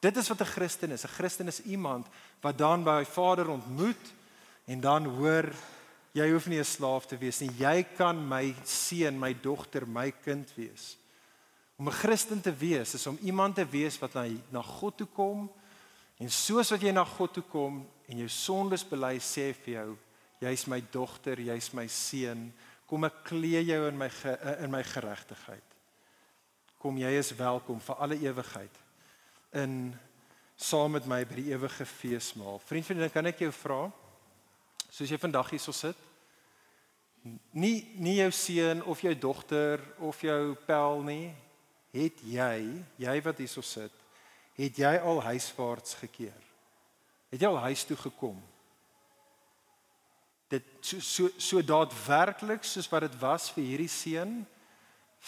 Dit 0.00 0.16
is 0.16 0.28
wat 0.28 0.40
'n 0.40 0.54
Christen 0.54 0.90
is. 0.90 1.04
'n 1.04 1.16
Christen 1.18 1.46
is 1.46 1.62
iemand 1.62 2.06
wat 2.40 2.58
dan 2.58 2.84
by 2.84 3.04
sy 3.04 3.10
Vader 3.10 3.48
ontmoet 3.48 4.12
en 4.64 4.80
dan 4.80 5.04
hoor 5.04 5.52
Jy 6.12 6.28
hoef 6.28 6.46
nie 6.46 6.60
'n 6.60 6.64
slaaf 6.64 7.06
te 7.06 7.16
wees 7.16 7.40
nie. 7.40 7.50
Jy 7.56 7.86
kan 7.96 8.28
my 8.28 8.54
seun, 8.64 9.18
my 9.18 9.32
dogter, 9.32 9.88
my 9.88 10.10
kind 10.10 10.52
wees. 10.54 10.98
Om 11.78 11.88
'n 11.88 11.92
Christen 11.92 12.40
te 12.40 12.52
wees 12.52 12.94
is 12.94 13.06
om 13.06 13.18
iemand 13.22 13.54
te 13.54 13.64
wees 13.64 13.98
wat 13.98 14.12
na 14.14 14.28
na 14.50 14.62
God 14.62 14.96
toe 14.96 15.06
kom 15.06 15.50
en 16.18 16.30
soos 16.30 16.70
wat 16.70 16.80
jy 16.80 16.92
na 16.92 17.04
God 17.04 17.32
toe 17.32 17.42
kom 17.42 17.88
en 18.06 18.18
jou 18.18 18.28
sondes 18.28 18.84
bely, 18.84 19.18
sê 19.18 19.54
vir 19.54 19.74
jou, 19.74 19.96
jy's 20.42 20.66
my 20.66 20.80
dogter, 20.92 21.40
jy's 21.40 21.70
my 21.74 21.86
seun. 21.86 22.50
Kom 22.90 23.06
ek 23.08 23.22
klee 23.30 23.62
jou 23.64 23.80
in 23.88 23.98
my 23.98 24.10
in 24.58 24.72
my 24.72 24.82
geregtigheid. 24.84 25.68
Kom 26.82 26.98
jy 26.98 27.12
is 27.18 27.32
welkom 27.38 27.80
vir 27.80 28.00
alle 28.02 28.18
ewigheid 28.20 28.80
in 29.62 29.92
saam 30.56 30.94
met 30.96 31.06
my 31.06 31.22
by 31.26 31.36
die 31.38 31.50
ewige 31.52 31.84
feesmaal. 31.86 32.60
Vriend, 32.66 32.86
vriendin, 32.86 33.10
kan 33.12 33.26
ek 33.30 33.44
jou 33.44 33.52
vra? 33.54 33.82
soos 34.92 35.08
jy 35.08 35.18
vandag 35.20 35.54
hierso 35.54 35.72
sit. 35.72 35.96
Nie 37.56 37.80
nie 38.02 38.18
jou 38.18 38.30
seun 38.34 38.82
of 38.90 39.00
jou 39.00 39.12
dogter 39.16 39.80
of 40.02 40.20
jou 40.20 40.54
pel 40.66 41.04
nie, 41.06 41.32
het 41.94 42.20
jy, 42.26 42.82
jy 43.00 43.16
wat 43.24 43.40
hierso 43.40 43.62
sit, 43.64 43.94
het 44.58 44.80
jy 44.82 44.92
al 45.00 45.22
huiswaarts 45.24 45.96
gekeer? 46.02 46.48
Het 47.32 47.44
jy 47.44 47.52
al 47.52 47.62
huis 47.68 47.84
toe 47.88 47.96
gekom? 47.96 48.36
Dit 50.52 50.68
so 50.84 51.00
so 51.00 51.30
so 51.40 51.64
daadwerklik 51.64 52.64
soos 52.68 52.90
wat 52.92 53.06
dit 53.08 53.18
was 53.22 53.48
vir 53.56 53.64
hierdie 53.64 53.90
seun 53.90 54.42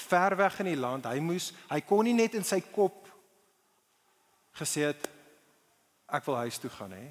ver 0.05 0.37
weg 0.37 0.61
in 0.61 0.73
die 0.75 0.81
land. 0.81 1.09
Hy 1.09 1.23
moes 1.25 1.53
hy 1.71 1.81
kon 1.89 2.05
nie 2.05 2.17
net 2.17 2.37
in 2.37 2.45
sy 2.45 2.61
kop 2.75 3.09
gesê 4.55 4.91
het 4.91 5.09
ek 6.15 6.27
wil 6.29 6.43
huis 6.45 6.61
toe 6.61 6.71
gaan 6.71 6.93
hè. 6.93 7.07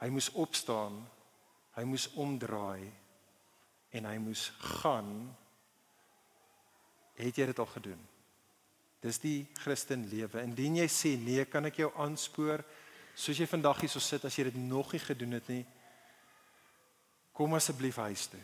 Hy 0.00 0.08
moes 0.14 0.30
opstaan 0.38 1.00
Hy 1.80 1.86
moes 1.88 2.08
omdraai 2.18 2.90
en 3.96 4.06
hy 4.06 4.16
moes 4.22 4.48
gaan. 4.82 5.10
Het 7.20 7.40
jy 7.40 7.46
dit 7.50 7.62
al 7.62 7.70
gedoen? 7.70 8.00
Dis 9.00 9.20
die 9.22 9.38
Christen 9.62 10.04
lewe. 10.10 10.42
Indien 10.44 10.80
jy 10.82 10.88
sê 10.92 11.14
nee, 11.20 11.44
kan 11.48 11.68
ek 11.70 11.80
jou 11.82 11.90
aanspoor 12.00 12.64
soos 13.16 13.38
jy 13.40 13.48
vandag 13.48 13.80
hier 13.82 13.92
so 13.92 14.02
sit 14.02 14.24
as 14.24 14.36
jy 14.36 14.48
dit 14.50 14.58
nog 14.60 14.92
nie 14.94 15.02
gedoen 15.02 15.38
het 15.38 15.48
nie. 15.52 15.62
Kom 17.40 17.56
asseblief 17.56 17.96
huis 18.04 18.28
toe. 18.28 18.42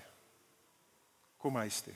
Kom 1.37 1.61
huis 1.61 1.82
toe. 1.85 1.94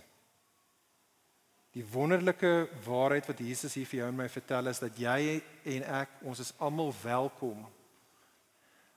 Die 1.72 1.86
wonderlike 1.86 2.68
waarheid 2.84 3.30
wat 3.30 3.40
Jesus 3.40 3.78
hier 3.78 3.88
vir 3.88 4.02
jou 4.02 4.12
en 4.12 4.20
my 4.20 4.28
vertel 4.28 4.68
is 4.68 4.82
dat 4.82 4.96
jy 5.00 5.38
en 5.78 5.84
ek, 6.02 6.18
ons 6.28 6.42
is 6.44 6.52
almal 6.60 6.90
welkom 7.00 7.62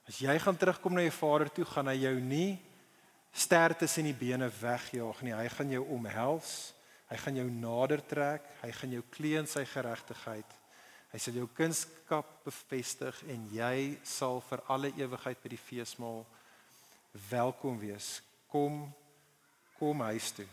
As 0.03 0.19
jy 0.19 0.33
gaan 0.39 0.57
terugkom 0.59 0.97
na 0.97 1.05
jou 1.05 1.13
Vader 1.15 1.49
toe, 1.53 1.65
gaan 1.67 1.87
hy 1.87 2.01
jou 2.01 2.15
nie 2.19 2.57
stertes 3.31 3.95
in 4.01 4.09
die 4.09 4.17
bene 4.17 4.49
wegjaag 4.51 5.21
nie. 5.23 5.35
Hy 5.35 5.47
gaan 5.53 5.71
jou 5.71 5.83
omhels. 5.95 6.73
Hy 7.07 7.19
gaan 7.23 7.39
jou 7.39 7.47
nader 7.47 8.03
trek. 8.09 8.49
Hy 8.61 8.71
gaan 8.75 8.97
jou 8.97 9.03
klee 9.13 9.39
in 9.39 9.47
sy 9.47 9.63
geregtigheid. 9.69 10.59
Hy 11.13 11.21
sal 11.21 11.37
jou 11.37 11.47
kunskap 11.55 12.29
bevestig 12.43 13.21
en 13.31 13.47
jy 13.53 13.95
sal 14.07 14.41
vir 14.49 14.63
alle 14.73 14.91
ewigheid 14.97 15.39
by 15.43 15.53
die 15.53 15.61
feesmaal 15.61 16.23
welkom 17.29 17.79
wees. 17.79 18.21
Kom 18.47 18.93
kom 19.77 20.01
huis 20.01 20.31
toe. 20.31 20.45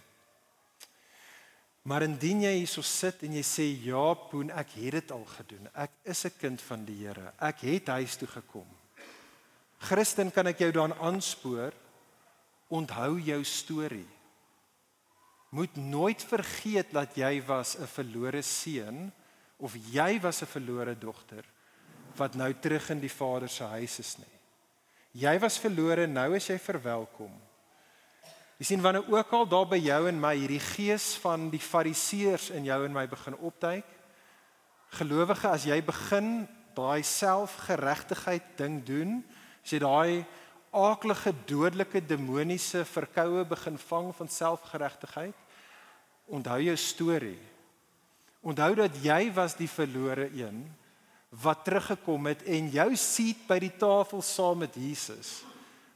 Maar 1.86 2.02
indien 2.02 2.42
jy 2.42 2.52
hierso 2.56 2.82
sit 2.82 3.22
en 3.22 3.36
jy 3.38 3.42
sê 3.46 3.66
ja, 3.84 4.02
Poen, 4.30 4.50
ek 4.50 4.72
het 4.80 4.96
dit 4.98 5.12
al 5.14 5.22
gedoen. 5.36 5.68
Ek 5.74 5.92
is 6.04 6.24
'n 6.26 6.38
kind 6.38 6.60
van 6.60 6.84
die 6.84 7.06
Here. 7.06 7.32
Ek 7.38 7.60
het 7.60 7.86
huis 7.88 8.16
toe 8.16 8.28
gekom. 8.28 8.66
Christen 9.78 10.30
kan 10.30 10.46
ek 10.46 10.58
jou 10.58 10.72
dan 10.72 10.92
aanspoor 10.92 11.72
onthou 12.68 13.18
jou 13.20 13.44
storie. 13.44 14.08
Moet 15.50 15.76
nooit 15.76 16.22
vergeet 16.22 16.92
dat 16.92 17.16
jy 17.16 17.42
was 17.46 17.76
'n 17.78 17.86
verlore 17.86 18.42
seun 18.42 19.12
of 19.58 19.74
jy 19.74 20.20
was 20.20 20.42
'n 20.42 20.46
verlore 20.46 20.98
dogter 20.98 21.44
wat 22.16 22.34
nou 22.34 22.52
terug 22.54 22.90
in 22.90 23.00
die 23.00 23.12
Vader 23.12 23.48
se 23.48 23.64
huis 23.64 23.98
is 23.98 24.18
nie. 24.18 24.39
Jy 25.16 25.32
was 25.42 25.58
verlore, 25.58 26.06
nou 26.06 26.28
is 26.38 26.46
jy 26.46 26.58
verwelkom. 26.62 27.32
Jy 28.60 28.68
sien 28.68 28.82
wanneer 28.84 29.08
ook 29.08 29.32
al 29.32 29.48
daar 29.48 29.66
by 29.66 29.78
jou 29.80 30.00
en 30.08 30.20
my 30.20 30.34
hierdie 30.36 30.62
gees 30.62 31.14
van 31.22 31.48
die 31.50 31.62
fariseërs 31.62 32.50
in 32.54 32.68
jou 32.68 32.78
en 32.84 32.94
my 32.94 33.06
begin 33.10 33.34
opduik. 33.40 33.88
Gelowige, 35.00 35.48
as 35.48 35.64
jy 35.66 35.80
begin 35.82 36.46
daai 36.76 37.02
selfgeregtigheid 37.06 38.56
ding 38.58 38.82
doen, 38.86 39.20
As 39.60 39.74
jy 39.74 39.80
daai 39.82 40.24
aaklige 40.72 41.32
dodelike 41.48 42.00
demoniese 42.06 42.84
verkoue 42.88 43.44
begin 43.48 43.76
vang 43.78 44.10
van 44.16 44.30
selfgeregtigheid, 44.30 45.36
onthou 46.30 46.58
jou 46.62 46.76
storie. 46.78 47.38
Onthou 48.40 48.72
dat 48.78 48.96
jy 49.04 49.28
was 49.36 49.56
die 49.58 49.68
verlore 49.68 50.30
een 50.32 50.62
wat 51.30 51.64
teruggekom 51.64 52.26
het 52.26 52.42
en 52.42 52.68
jou 52.74 52.88
seat 52.98 53.46
by 53.46 53.60
die 53.62 53.72
tafel 53.78 54.22
saam 54.22 54.64
met 54.64 54.74
Jesus 54.74 55.40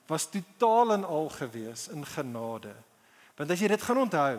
was 0.07 0.28
totaal 0.30 0.93
en 0.93 1.05
al 1.05 1.30
gewees 1.32 1.89
in 1.89 2.05
genade. 2.07 2.74
Want 3.37 3.51
as 3.51 3.61
jy 3.61 3.70
dit 3.72 3.82
gaan 3.82 4.03
onthou, 4.05 4.39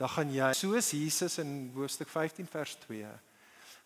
dan 0.00 0.08
gaan 0.08 0.30
jy 0.32 0.48
soos 0.56 0.94
Jesus 0.96 1.38
in 1.38 1.70
hoofstuk 1.74 2.08
15 2.08 2.48
vers 2.48 2.78
2 2.86 3.10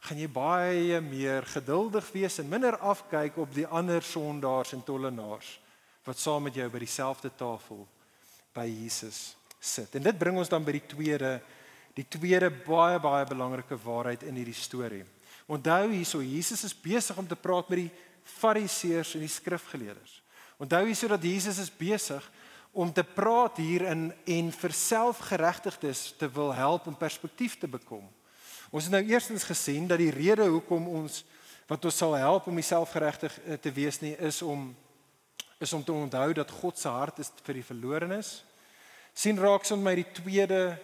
gaan 0.05 0.21
jy 0.21 0.29
baie 0.29 0.99
meer 1.01 1.47
geduldig 1.49 2.05
wees 2.13 2.37
en 2.39 2.51
minder 2.51 2.77
afkyk 2.85 3.39
op 3.41 3.55
die 3.57 3.65
ander 3.65 4.05
sondaars 4.05 4.75
en 4.77 4.83
tollenaars 4.85 5.55
wat 6.05 6.21
saam 6.21 6.45
met 6.45 6.59
jou 6.59 6.67
by 6.69 6.83
dieselfde 6.83 7.31
tafel 7.33 7.87
by 8.55 8.67
Jesus 8.69 9.33
sit. 9.57 9.97
En 9.97 10.05
dit 10.05 10.19
bring 10.21 10.37
ons 10.37 10.51
dan 10.53 10.65
by 10.65 10.77
die 10.77 10.85
tweede 10.93 11.39
die 11.97 12.05
tweede 12.11 12.51
baie 12.51 12.99
baie 13.01 13.25
belangrike 13.25 13.79
waarheid 13.81 14.27
in 14.29 14.37
hierdie 14.37 14.57
storie. 14.59 15.05
Onthou 15.47 15.91
hierso 15.93 16.23
Jesus 16.23 16.65
is 16.65 16.75
besig 16.75 17.17
om 17.21 17.27
te 17.29 17.37
praat 17.37 17.69
met 17.69 17.85
die 17.85 17.91
Fariseërs 18.25 19.15
en 19.15 19.25
die 19.25 19.29
skrifgeleerdes. 19.33 20.23
Onthou 20.57 20.85
hierso 20.87 21.09
dat 21.09 21.25
Jesus 21.25 21.59
is 21.61 21.73
besig 21.73 22.25
om 22.73 22.93
te 22.93 23.05
praat 23.05 23.61
hier 23.63 23.85
in 23.91 24.09
en 24.27 24.51
vir 24.53 24.73
selfgeregtigdes 24.75 26.15
te 26.19 26.29
wil 26.33 26.55
help 26.55 26.89
om 26.91 26.97
perspektief 26.97 27.59
te 27.59 27.69
bekom. 27.71 28.07
Ons 28.75 28.89
het 28.89 28.97
nou 28.97 29.05
eerstens 29.07 29.45
gesien 29.47 29.87
dat 29.87 30.01
die 30.03 30.11
rede 30.11 30.49
hoekom 30.51 30.89
ons 30.89 31.23
wat 31.69 31.85
ons 31.85 31.97
sal 31.97 32.17
help 32.19 32.49
om 32.51 32.59
selfgeregtig 32.61 33.37
eh, 33.45 33.57
te 33.57 33.73
wees 33.73 34.01
nie 34.03 34.17
is 34.19 34.43
om 34.43 34.73
is 35.63 35.73
om 35.73 35.85
te 35.85 35.93
onthou 35.93 36.33
dat 36.35 36.51
God 36.51 36.79
se 36.79 36.91
hart 36.91 37.23
is 37.23 37.31
vir 37.47 37.55
die 37.55 37.65
verlorenes. 37.65 38.45
sien 39.15 39.39
raaks 39.39 39.71
ons 39.71 39.83
my 39.83 39.95
die 39.95 40.11
tweede 40.13 40.77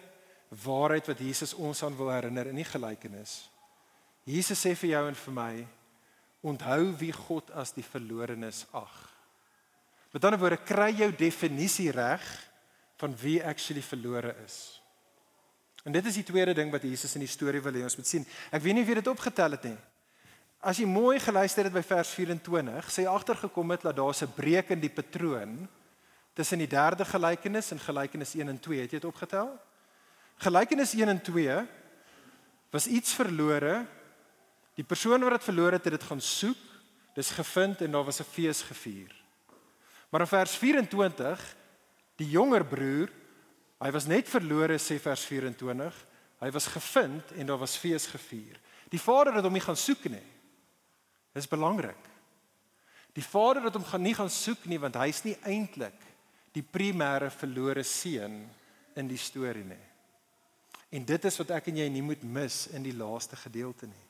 waarheid 0.63 1.07
wat 1.07 1.19
Jesus 1.19 1.53
ons 1.53 1.83
aan 1.83 1.97
wil 1.97 2.09
herinner 2.09 2.47
in 2.47 2.55
die 2.55 2.65
gelykenis. 2.65 3.50
Jesus 4.23 4.59
sê 4.59 4.75
vir 4.75 4.93
jou 4.95 5.07
en 5.07 5.15
vir 5.15 5.33
my 5.33 5.53
onthou 6.41 6.91
wie 6.99 7.11
God 7.13 7.49
as 7.57 7.73
die 7.73 7.85
verlorenes 7.85 8.65
ag. 8.73 8.93
Met 10.11 10.25
ander 10.25 10.39
woorde 10.41 10.59
kry 10.65 10.91
jou 10.97 11.09
definisie 11.15 11.91
reg 11.95 12.23
van 13.01 13.15
wie 13.21 13.39
actually 13.43 13.81
verlore 13.81 14.35
is. 14.43 14.81
En 15.85 15.93
dit 15.95 16.05
is 16.05 16.19
die 16.19 16.25
tweede 16.27 16.53
ding 16.53 16.69
wat 16.73 16.83
Jesus 16.85 17.15
in 17.17 17.23
die 17.25 17.31
storie 17.31 17.61
wil 17.63 17.73
hê 17.73 17.85
ons 17.85 17.97
moet 17.97 18.09
sien. 18.09 18.25
Ek 18.53 18.61
weet 18.61 18.77
nie 18.77 18.83
of 18.85 18.91
jy 18.91 18.97
dit 18.99 19.09
opgetel 19.09 19.57
het 19.57 19.69
nie. 19.71 19.77
As 20.61 20.77
jy 20.77 20.85
mooi 20.85 21.17
geluister 21.17 21.65
het 21.65 21.73
by 21.73 21.81
vers 21.81 22.11
24, 22.13 22.91
sê 22.93 23.07
agtergekom 23.09 23.73
het 23.73 23.87
dat 23.87 23.97
daar 23.97 24.13
'n 24.13 24.35
breek 24.35 24.69
in 24.69 24.79
die 24.79 24.93
patroon 24.93 25.67
tussen 26.35 26.59
die 26.59 26.67
derde 26.67 27.05
gelykenis 27.05 27.71
en 27.71 27.79
gelykenis 27.79 28.35
1 28.35 28.49
en 28.49 28.59
2. 28.59 28.81
Het 28.81 28.91
jy 28.91 28.99
dit 28.99 29.09
opgetel? 29.09 29.49
Gelykenis 30.37 30.93
1 30.93 31.09
en 31.09 31.21
2 31.21 31.67
was 32.69 32.87
iets 32.87 33.13
verlore. 33.13 33.85
Die 34.81 34.87
persoon 34.87 35.21
wat 35.21 35.37
dit 35.37 35.45
verloor 35.45 35.77
het, 35.77 35.85
het 35.85 35.99
dit 35.99 36.09
gaan 36.09 36.21
soek. 36.21 36.67
Dis 37.13 37.29
gevind 37.37 37.81
en 37.85 37.91
daar 37.91 38.07
was 38.07 38.19
'n 38.19 38.31
fees 38.33 38.61
gevier. 38.61 39.13
Maar 40.09 40.21
in 40.21 40.27
vers 40.27 40.55
24, 40.57 41.55
die 42.15 42.29
jonger 42.29 42.65
broer 42.65 43.09
Hy 43.81 43.89
was 43.95 44.05
net 44.05 44.29
verlore 44.29 44.77
sê 44.77 44.99
vers 45.01 45.23
24. 45.25 45.95
Hy 46.41 46.49
was 46.53 46.69
gevind 46.69 47.33
en 47.37 47.49
daar 47.49 47.61
was 47.61 47.77
fees 47.81 48.05
gevier. 48.09 48.59
Die 48.93 49.01
vader 49.01 49.33
het 49.37 49.45
hom 49.45 49.55
nie 49.57 49.63
gaan 49.63 49.77
soek 49.79 50.05
nie. 50.11 50.25
Dis 51.33 51.49
belangrik. 51.49 52.09
Die 53.15 53.25
vader 53.25 53.65
het 53.65 53.75
hom 53.75 53.85
gaan 53.87 54.05
nie 54.05 54.13
gaan 54.15 54.29
soek 54.29 54.67
nie 54.69 54.79
want 54.81 54.99
hy's 55.01 55.23
nie 55.25 55.35
eintlik 55.47 55.97
die 56.53 56.63
primêre 56.63 57.31
verlore 57.33 57.83
seun 57.87 58.43
in 58.99 59.09
die 59.09 59.19
storie 59.19 59.65
nie. 59.65 59.85
En 60.91 61.05
dit 61.07 61.25
is 61.25 61.37
wat 61.39 61.53
ek 61.57 61.71
en 61.71 61.81
jy 61.81 61.89
nie 61.89 62.05
moet 62.05 62.23
mis 62.23 62.65
in 62.75 62.83
die 62.85 62.95
laaste 62.95 63.39
gedeelte 63.39 63.87
nie. 63.87 64.07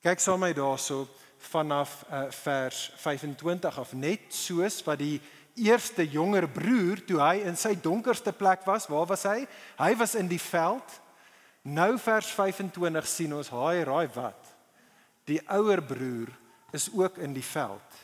Kyk 0.00 0.22
saam 0.24 0.38
met 0.40 0.54
my 0.54 0.56
daarso 0.56 1.02
vanaf 1.50 2.06
uh, 2.08 2.22
vers 2.32 2.86
25 2.96 3.78
af 3.82 3.90
net 3.92 4.32
soos 4.32 4.78
wat 4.86 4.96
die 5.02 5.18
eerste 5.60 6.06
jonger 6.08 6.46
broer 6.48 7.02
toe 7.04 7.18
hy 7.20 7.42
in 7.44 7.58
sy 7.60 7.74
donkerste 7.76 8.32
plek 8.32 8.64
was, 8.64 8.88
waar 8.88 9.04
was 9.10 9.26
hy? 9.28 9.44
Hy 9.76 9.90
was 10.00 10.16
in 10.16 10.30
die 10.30 10.40
veld. 10.40 10.96
Nou 11.68 11.98
vers 12.00 12.32
25 12.32 13.10
sien 13.12 13.36
ons 13.36 13.52
haai 13.52 13.84
raai 13.84 14.08
wat. 14.16 14.54
Die 15.28 15.36
ouer 15.52 15.84
broer 15.84 16.32
is 16.72 16.88
ook 16.96 17.20
in 17.20 17.36
die 17.36 17.44
veld. 17.44 18.00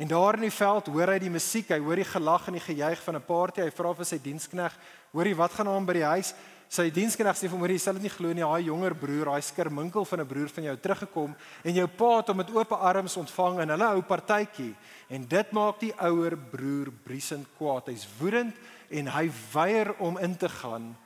En 0.00 0.08
daar 0.08 0.40
in 0.40 0.46
die 0.46 0.54
veld 0.54 0.88
hoor 0.94 1.12
hy 1.12 1.18
die 1.20 1.34
musiek, 1.34 1.74
hy 1.74 1.82
hoor 1.84 2.00
die 2.00 2.08
gelag 2.08 2.48
en 2.48 2.56
die 2.56 2.68
gejuig 2.70 3.04
van 3.04 3.20
'n 3.20 3.28
party. 3.28 3.68
Hy 3.68 3.70
vra 3.70 3.92
vir 3.92 4.04
sy 4.06 4.16
dienskneg, 4.16 4.72
"Hoorie, 5.12 5.36
wat 5.36 5.52
gaan 5.52 5.68
aan 5.68 5.84
by 5.84 5.92
die 5.92 6.08
huis?" 6.08 6.32
Sy 6.68 6.90
dienskneg 6.92 7.36
sê 7.36 7.48
vir 7.48 7.56
hom, 7.56 7.66
"Jy 7.66 7.78
sal 7.78 7.94
dit 7.94 8.02
nie 8.02 8.10
glo 8.10 8.32
nie, 8.32 8.42
daai 8.42 8.64
jonger 8.64 8.94
broer, 8.94 9.24
daai 9.24 9.42
skirminkel 9.42 10.04
van 10.04 10.20
'n 10.20 10.26
broer 10.26 10.48
van 10.48 10.64
jou 10.64 10.76
teruggekom 10.76 11.36
en 11.64 11.74
jou 11.74 11.86
pa 11.86 12.16
het 12.16 12.28
hom 12.28 12.36
met 12.36 12.50
oop 12.50 12.72
arms 12.72 13.16
ontvang 13.16 13.60
in 13.62 13.68
hulle 13.68 13.94
ou 13.94 14.02
partytjie." 14.02 14.74
En 15.08 15.26
dit 15.26 15.52
maak 15.52 15.80
die 15.80 15.92
ouer 15.98 16.36
broer 16.36 16.90
briesend 16.90 17.46
kwaad. 17.56 17.86
Hy's 17.86 18.06
woedend 18.18 18.54
en 18.90 19.06
hy 19.06 19.30
weier 19.52 19.94
om 19.98 20.18
in 20.18 20.36
te 20.36 20.48
gaan 20.48 20.96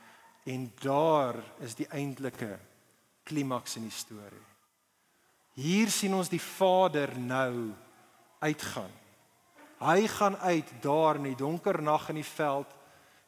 en 0.45 0.71
daar 0.81 1.35
is 1.59 1.75
die 1.75 1.87
eintlike 1.87 2.59
klimaks 3.23 3.75
in 3.75 3.83
die 3.83 3.91
storie. 3.91 4.47
Hier 5.55 5.89
sien 5.89 6.13
ons 6.13 6.29
die 6.29 6.41
vader 6.41 7.13
nou 7.19 7.71
uitgaan. 8.39 8.91
Hy 9.83 10.07
gaan 10.07 10.37
uit 10.37 10.71
daar 10.81 11.15
in 11.15 11.23
die 11.23 11.35
donker 11.35 11.81
nag 11.81 12.09
in 12.09 12.15
die 12.15 12.31
veld 12.35 12.67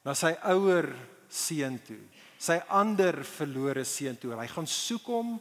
na 0.04 0.14
sy 0.14 0.36
ouer 0.44 0.90
seun 1.28 1.80
toe 1.84 2.02
sy 2.38 2.58
ander 2.74 3.24
verlore 3.28 3.86
seun 3.88 4.18
toe. 4.20 4.36
Hy 4.36 4.48
gaan 4.52 4.68
soek 4.70 5.08
hom 5.12 5.36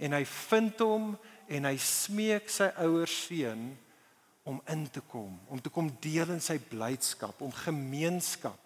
en 0.00 0.16
hy 0.16 0.24
vind 0.24 0.82
hom 0.84 1.12
en 1.50 1.68
hy 1.68 1.76
smeek 1.82 2.50
sy 2.52 2.70
ouers 2.84 3.14
seun 3.26 3.70
om 4.48 4.60
in 4.72 4.86
te 4.90 5.02
kom, 5.04 5.36
om 5.52 5.60
te 5.60 5.70
kom 5.72 5.90
deel 6.02 6.32
in 6.32 6.42
sy 6.42 6.56
blydskap, 6.70 7.42
om 7.44 7.52
gemeenskap 7.54 8.58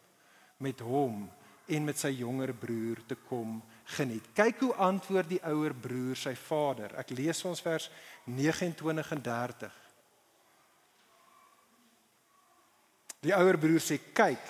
met 0.62 0.81
hom 0.85 1.25
en 1.66 1.87
met 1.87 1.99
sy 1.99 2.12
jonger 2.14 2.53
broer 2.57 3.01
te 3.09 3.16
kom 3.29 3.59
geniet. 3.97 4.27
Kyk 4.37 4.62
hoe 4.66 4.75
antwoord 4.87 5.33
die 5.33 5.43
ouer 5.49 5.75
broer 5.77 6.18
sy 6.18 6.35
vader. 6.39 6.95
Ek 7.01 7.12
lees 7.16 7.41
ons 7.49 7.62
vers 7.64 7.89
29 8.29 9.12
en 9.16 9.25
30. 9.25 9.81
Die 13.25 13.33
ouer 13.33 13.57
broer 13.59 13.81
sê: 13.81 13.99
"Kyk, 14.12 14.45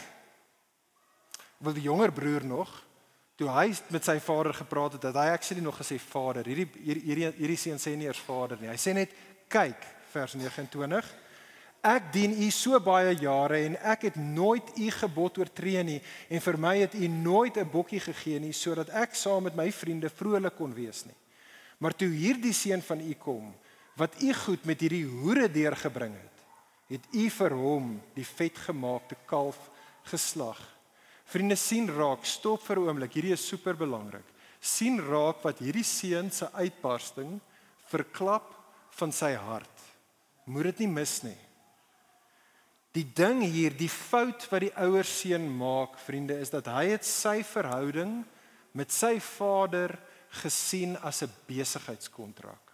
wil 1.59 1.73
die 1.73 1.87
jonger 1.87 2.13
broer 2.13 2.45
nog 2.45 2.84
toe 3.37 3.51
hy 3.51 3.67
met 3.91 4.07
sy 4.07 4.17
vader 4.23 4.55
gepraat 4.55 4.97
het, 4.97 5.09
het 5.09 5.19
hy 5.19 5.27
actually 5.35 5.63
nog 5.65 5.79
gesê 5.81 5.99
vader. 5.99 6.47
Hierdie 6.47 6.69
hierdie 6.87 7.31
hierdie 7.41 7.59
seun 7.59 7.83
sê 7.83 7.97
nie 7.99 8.07
eers 8.07 8.23
vader 8.23 8.61
nie. 8.61 8.71
Hy 8.71 8.79
sê 8.79 8.95
net 8.95 9.15
kyk 9.51 9.87
vers 10.13 10.37
29. 10.39 11.11
Ek 11.85 12.07
dien 12.15 12.33
u 12.41 12.47
so 12.55 12.79
baie 12.81 13.13
jare 13.21 13.59
en 13.67 13.75
ek 13.93 14.07
het 14.09 14.15
nooit 14.17 14.71
u 14.81 14.87
gebod 15.01 15.43
oortree 15.43 15.83
nie 15.85 15.99
en 16.33 16.41
vir 16.41 16.57
my 16.57 16.79
het 16.81 16.95
u 16.97 17.09
nooit 17.09 17.59
'n 17.59 17.71
bokkie 17.71 18.01
gegee 18.01 18.41
nie 18.41 18.53
sodat 18.53 18.89
ek 18.89 19.15
saam 19.15 19.45
met 19.45 19.57
my 19.57 19.71
vriende 19.71 20.09
vrolik 20.09 20.57
kon 20.57 20.73
wees 20.75 21.05
nie. 21.05 21.19
Maar 21.79 21.93
toe 21.93 22.09
hierdie 22.09 22.55
seun 22.55 22.83
van 22.83 23.01
u 23.01 23.15
kom 23.15 23.55
wat 23.97 24.23
u 24.23 24.33
goed 24.33 24.65
met 24.65 24.81
hierdie 24.81 25.07
hoere 25.07 25.51
deurgebring 25.51 26.15
het, 26.15 26.39
het 26.89 27.05
u 27.13 27.31
vir 27.31 27.51
hom 27.51 28.01
die 28.15 28.27
vetgemaakte 28.27 29.17
kalf 29.27 29.71
geslag 30.03 30.74
Vriende 31.25 31.57
sien 31.57 31.89
raak, 31.89 32.25
stop 32.25 32.63
vir 32.63 32.79
'n 32.79 32.89
oomblik. 32.89 33.13
Hierdie 33.13 33.33
is 33.33 33.47
super 33.47 33.75
belangrik. 33.75 34.25
sien 34.61 34.99
raak 34.99 35.43
wat 35.45 35.59
hierdie 35.59 35.85
seun 35.85 36.31
se 36.31 36.49
uitbarsting 36.53 37.41
verklap 37.93 38.49
van 38.97 39.13
sy 39.13 39.35
hart. 39.35 39.81
Moet 40.47 40.63
dit 40.65 40.79
nie 40.79 40.89
mis 40.89 41.23
nie. 41.23 41.39
Die 42.95 43.05
ding 43.05 43.43
hier, 43.43 43.75
die 43.77 43.91
fout 43.91 44.47
wat 44.51 44.61
die 44.61 44.73
ouer 44.79 45.05
seun 45.05 45.49
maak, 45.59 45.99
vriende, 45.99 46.39
is 46.39 46.51
dat 46.51 46.67
hy 46.71 46.95
het 46.95 47.05
sy 47.05 47.43
verhouding 47.43 48.25
met 48.73 48.93
sy 48.95 49.19
vader 49.21 49.99
gesien 50.43 50.97
as 51.03 51.23
'n 51.23 51.33
besigheidskontrak. 51.47 52.73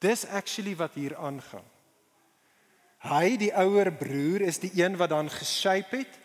Dis 0.00 0.24
actually 0.26 0.76
wat 0.76 0.94
hier 0.94 1.16
aangaan. 1.16 1.66
Hy, 3.00 3.36
die 3.36 3.52
ouer 3.52 3.90
broer, 3.92 4.40
is 4.40 4.58
die 4.58 4.72
een 4.74 4.96
wat 4.96 5.10
dan 5.10 5.30
geshape 5.30 5.96
het 5.96 6.18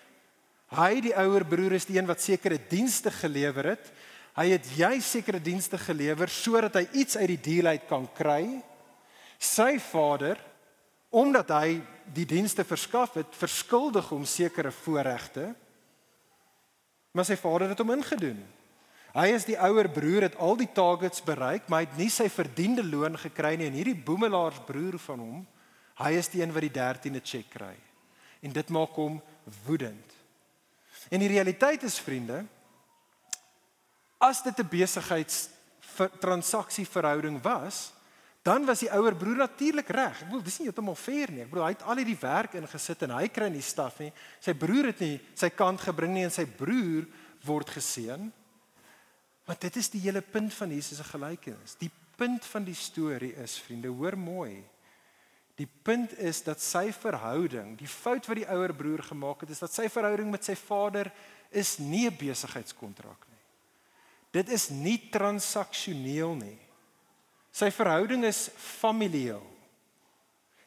Hy 0.73 1.01
die 1.03 1.13
ouer 1.13 1.45
broer 1.45 1.75
is 1.77 1.85
die 1.85 1.99
een 1.99 2.07
wat 2.09 2.23
sekere 2.23 2.57
dienste 2.57 3.11
gelewer 3.13 3.75
het. 3.75 3.91
Hy 4.35 4.49
het 4.51 4.65
jy 4.75 4.97
sekere 5.03 5.39
dienste 5.39 5.77
gelewer 5.79 6.31
sodat 6.31 6.79
hy 6.79 6.87
iets 7.03 7.19
uit 7.19 7.29
die 7.35 7.43
deal 7.51 7.69
uit 7.75 7.85
kan 7.87 8.07
kry. 8.17 8.43
Sy 9.39 9.77
vader, 9.79 10.39
omdat 11.13 11.53
hy 11.53 11.77
die 12.15 12.25
dienste 12.27 12.65
verskaf 12.67 13.15
het, 13.19 13.37
verskuldig 13.37 14.09
hom 14.11 14.25
sekere 14.27 14.73
voorregte. 14.83 15.53
Maar 17.15 17.29
sy 17.29 17.37
vader 17.39 17.71
het 17.71 17.79
hom 17.79 17.93
ingedoen. 17.95 18.41
Hy 19.15 19.29
is 19.31 19.45
die 19.47 19.55
ouer 19.55 19.87
broer 19.87 20.25
het 20.27 20.35
al 20.43 20.57
die 20.59 20.67
targets 20.75 21.23
bereik, 21.23 21.69
maar 21.69 21.85
hy 21.85 21.87
het 21.87 21.99
nie 22.01 22.09
sy 22.11 22.27
verdiende 22.27 22.83
loon 22.83 23.15
gekry 23.15 23.53
nie 23.55 23.69
en 23.69 23.77
hierdie 23.77 23.95
boemelaars 23.95 24.59
broer 24.67 24.97
van 25.05 25.21
hom, 25.23 25.45
hy 26.01 26.11
is 26.19 26.27
die 26.33 26.41
een 26.43 26.51
wat 26.51 26.65
die 26.65 26.73
13de 26.75 27.23
cheque 27.23 27.53
kry. 27.53 27.71
En 28.43 28.51
dit 28.51 28.75
maak 28.75 28.99
hom 28.99 29.21
woedend. 29.63 30.14
En 31.09 31.19
die 31.19 31.29
realiteit 31.31 31.83
is 31.83 31.99
vriende, 31.99 32.45
as 34.17 34.41
dit 34.43 34.59
'n 34.59 34.69
besigheids 34.69 35.49
transaksieverhouding 36.19 37.41
was, 37.41 37.93
dan 38.45 38.65
was 38.65 38.79
die 38.79 38.91
ouer 38.93 39.15
broer 39.15 39.35
natuurlik 39.35 39.87
reg. 39.89 40.21
Ek 40.21 40.27
bedoel, 40.29 40.43
dis 40.43 40.59
nie 40.59 40.67
heeltemal 40.67 40.95
fair 40.95 41.31
nie. 41.31 41.41
Ek 41.41 41.49
bedoel, 41.49 41.65
hy 41.65 41.71
het 41.73 41.81
al 41.89 41.97
hierdie 41.97 42.19
werk 42.21 42.53
ingesit 42.53 43.01
en 43.01 43.15
hy 43.17 43.27
kry 43.33 43.49
nie 43.49 43.61
staf 43.61 43.97
nie. 43.99 44.11
Sy 44.39 44.53
broer 44.53 44.91
het 44.91 44.99
nie 44.99 45.15
sy 45.33 45.49
kant 45.49 45.81
gebring 45.81 46.13
nie 46.13 46.23
en 46.27 46.33
sy 46.33 46.45
broer 46.45 47.07
word 47.41 47.69
geseën. 47.69 48.31
Maar 49.45 49.57
dit 49.59 49.75
is 49.81 49.89
die 49.89 50.01
hele 50.05 50.21
punt 50.21 50.53
van 50.53 50.69
Jesus 50.69 50.97
se 50.97 51.03
gelykenis. 51.03 51.73
Die 51.81 51.91
punt 52.17 52.45
van 52.45 52.63
die 52.63 52.77
storie 52.77 53.33
is, 53.41 53.57
vriende, 53.57 53.89
hoor 53.89 54.17
mooi. 54.17 54.63
Die 55.55 55.67
punt 55.67 56.17
is 56.19 56.41
dat 56.43 56.59
sy 56.59 56.89
verhouding, 56.91 57.77
die 57.79 57.87
fout 57.87 58.27
wat 58.27 58.41
die 58.41 58.49
ouer 58.51 58.73
broer 58.75 59.03
gemaak 59.07 59.45
het, 59.45 59.53
is 59.55 59.63
dat 59.63 59.71
sy 59.71 59.87
verhouding 59.91 60.27
met 60.31 60.43
sy 60.43 60.55
vader 60.59 61.11
is 61.51 61.77
nie 61.79 62.07
'n 62.09 62.17
besigheidskontrak 62.17 63.27
nie. 63.29 63.43
Dit 64.31 64.49
is 64.49 64.69
nie 64.69 65.09
transaksioneel 65.09 66.35
nie. 66.35 66.59
Sy 67.51 67.71
verhouding 67.71 68.25
is 68.25 68.49
familieel. 68.57 69.55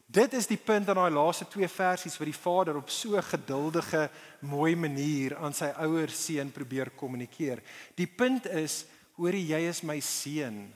Dit 0.08 0.32
is 0.32 0.46
die 0.46 0.56
punt 0.56 0.88
in 0.88 0.96
daai 0.96 1.10
laaste 1.12 1.44
twee 1.44 1.68
versies 1.68 2.16
waar 2.16 2.30
die 2.30 2.42
vader 2.42 2.76
op 2.76 2.88
so 2.88 3.16
'n 3.16 3.22
geduldige, 3.22 4.10
mooi 4.40 4.74
manier 4.74 5.36
aan 5.36 5.52
sy 5.52 5.68
ouer 5.76 6.08
seun 6.08 6.50
probeer 6.50 6.90
kommunikeer. 6.90 7.60
Die 7.94 8.06
punt 8.06 8.46
is, 8.46 8.86
hoorie 9.16 9.46
jy 9.46 9.68
is 9.68 9.82
my 9.82 10.00
seun. 10.00 10.72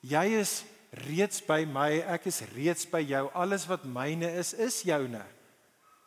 Jy 0.00 0.24
is 0.38 0.64
reeds 0.90 1.42
by 1.44 1.64
my, 1.68 2.00
ek 2.14 2.28
is 2.30 2.40
reeds 2.54 2.86
by 2.88 3.02
jou. 3.04 3.26
Alles 3.36 3.66
wat 3.68 3.84
myne 3.84 4.30
is, 4.40 4.54
is 4.54 4.82
joune. 4.88 5.22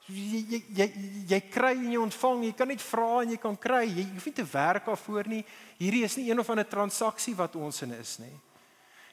Jy 0.09 0.41
jy 0.49 0.59
jy, 0.75 0.88
jy 1.29 1.39
kry 1.53 1.75
en 1.77 1.91
jy 1.93 1.99
ontvang, 2.01 2.45
jy 2.47 2.55
kan 2.57 2.67
net 2.67 2.82
vra 2.84 3.21
en 3.21 3.36
jy 3.36 3.38
kan 3.39 3.55
kry. 3.55 3.84
Jy 3.86 4.07
hoef 4.15 4.25
nie 4.27 4.38
te 4.39 4.47
werk 4.53 4.88
daarvoor 4.89 5.29
nie. 5.29 5.43
Hierdie 5.77 6.03
is 6.07 6.17
nie 6.17 6.29
een 6.32 6.41
of 6.41 6.49
ander 6.49 6.67
transaksie 6.67 7.36
wat 7.38 7.55
ons 7.55 7.84
in 7.86 7.93
is 7.99 8.17
nie. 8.19 8.34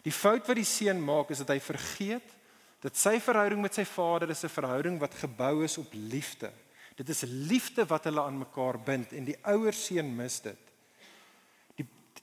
Die 0.07 0.15
fout 0.15 0.47
wat 0.49 0.57
die 0.57 0.67
seun 0.67 1.01
maak 1.05 1.31
is 1.35 1.43
dat 1.45 1.53
hy 1.53 1.61
vergeet 1.61 2.35
dat 2.81 2.97
sy 2.97 3.17
verhouding 3.21 3.61
met 3.61 3.75
sy 3.75 3.85
vader 3.85 4.31
is 4.31 4.45
'n 4.45 4.55
verhouding 4.55 4.99
wat 5.01 5.15
gebou 5.15 5.65
is 5.65 5.79
op 5.79 5.93
liefde. 5.93 6.51
Dit 6.97 7.09
is 7.09 7.25
liefde 7.27 7.85
wat 7.87 8.05
hulle 8.05 8.23
aan 8.23 8.39
mekaar 8.39 8.79
bind 8.79 9.13
en 9.13 9.25
die 9.25 9.39
ouer 9.43 9.73
seun 9.73 10.17
mis 10.17 10.41
dit. 10.41 10.68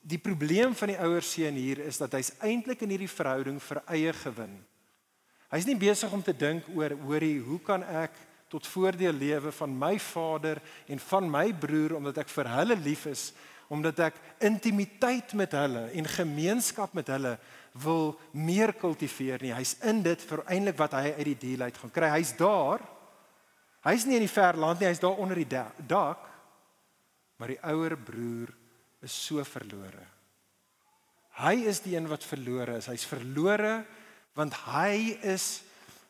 Die 0.06 0.22
probleem 0.22 0.76
van 0.78 0.92
die 0.92 1.00
ouer 1.02 1.26
seun 1.26 1.58
hier 1.58 1.82
is 1.82 1.98
dat 1.98 2.14
hy's 2.14 2.36
eintlik 2.46 2.84
in 2.86 2.92
hierdie 2.94 3.10
verhouding 3.10 3.58
vir 3.64 3.82
eie 3.90 4.14
gewin. 4.14 4.54
Hy's 5.50 5.66
nie 5.66 5.78
besig 5.82 6.12
om 6.14 6.22
te 6.22 6.34
dink 6.36 6.68
oor 6.76 6.94
hoorie, 7.08 7.40
hoe 7.42 7.58
kan 7.66 7.82
ek 8.06 8.14
tot 8.52 8.68
voordeel 8.70 9.16
lewe 9.18 9.50
van 9.56 9.74
my 9.74 9.96
vader 10.00 10.62
en 10.92 11.02
van 11.10 11.30
my 11.32 11.48
broer 11.58 11.96
omdat 11.98 12.22
ek 12.22 12.30
vir 12.36 12.50
hulle 12.54 12.78
lief 12.86 13.08
is, 13.10 13.32
omdat 13.74 14.04
ek 14.12 14.20
intimiteit 14.46 15.34
met 15.34 15.56
hulle 15.58 15.88
en 15.98 16.10
gemeenskap 16.14 16.94
met 16.94 17.10
hulle 17.10 17.34
wil 17.82 18.14
meer 18.32 18.76
kultiveer 18.78 19.42
nie. 19.42 19.56
Hy's 19.58 19.74
in 19.90 20.04
dit 20.06 20.22
vir 20.30 20.44
eintlik 20.46 20.78
wat 20.80 20.94
hy 21.00 21.16
uit 21.18 21.26
die 21.32 21.40
deal 21.48 21.66
uit 21.66 21.80
gaan 21.82 21.94
kry. 21.96 22.12
Hy's 22.14 22.36
daar. 22.38 22.84
Hy's 23.90 24.06
nie 24.06 24.20
in 24.20 24.28
die 24.28 24.32
ver 24.32 24.58
land 24.62 24.80
nie, 24.80 24.92
hy's 24.92 25.02
daar 25.02 25.18
onder 25.18 25.42
die 25.42 25.50
dak. 25.90 26.30
Maar 27.42 27.56
die 27.56 27.64
ouer 27.74 27.98
broer 27.98 28.54
is 29.06 29.14
so 29.14 29.44
verlore. 29.48 30.04
Hy 31.36 31.56
is 31.68 31.82
die 31.84 31.96
een 31.96 32.08
wat 32.10 32.24
verlore 32.24 32.80
is. 32.80 32.90
Hy's 32.92 33.08
verlore 33.08 33.84
want 34.36 34.56
hy 34.68 35.16
is 35.24 35.64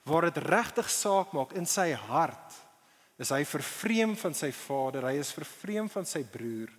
waar 0.05 0.29
dit 0.29 0.39
regtig 0.45 0.89
saak 0.89 1.33
maak 1.33 1.53
in 1.57 1.67
sy 1.69 1.91
hart. 2.07 2.57
Is 3.21 3.31
hy 3.33 3.43
vervreem 3.47 4.15
van 4.19 4.33
sy 4.37 4.51
vader, 4.53 5.07
hy 5.07 5.19
is 5.21 5.33
vervreem 5.33 5.87
van 5.91 6.07
sy 6.09 6.23
broer. 6.27 6.71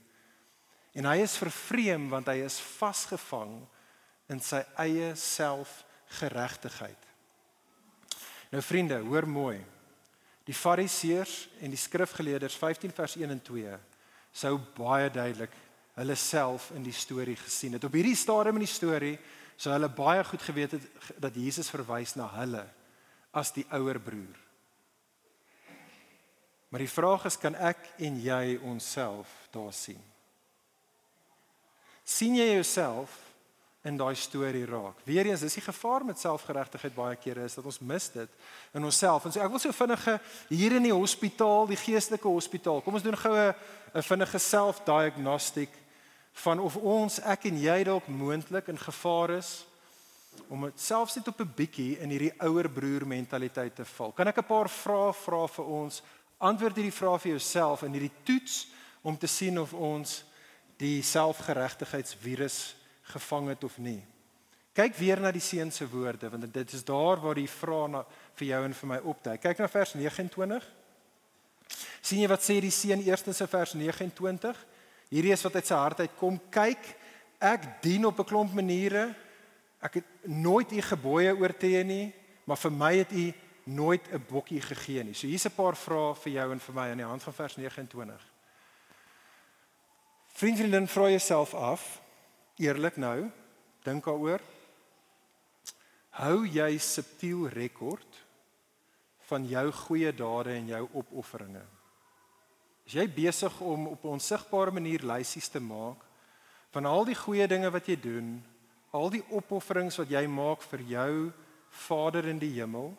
En 0.97 1.09
hy 1.09 1.21
is 1.25 1.37
vervreem 1.39 2.09
want 2.13 2.29
hy 2.33 2.41
is 2.45 2.59
vasgevang 2.77 3.59
in 4.33 4.43
sy 4.43 4.63
eie 4.83 5.13
selfgeregtigheid. 5.21 7.03
Nou 8.53 8.63
vriende, 8.63 8.99
hoor 9.07 9.27
mooi. 9.29 9.59
Die 10.47 10.55
Fariseërs 10.55 11.47
en 11.67 11.73
die 11.75 11.81
skrifgeleerders 11.81 12.55
15 12.59 12.95
vers 12.95 13.17
1 13.19 13.35
en 13.35 13.43
2 13.43 13.79
sou 14.37 14.53
baie 14.77 15.09
duidelik 15.11 15.55
hulle 15.97 16.17
self 16.21 16.71
in 16.77 16.85
die 16.85 16.95
storie 16.95 17.37
gesien 17.41 17.77
het. 17.77 17.85
Op 17.85 17.97
hierdie 17.97 18.17
stadium 18.17 18.59
in 18.61 18.67
die 18.67 18.71
storie 18.71 19.17
sou 19.57 19.73
hulle 19.73 19.89
baie 19.89 20.25
goed 20.25 20.43
geweet 20.45 20.77
het 20.77 20.89
dat 21.21 21.35
Jesus 21.35 21.71
verwys 21.73 22.15
na 22.17 22.29
hulle 22.37 22.67
as 23.33 23.53
die 23.57 23.65
ouer 23.73 24.01
broer. 24.01 24.37
Maar 26.69 26.85
die 26.85 26.93
vraag 26.93 27.25
is 27.25 27.39
kan 27.41 27.55
ek 27.55 27.81
en 28.05 28.21
jy 28.21 28.59
onsself 28.63 29.33
daar 29.55 29.73
sien? 29.73 30.03
sien 32.07 32.37
jy 32.39 32.53
jouself 32.55 33.11
in 33.87 33.99
daai 33.99 34.15
storie 34.19 34.65
raak. 34.67 34.99
Weereens, 35.07 35.43
dis 35.43 35.59
die 35.59 35.63
gevaar 35.63 36.05
met 36.07 36.19
selfgeregtigheid 36.19 36.95
baie 36.95 37.19
kere 37.19 37.45
is 37.47 37.55
dat 37.59 37.67
ons 37.67 37.79
mis 37.83 38.09
dit 38.15 38.31
in 38.75 38.87
onsself. 38.87 39.27
En 39.27 39.35
so 39.35 39.43
ek 39.43 39.53
wil 39.53 39.63
so 39.63 39.75
vinnige 39.75 40.17
hier 40.51 40.75
in 40.79 40.87
die 40.87 40.95
hospitaal, 40.95 41.69
die 41.71 41.79
geestelike 41.79 42.31
hospitaal. 42.31 42.81
Kom 42.83 42.99
ons 42.99 43.07
doen 43.07 43.19
gou 43.19 43.35
'n 43.35 43.55
'n 43.95 44.03
vinnige 44.03 44.39
self-diagnostiek 44.39 45.71
van 46.37 46.61
of 46.61 46.77
ons 46.77 47.19
ek 47.25 47.49
en 47.49 47.59
jy 47.61 47.79
dalk 47.89 48.09
moontlik 48.13 48.69
in 48.69 48.79
gevaar 48.79 49.39
is 49.39 49.65
om 50.53 50.67
selfs 50.77 51.17
net 51.17 51.29
op 51.29 51.41
'n 51.41 51.53
bietjie 51.57 51.99
in 51.99 52.11
hierdie 52.11 52.35
ouer 52.45 52.69
broer 52.69 53.07
mentaliteit 53.07 53.75
te 53.75 53.85
val. 53.85 54.13
Kan 54.13 54.29
ek 54.29 54.39
'n 54.39 54.45
paar 54.45 54.69
vrae 54.69 55.13
vra 55.13 55.47
vir 55.47 55.65
ons? 55.65 56.03
Antwoord 56.39 56.77
hierdie 56.77 56.93
vrae 56.93 57.19
vir 57.19 57.31
jouself 57.31 57.83
in 57.83 57.93
hierdie 57.93 58.17
toets 58.25 58.69
om 59.03 59.17
te 59.19 59.27
sien 59.27 59.59
of 59.59 59.73
ons 59.73 60.25
die 60.77 61.03
selfgeregtigheidsvirus 61.03 62.77
gevang 63.03 63.49
het 63.49 63.65
of 63.65 63.79
nie. 63.79 64.05
Kyk 64.73 64.97
weer 64.97 65.21
na 65.21 65.31
die 65.33 65.41
seun 65.41 65.73
se 65.73 65.89
woorde 65.89 66.31
want 66.31 66.53
dit 66.53 66.73
is 66.73 66.85
daar 66.85 67.21
waar 67.21 67.35
die 67.35 67.49
vraag 67.49 67.89
na 67.89 68.05
vir 68.35 68.47
jou 68.49 68.65
en 68.65 68.75
vir 68.75 68.89
my 68.89 68.99
opduik. 68.99 69.41
Kyk 69.41 69.59
na 69.59 69.69
vers 69.69 69.95
29. 69.95 70.73
sien 72.01 72.21
jy 72.21 72.29
wat 72.29 72.43
sê 72.43 72.61
die 72.61 72.71
seun 72.71 73.03
eerstens 73.03 73.41
in 73.41 73.49
vers 73.49 73.73
29? 73.73 74.67
Hierdie 75.09 75.33
is 75.33 75.43
wat 75.47 75.55
uit 75.55 75.67
sy 75.67 75.75
hart 75.75 76.01
uitkom. 76.01 76.39
Kyk, 76.51 76.83
ek 77.39 77.83
dien 77.83 78.07
op 78.07 78.19
'n 78.19 78.25
klomp 78.25 78.53
maniere. 78.53 79.15
Ek 79.81 79.95
het 79.95 80.05
nooit 80.23 80.73
u 80.73 80.81
gebooie 80.81 81.37
oortree 81.37 81.85
nie, 81.85 82.15
maar 82.45 82.57
vir 82.57 82.73
my 82.73 82.97
het 82.97 83.13
u 83.13 83.33
nooit 83.65 84.09
'n 84.13 84.25
bokkie 84.29 84.61
gegee 84.61 85.05
nie. 85.05 85.15
So 85.15 85.27
hier's 85.27 85.47
'n 85.47 85.55
paar 85.55 85.77
vrae 85.77 86.15
vir 86.15 86.33
jou 86.33 86.53
en 86.53 86.61
vir 86.61 86.75
my 86.75 86.91
aan 86.91 86.97
die 86.97 87.07
hand 87.07 87.23
van 87.23 87.33
vers 87.33 87.57
29. 87.57 88.33
Vriend, 90.27 90.59
vriendin, 90.59 90.89
vra 90.89 91.09
jouself 91.09 91.55
af, 91.55 92.03
eerlik 92.57 92.97
nou, 92.97 93.31
dink 93.83 94.05
daaroor. 94.05 94.41
Hou 96.11 96.47
jy 96.47 96.79
subtiel 96.79 97.49
rekord 97.49 98.25
van 99.19 99.47
jou 99.47 99.73
goeie 99.73 100.15
dade 100.15 100.51
en 100.51 100.67
jou 100.67 100.89
opofferinge? 100.93 101.76
Is 102.87 102.95
jy 102.95 103.07
besig 103.11 103.61
om 103.61 103.87
op 103.87 104.05
'n 104.05 104.15
onsigbare 104.17 104.71
manier 104.71 105.03
lysies 105.03 105.49
te 105.49 105.61
maak 105.61 106.05
van 106.71 106.87
al 106.87 107.05
die 107.05 107.15
goeie 107.15 107.47
dinge 107.47 107.71
wat 107.71 107.87
jy 107.87 107.97
doen, 108.01 108.45
al 108.91 109.11
die 109.11 109.25
opofferings 109.31 109.97
wat 109.97 110.09
jy 110.09 110.27
maak 110.27 110.63
vir 110.63 110.81
jou 110.81 111.33
Vader 111.71 112.25
in 112.25 112.39
die 112.39 112.53
hemel? 112.61 112.97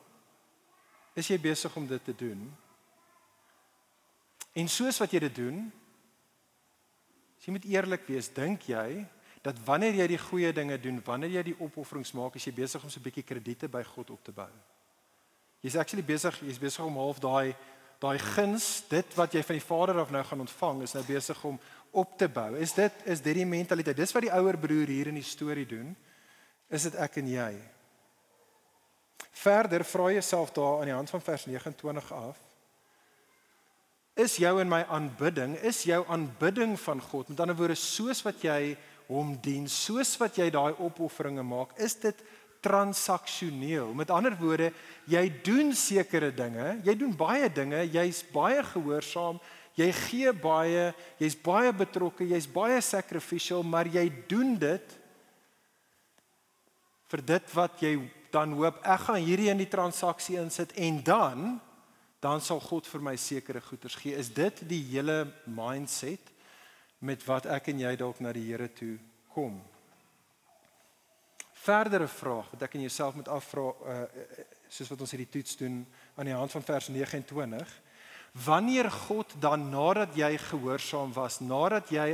Is 1.15 1.27
jy 1.27 1.39
besig 1.39 1.75
om 1.75 1.87
dit 1.87 2.03
te 2.03 2.15
doen? 2.15 2.57
En 4.53 4.67
soos 4.67 4.97
wat 4.97 5.11
jy 5.11 5.19
dit 5.19 5.35
doen, 5.35 5.71
as 7.37 7.45
jy 7.45 7.51
moet 7.51 7.65
eerlik 7.65 8.07
wees, 8.07 8.29
dink 8.33 8.61
jy 8.61 9.05
dat 9.41 9.59
wanneer 9.65 9.93
jy 9.93 10.07
die 10.07 10.17
goeie 10.19 10.53
dinge 10.53 10.77
doen, 10.81 11.01
wanneer 11.05 11.29
jy 11.29 11.43
die 11.43 11.59
opofferings 11.59 12.11
maak, 12.11 12.35
is 12.35 12.45
jy 12.45 12.53
besig 12.53 12.83
om 12.83 12.89
so 12.89 12.99
'n 12.99 13.03
bietjie 13.03 13.23
krediete 13.23 13.67
by 13.69 13.83
God 13.83 14.09
op 14.09 14.23
te 14.23 14.31
bou. 14.31 14.49
Jy's 15.61 15.75
actually 15.75 16.03
besig, 16.05 16.39
jy's 16.41 16.59
besig 16.59 16.85
om 16.85 16.97
half 16.97 17.19
daai 17.19 17.55
daai 18.01 18.17
guns, 18.21 18.83
dit 18.89 19.15
wat 19.17 19.33
jy 19.33 19.41
van 19.45 19.57
die 19.57 19.65
Vader 19.65 20.01
af 20.03 20.11
nou 20.13 20.23
gaan 20.23 20.43
ontvang, 20.45 20.83
is 20.85 20.93
nou 20.93 21.03
besig 21.07 21.43
om 21.49 21.57
op 21.97 22.17
te 22.17 22.27
bou. 22.29 22.51
Is 22.61 22.75
dit 22.77 23.05
is 23.05 23.23
dit 23.25 23.39
die 23.39 23.47
mentaliteit? 23.47 23.97
Dis 23.97 24.13
wat 24.13 24.27
die 24.27 24.33
ouer 24.33 24.57
broer 24.61 24.91
hier 24.91 25.09
in 25.09 25.17
die 25.17 25.25
storie 25.25 25.65
doen. 25.65 25.95
Is 26.69 26.85
dit 26.89 26.97
ek 26.99 27.17
en 27.21 27.31
jy? 27.31 27.51
Verder 29.37 29.85
vra 29.85 30.11
jouself 30.11 30.51
daar 30.53 30.81
aan 30.81 30.91
die 30.91 30.97
hand 30.97 31.09
van 31.09 31.23
vers 31.23 31.45
29 31.45 32.11
af. 32.13 32.37
Is 34.17 34.37
jou 34.41 34.55
en 34.61 34.69
my 34.69 34.81
aanbidding, 34.89 35.55
is 35.61 35.83
jou 35.85 36.01
aanbidding 36.09 36.73
van 36.81 37.01
God, 37.01 37.29
met 37.29 37.41
ander 37.43 37.57
woorde 37.57 37.77
soos 37.77 38.23
wat 38.25 38.41
jy 38.41 38.75
hom 39.07 39.35
dien 39.41 39.67
soos 39.69 40.15
wat 40.19 40.39
jy 40.39 40.49
daai 40.51 40.73
opofferinge 40.81 41.45
maak, 41.45 41.75
is 41.79 41.95
dit 42.01 42.23
transaksioneel. 42.63 43.93
Met 43.97 44.11
ander 44.13 44.35
woorde, 44.39 44.71
jy 45.09 45.23
doen 45.45 45.73
sekere 45.77 46.31
dinge, 46.35 46.77
jy 46.85 46.95
doen 46.99 47.13
baie 47.17 47.49
dinge, 47.51 47.83
jy's 47.93 48.23
baie 48.33 48.63
gehoorsaam, 48.73 49.39
jy 49.77 49.89
gee 49.93 50.33
baie, 50.33 50.91
jy's 51.21 51.37
baie 51.39 51.73
betrokke, 51.75 52.25
jy's 52.27 52.49
baie 52.49 52.79
sacrificial, 52.81 53.63
maar 53.63 53.89
jy 53.89 54.07
doen 54.29 54.55
dit 54.59 54.95
vir 57.07 57.23
dit 57.23 57.51
wat 57.55 57.83
jy 57.83 57.93
dan 58.33 58.51
hoop 58.57 58.81
ek 58.83 59.05
gaan 59.05 59.21
hierdie 59.23 59.47
in 59.53 59.61
die 59.61 59.69
transaksie 59.71 60.35
insit 60.41 60.73
en 60.75 60.97
dan 61.05 61.45
dan 62.19 62.41
sal 62.41 62.59
God 62.59 62.87
vir 62.89 63.03
my 63.05 63.13
sekere 63.15 63.61
goederes 63.61 63.95
gee. 63.95 64.17
Is 64.17 64.31
dit 64.33 64.63
die 64.67 64.81
hele 64.89 65.27
mindset? 65.45 66.33
met 66.99 67.23
wat 67.25 67.45
ek 67.45 67.69
en 67.71 67.81
jy 67.85 67.93
dalk 67.99 68.21
na 68.23 68.33
die 68.33 68.47
Here 68.47 68.69
toe 68.73 68.95
kom. 69.33 69.59
Verdere 71.67 72.07
vraag 72.07 72.47
wat 72.53 72.63
ek 72.63 72.77
en 72.77 72.85
jouself 72.85 73.17
moet 73.17 73.27
afvra 73.27 73.65
uh, 73.67 73.97
soos 74.71 74.91
wat 74.93 75.01
ons 75.03 75.13
hierdie 75.15 75.33
toets 75.35 75.57
doen 75.59 75.81
aan 76.15 76.29
die 76.29 76.35
hand 76.35 76.53
van 76.55 76.63
vers 76.63 76.87
29. 76.93 77.73
Wanneer 78.45 78.87
God 78.91 79.33
dan 79.41 79.69
nadat 79.71 80.15
jy 80.15 80.31
gehoorsaam 80.47 81.11
was, 81.15 81.39
nadat 81.43 81.91
jy 81.91 82.13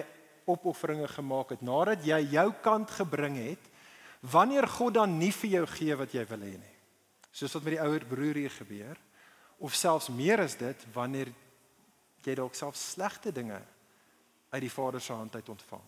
opofferinge 0.49 1.07
gemaak 1.07 1.53
het, 1.53 1.61
nadat 1.61 2.05
jy 2.07 2.19
jou 2.33 2.47
kant 2.63 2.91
gebring 2.97 3.37
het, 3.39 3.69
wanneer 4.23 4.67
God 4.67 4.97
dan 4.97 5.17
nie 5.19 5.31
vir 5.35 5.57
jou 5.57 5.65
gee 5.75 5.95
wat 5.99 6.13
jy 6.15 6.25
wil 6.29 6.45
hê 6.47 6.53
nie. 6.57 6.75
Soos 7.33 7.53
wat 7.57 7.65
met 7.65 7.75
die 7.75 7.83
ouer 7.83 8.05
broer 8.07 8.39
hier 8.39 8.53
gebeur 8.53 8.99
of 9.63 9.75
selfs 9.75 10.09
meer 10.11 10.43
as 10.43 10.55
dit 10.59 10.85
wanneer 10.95 11.31
jy 12.23 12.35
dalk 12.39 12.55
self 12.55 12.77
slegte 12.79 13.31
dinge 13.35 13.59
uit 14.53 14.61
die 14.63 14.71
Vader 14.71 15.01
se 15.01 15.13
hand 15.13 15.35
uit 15.35 15.49
ontvang. 15.49 15.83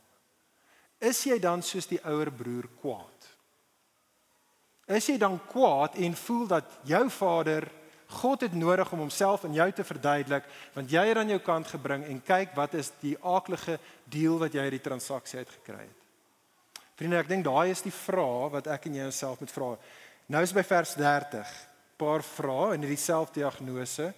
is 1.00 1.24
jy 1.24 1.40
dan 1.40 1.62
soos 1.62 1.88
die 1.88 2.00
ouer 2.04 2.32
broer 2.32 2.68
kwaad? 2.82 3.35
Is 4.86 5.08
jy 5.10 5.18
dan 5.18 5.40
kwaad 5.50 5.98
en 5.98 6.16
voel 6.16 6.48
dat 6.48 6.78
jou 6.86 7.10
vader 7.10 7.68
God 8.16 8.42
het 8.46 8.54
nodig 8.54 8.92
om 8.94 9.02
homself 9.02 9.44
aan 9.44 9.54
jou 9.58 9.66
te 9.74 9.84
verduidelik 9.84 10.46
want 10.76 10.92
jy 10.94 11.02
het 11.10 11.18
aan 11.18 11.32
jou 11.34 11.40
kant 11.42 11.68
gebring 11.74 12.06
en 12.06 12.22
kyk 12.22 12.54
wat 12.56 12.76
is 12.78 12.92
die 13.02 13.16
aaklige 13.26 13.80
deal 14.04 14.38
wat 14.38 14.54
jy 14.54 14.68
uit 14.68 14.76
die 14.78 14.86
transaksie 14.86 15.42
uitgekry 15.42 15.82
het. 15.82 16.02
Vriende, 16.96 17.18
ek 17.20 17.32
dink 17.32 17.44
daai 17.48 17.74
is 17.74 17.82
die 17.84 17.94
vraag 17.94 18.54
wat 18.54 18.70
ek 18.72 18.86
en 18.88 19.00
jy 19.00 19.08
onsself 19.10 19.42
moet 19.42 19.52
vra. 19.52 19.72
Nou 20.32 20.44
is 20.46 20.54
by 20.56 20.64
vers 20.64 20.94
30 21.00 21.56
paar 21.98 22.24
vrae 22.24 22.76
in 22.76 22.86
hierdie 22.86 23.02
selfdiagnose 23.02 24.12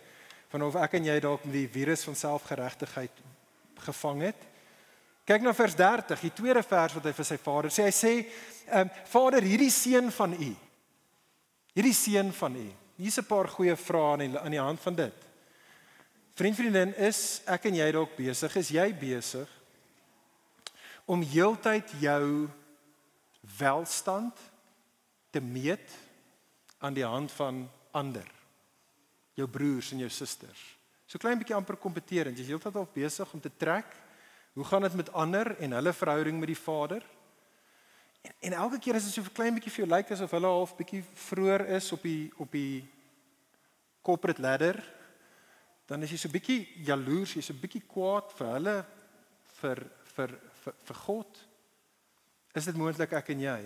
van 0.51 0.67
of 0.67 0.77
ek 0.83 0.97
en 0.99 1.07
jy 1.07 1.17
dalk 1.23 1.47
met 1.47 1.55
die 1.55 1.71
virus 1.71 2.03
van 2.07 2.15
selfgeregtigheid 2.17 3.23
gevang 3.87 4.27
het. 4.27 4.45
Kyk 5.27 5.43
na 5.43 5.51
vers 5.51 5.75
30, 5.75 6.21
die 6.23 6.35
tweede 6.35 6.63
vers 6.63 6.93
wat 6.95 7.09
hy 7.09 7.11
vir 7.17 7.27
sy 7.27 7.37
vader 7.41 7.73
sê. 7.73 7.87
Hy 7.89 7.95
sê, 7.95 8.13
ehm 8.67 8.89
Vader, 9.05 9.43
hierdie 9.43 9.71
seun 9.71 10.11
van 10.11 10.33
u. 10.33 10.51
Hierdie 11.73 11.93
seun 11.93 12.33
van 12.33 12.55
u. 12.55 12.67
Hier's 12.97 13.19
'n 13.19 13.25
paar 13.25 13.47
goeie 13.47 13.75
vrae 13.75 14.11
aan 14.13 14.19
die 14.19 14.39
aan 14.39 14.51
die 14.51 14.59
hand 14.59 14.79
van 14.79 14.95
dit. 14.95 15.13
Vriend 16.37 16.55
vriendin, 16.55 16.93
is 16.95 17.41
ek 17.45 17.65
en 17.65 17.75
jy 17.75 17.91
dalk 17.91 18.15
besig? 18.15 18.55
Is 18.55 18.69
jy 18.69 18.93
besig 18.93 19.49
om 21.05 21.21
heeltyd 21.21 21.91
jou 21.99 22.49
welstand 23.57 24.37
te 25.31 25.41
meet 25.41 25.95
aan 26.77 26.93
die 26.93 27.05
hand 27.05 27.31
van 27.31 27.69
ander? 27.91 28.27
Jou 29.33 29.47
broers 29.47 29.91
en 29.91 29.97
jou 29.97 30.09
susters. 30.09 30.77
So 31.07 31.17
klein 31.17 31.39
bietjie 31.39 31.55
amper 31.55 31.77
kompeterend. 31.77 32.37
Jy's 32.37 32.47
heeltyd 32.47 32.75
al 32.75 32.89
besig 32.93 33.33
om 33.33 33.41
te 33.41 33.51
trek. 33.57 33.85
Hoe 34.53 34.65
gaan 34.65 34.81
dit 34.81 34.93
met 34.93 35.13
ander 35.13 35.57
en 35.57 35.71
hulle 35.71 35.93
verhouding 35.93 36.39
met 36.39 36.47
die 36.47 36.59
Vader? 36.59 37.03
En, 38.27 38.33
en 38.39 38.53
elke 38.53 38.79
keer 38.79 38.97
as 38.99 39.07
dit 39.07 39.13
so 39.13 39.21
'n 39.21 39.33
klein 39.33 39.55
bietjie 39.55 39.71
vir 39.71 39.85
jou 39.85 39.89
lyk 39.95 40.11
asof 40.11 40.31
hulle 40.35 40.51
half 40.51 40.75
bietjie 40.75 41.03
vroeër 41.27 41.65
is 41.79 41.91
op 41.91 42.03
die 42.03 42.31
op 42.37 42.51
die 42.51 42.83
corporate 44.01 44.41
ladder, 44.41 44.83
dan 45.87 46.03
is 46.03 46.11
jy 46.11 46.17
so 46.17 46.29
bietjie 46.29 46.67
jaloers, 46.83 47.33
jy's 47.35 47.45
so 47.45 47.53
bietjie 47.53 47.83
kwaad 47.87 48.31
vir 48.35 48.47
hulle 48.55 48.77
vir 49.59 49.83
vir 50.15 50.39
vir, 50.63 50.73
vir 50.87 50.95
God. 50.95 51.43
Is 52.55 52.65
dit 52.65 52.75
moontlik 52.75 53.13
ek 53.13 53.29
en 53.29 53.41
jy? 53.41 53.59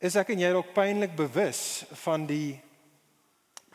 Is 0.00 0.16
ek 0.16 0.30
en 0.30 0.40
jy 0.40 0.52
dalk 0.52 0.72
pynlik 0.74 1.16
bewus 1.16 1.84
van 2.04 2.26
die 2.26 2.60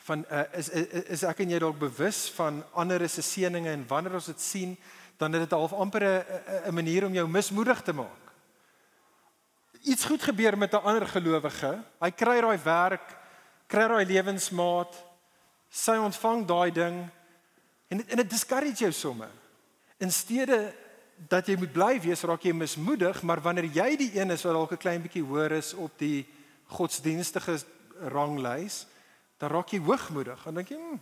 van 0.02 0.26
uh, 0.32 0.44
is, 0.58 0.70
is 0.70 1.06
is 1.20 1.24
ek 1.24 1.40
en 1.40 1.54
jy 1.54 1.60
dalk 1.60 1.80
bewus 1.80 2.30
van 2.36 2.64
ander 2.74 3.08
se 3.10 3.22
seënings 3.22 3.70
en 3.70 3.88
wanneer 3.88 4.18
ons 4.18 4.32
dit 4.34 4.42
sien, 4.42 4.76
dan 5.18 5.36
is 5.36 5.46
dit 5.46 5.52
half 5.52 5.74
amper 5.74 6.04
'n 6.04 6.68
'n 6.68 6.74
manier 6.74 7.06
om 7.06 7.14
jou 7.14 7.28
mismoedig 7.28 7.82
te 7.84 7.94
maak 7.94 8.31
iets 9.84 10.06
goed 10.06 10.22
gebeur 10.24 10.58
met 10.58 10.74
'n 10.74 10.84
ander 10.84 11.08
gelowige. 11.08 11.84
Hy 12.00 12.12
kry 12.12 12.42
daai 12.42 12.60
werk, 12.64 13.18
kry 13.68 13.88
daai 13.88 14.06
lewensmaat, 14.06 14.94
sy 15.70 15.96
ontvang 15.98 16.46
daai 16.46 16.72
ding 16.72 17.10
en 17.88 17.98
dit, 17.98 18.08
en 18.08 18.18
dit 18.18 18.30
discourage 18.30 18.84
jou 18.84 18.92
somme. 18.92 19.28
In 19.98 20.12
steede 20.12 20.74
dat 21.30 21.48
jy 21.48 21.56
moet 21.60 21.72
bly 21.72 22.00
wees, 22.02 22.24
raak 22.26 22.44
jy 22.44 22.54
mismoedig, 22.54 23.22
maar 23.22 23.42
wanneer 23.42 23.66
jy 23.66 23.96
die 24.00 24.12
een 24.20 24.32
is 24.32 24.44
wat 24.44 24.54
dalk 24.54 24.72
'n 24.72 24.78
klein 24.78 25.02
bietjie 25.02 25.24
hoër 25.24 25.52
is 25.52 25.74
op 25.74 25.92
die 25.98 26.26
godsdienstige 26.66 27.60
ranglys, 28.10 28.86
dan 29.38 29.50
raak 29.50 29.70
jy 29.70 29.80
hoogmoedig. 29.80 30.44
Dan 30.44 30.56
dink 30.56 30.70
jy, 30.70 30.78
hm, 30.78 31.00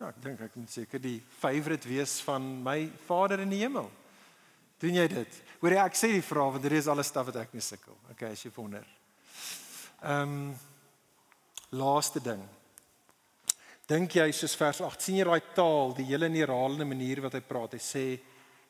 ja, 0.00 0.08
ek 0.08 0.22
dink 0.22 0.40
ek 0.40 0.54
moet 0.54 0.70
seker 0.70 1.00
die 1.00 1.22
favourite 1.38 1.88
wees 1.88 2.20
van 2.20 2.62
my 2.62 2.90
Vader 3.06 3.40
in 3.40 3.48
die 3.48 3.62
hemel. 3.62 3.90
Doen 4.82 4.98
jy 4.98 5.06
dit? 5.12 5.38
Hoor 5.62 5.76
jy 5.76 5.82
ek 5.84 5.94
sê 5.98 6.10
die 6.10 6.24
vraag 6.26 6.56
want 6.56 6.64
dit 6.66 6.74
is 6.74 6.90
alles 6.90 7.12
staf 7.12 7.28
wat 7.28 7.38
ek 7.44 7.54
mee 7.54 7.62
sukkel. 7.62 7.94
Okay, 8.10 8.32
as 8.34 8.42
jy 8.42 8.50
wonder. 8.56 8.86
Ehm 10.02 10.36
um, 10.36 10.52
laaste 11.72 12.20
ding. 12.20 12.42
Dink 13.88 14.18
jy 14.18 14.26
soos 14.36 14.52
vers 14.58 14.82
8 14.84 15.00
sien 15.00 15.16
jy 15.16 15.24
daai 15.24 15.52
taal, 15.56 15.94
die 15.96 16.04
hele 16.10 16.28
neerhalende 16.28 16.84
manier 16.84 17.22
wat 17.24 17.38
hy 17.38 17.40
praat. 17.46 17.78
Hy 17.78 17.80
sê 17.82 18.04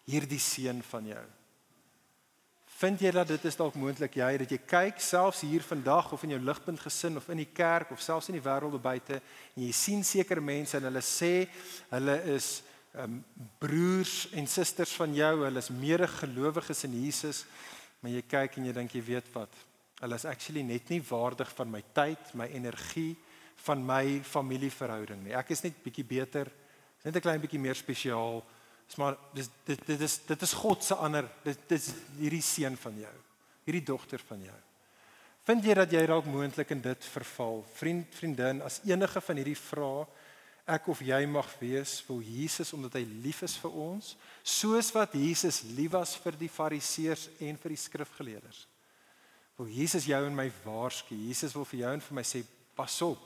hierdie 0.06 0.40
seun 0.40 0.84
van 0.86 1.08
jou. 1.10 1.24
Vind 2.82 3.02
jy 3.02 3.12
dat 3.14 3.28
dit 3.30 3.44
is 3.46 3.58
dalk 3.58 3.76
moontlik 3.78 4.16
jy 4.18 4.30
dat 4.42 4.52
jy 4.52 4.58
kyk 4.66 5.00
selfs 5.02 5.44
hier 5.46 5.62
vandag 5.62 6.12
of 6.12 6.24
in 6.26 6.34
jou 6.34 6.40
ligpunt 6.42 6.80
gesin 6.82 7.16
of 7.20 7.28
in 7.30 7.42
die 7.42 7.52
kerk 7.54 7.92
of 7.94 8.02
selfs 8.02 8.30
in 8.30 8.38
die 8.38 8.42
wêreld 8.42 8.80
buite 8.82 9.20
en 9.20 9.62
jy 9.62 9.72
sien 9.76 10.02
sekere 10.04 10.42
mense 10.42 10.76
en 10.76 10.88
hulle 10.88 11.02
sê 11.06 11.46
hulle 11.92 12.16
is 12.34 12.48
um, 13.00 13.24
broers 13.58 14.26
en 14.36 14.46
susters 14.46 14.92
van 14.98 15.14
jou, 15.16 15.32
hulle 15.44 15.60
is 15.62 15.70
medegelowiges 15.72 16.84
in 16.88 16.96
Jesus, 17.04 17.44
maar 18.00 18.12
jy 18.14 18.22
kyk 18.28 18.58
en 18.58 18.68
jy 18.68 18.74
dink 18.76 18.96
jy 18.96 19.04
weet 19.06 19.28
wat? 19.34 19.60
Hulle 20.02 20.18
is 20.18 20.26
actually 20.26 20.64
net 20.66 20.90
nie 20.90 21.02
waardig 21.06 21.52
van 21.56 21.70
my 21.70 21.82
tyd, 21.94 22.32
my 22.38 22.48
energie, 22.52 23.14
van 23.62 23.84
my 23.86 24.18
familieverhouding 24.26 25.20
nie. 25.22 25.36
Ek 25.38 25.52
is 25.54 25.62
net 25.62 25.78
bietjie 25.84 26.04
beter, 26.06 26.50
net 27.04 27.14
'n 27.16 27.20
klein 27.20 27.40
bietjie 27.40 27.60
meer 27.60 27.78
spesiaal. 27.78 28.42
Dis 28.88 28.98
maar 28.98 29.16
dis 29.34 29.48
dit 29.64 29.86
dit 29.86 30.00
is 30.00 30.18
dit 30.26 30.42
is 30.42 30.52
God 30.52 30.82
se 30.82 30.94
ander 30.94 31.28
dit 31.44 31.58
dis 31.68 31.94
hierdie 32.18 32.42
seun 32.42 32.76
van 32.76 32.98
jou. 32.98 33.16
Hierdie 33.64 33.86
dogter 33.86 34.18
van 34.18 34.42
jou. 34.42 34.58
Vind 35.46 35.64
jy 35.64 35.74
dat 35.74 35.92
jy 35.92 36.06
dalk 36.06 36.26
moontlik 36.26 36.70
in 36.70 36.80
dit 36.80 37.04
verval? 37.04 37.64
Vriend, 37.74 38.06
vriendin, 38.14 38.62
as 38.62 38.80
enige 38.84 39.20
van 39.20 39.36
hierdie 39.36 39.58
vrae 39.58 40.06
ek 40.66 40.86
of 40.92 41.00
jy 41.02 41.24
mag 41.26 41.48
wees 41.58 41.96
vir 42.06 42.20
Jesus 42.22 42.70
omdat 42.76 43.00
hy 43.00 43.02
lief 43.24 43.42
is 43.42 43.56
vir 43.58 43.74
ons, 43.82 44.12
soos 44.46 44.92
wat 44.94 45.16
Jesus 45.18 45.62
lief 45.74 45.92
was 45.96 46.14
vir 46.22 46.38
die 46.38 46.50
fariseërs 46.50 47.28
en 47.42 47.58
vir 47.58 47.74
die 47.74 47.82
skrifgeleerders. 47.82 48.62
Wil 49.58 49.72
Jesus 49.74 50.06
jou 50.08 50.20
en 50.26 50.36
my 50.36 50.48
waarsku. 50.64 51.16
Jesus 51.28 51.54
wil 51.56 51.66
vir 51.68 51.82
jou 51.82 51.92
en 51.98 52.04
vir 52.06 52.16
my 52.16 52.24
sê 52.26 52.40
pas 52.78 52.94
op. 53.04 53.20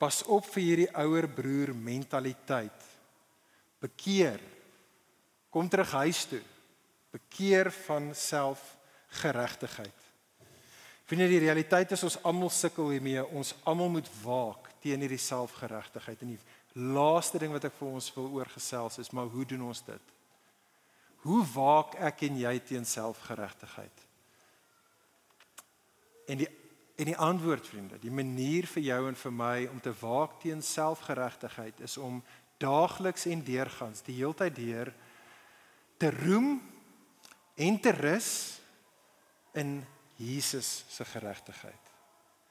Pas 0.00 0.20
op 0.32 0.46
vir 0.54 0.64
hierdie 0.64 0.90
ouer 1.02 1.26
broer 1.28 1.74
mentaliteit. 1.76 2.86
Bekeer. 3.82 4.40
Kom 5.50 5.68
terug 5.68 5.92
huis 5.98 6.22
toe. 6.30 6.40
Bekeer 7.10 7.72
van 7.84 8.12
selfgeregtigheid. 8.14 10.06
Jy 11.10 11.26
die 11.26 11.42
realiteit 11.42 11.90
is 11.90 12.04
ons 12.06 12.20
almal 12.22 12.52
sukkel 12.54 12.92
hiermee. 12.94 13.24
Ons 13.34 13.50
almal 13.66 13.90
moet 13.98 14.10
waak 14.22 14.69
teen 14.82 15.02
hierdie 15.04 15.20
selfgeregtigheid. 15.20 16.22
En 16.22 16.34
die 16.34 16.84
laaste 16.94 17.38
ding 17.38 17.52
wat 17.52 17.66
ek 17.68 17.76
vir 17.78 17.88
ons 17.88 18.10
wil 18.14 18.30
oorgesels 18.38 19.00
is, 19.02 19.10
maar 19.14 19.30
hoe 19.32 19.44
doen 19.48 19.68
ons 19.70 19.82
dit? 19.86 20.14
Hoe 21.24 21.42
waak 21.54 21.98
ek 22.00 22.24
en 22.28 22.38
jy 22.40 22.54
teen 22.64 22.86
selfgeregtigheid? 22.88 24.06
En 26.30 26.42
die 26.44 26.48
en 27.00 27.08
die 27.08 27.16
antwoord 27.16 27.64
vriende, 27.64 27.96
die 27.96 28.12
manier 28.12 28.66
vir 28.68 28.82
jou 28.84 28.98
en 29.08 29.14
vir 29.16 29.32
my 29.32 29.54
om 29.72 29.78
te 29.80 29.92
waak 30.02 30.34
teen 30.42 30.60
selfgeregtigheid 30.60 31.78
is 31.80 31.94
om 31.96 32.18
daagliks 32.60 33.24
en 33.30 33.40
deurgangs 33.40 34.04
die 34.04 34.18
heeltyd 34.18 34.52
deur 34.58 34.90
te 35.96 36.10
roem 36.12 36.58
en 37.56 37.78
te 37.80 37.94
rus 37.96 38.30
in 39.56 39.78
Jesus 40.20 40.84
se 40.92 41.04
geregtigheid. 41.08 41.88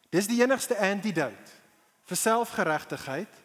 Dis 0.10 0.26
die 0.26 0.42
enigste 0.42 0.78
antidote 0.82 1.59
vir 2.10 2.18
selfgeregtigheid 2.18 3.38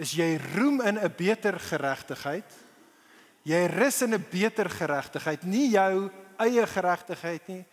is 0.00 0.14
jy 0.14 0.36
roem 0.54 0.80
in 0.82 0.98
'n 0.98 1.14
beter 1.16 1.58
geregtigheid. 1.58 2.50
Jy 3.44 3.66
rus 3.66 4.02
in 4.02 4.14
'n 4.14 4.26
beter 4.30 4.70
geregtigheid, 4.70 5.42
nie 5.42 5.70
jou 5.70 6.10
eie 6.38 6.66
geregtigheid 6.66 7.48
nie, 7.48 7.64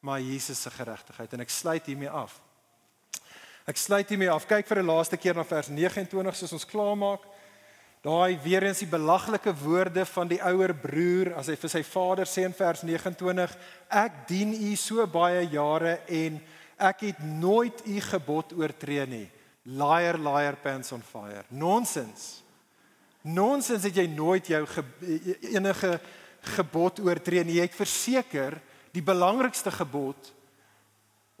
maar 0.00 0.20
Jesus 0.20 0.60
se 0.62 0.70
geregtigheid 0.70 1.32
en 1.32 1.40
ek 1.40 1.50
sluit 1.50 1.86
hiermee 1.86 2.10
af. 2.10 2.40
Ek 3.66 3.76
sluit 3.76 4.08
hiermee 4.08 4.30
af. 4.30 4.46
Kyk 4.46 4.66
vir 4.66 4.82
'n 4.82 4.86
laaste 4.86 5.16
keer 5.16 5.34
na 5.34 5.44
vers 5.44 5.68
29 5.68 6.36
soos 6.36 6.52
ons 6.52 6.66
klaarmaak. 6.66 7.22
Daai 8.02 8.38
weer 8.44 8.62
eens 8.62 8.78
die 8.78 8.86
belaglike 8.86 9.54
woorde 9.54 10.04
van 10.04 10.28
die 10.28 10.42
ouer 10.42 10.74
broer 10.74 11.34
as 11.34 11.46
hy 11.46 11.56
vir 11.56 11.70
sy 11.70 11.82
vader 11.82 12.26
sê 12.26 12.44
in 12.44 12.52
vers 12.52 12.82
29: 12.82 13.56
Ek 13.88 14.28
dien 14.28 14.52
u 14.52 14.76
so 14.76 15.06
baie 15.06 15.48
jare 15.48 16.00
en 16.08 16.40
ek 16.76 17.00
het 17.00 17.18
nooit 17.18 17.86
u 17.86 18.00
gebod 18.00 18.52
oortree 18.52 19.06
nie. 19.06 19.30
Liar, 19.64 20.18
liar, 20.20 20.56
pants 20.60 20.92
on 20.92 21.02
fire. 21.02 21.44
Nonsens. 21.48 22.42
Nonsens 23.24 23.86
het 23.88 23.96
jy 23.96 24.04
nooit 24.12 24.46
jou 24.52 24.60
ge, 24.68 24.84
enige 25.54 25.96
gebod 26.56 27.00
oortree 27.00 27.44
nie. 27.44 27.56
Jy 27.56 27.68
het 27.70 27.78
verseker 27.78 28.58
die 28.92 29.04
belangrikste 29.04 29.72
gebod 29.72 30.32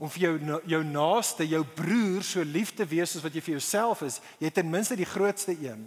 om 0.00 0.10
vir 0.10 0.24
jou 0.24 0.60
jou 0.72 0.80
naaste, 0.88 1.44
jou 1.46 1.60
broer 1.76 2.24
so 2.26 2.42
lief 2.42 2.72
te 2.74 2.86
wees 2.88 3.12
soos 3.12 3.22
wat 3.22 3.36
jy 3.36 3.44
vir 3.44 3.56
jouself 3.58 4.02
is. 4.08 4.18
Jy 4.40 4.48
het 4.48 4.56
ten 4.58 4.72
minste 4.72 4.96
die 4.98 5.08
grootste 5.08 5.52
een 5.52 5.84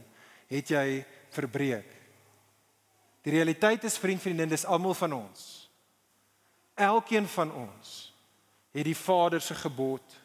het 0.47 0.69
jy 0.71 1.01
verbreek. 1.35 1.89
Die 3.25 3.33
realiteit 3.33 3.83
is 3.83 3.97
vriend 3.99 4.21
vriendin, 4.23 4.47
dis 4.47 4.63
almal 4.63 4.95
van 4.95 5.17
ons. 5.17 5.67
Elkeen 6.77 7.25
van 7.27 7.51
ons 7.51 7.95
het 8.71 8.85
die 8.85 8.95
Vader 8.95 9.41
se 9.41 9.57
gebod 9.57 10.15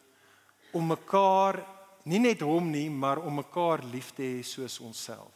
om 0.77 0.87
mekaar 0.93 1.59
nie 2.03 2.19
net 2.19 2.41
hom 2.41 2.71
nie, 2.71 2.91
maar 2.91 3.19
om 3.19 3.35
mekaar 3.35 3.85
lief 3.85 4.11
te 4.17 4.23
hê 4.23 4.43
soos 4.43 4.81
onsself. 4.81 5.33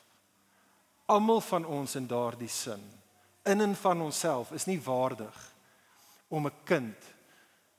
Almal 1.06 1.40
van 1.40 1.64
ons 1.64 1.94
in 1.94 2.06
daardie 2.06 2.50
sin 2.50 2.82
in 3.46 3.60
en 3.60 3.76
van 3.76 4.00
onsself 4.00 4.50
is 4.50 4.66
nie 4.66 4.80
waardig 4.82 5.54
om 6.28 6.46
'n 6.46 6.62
kind, 6.64 6.98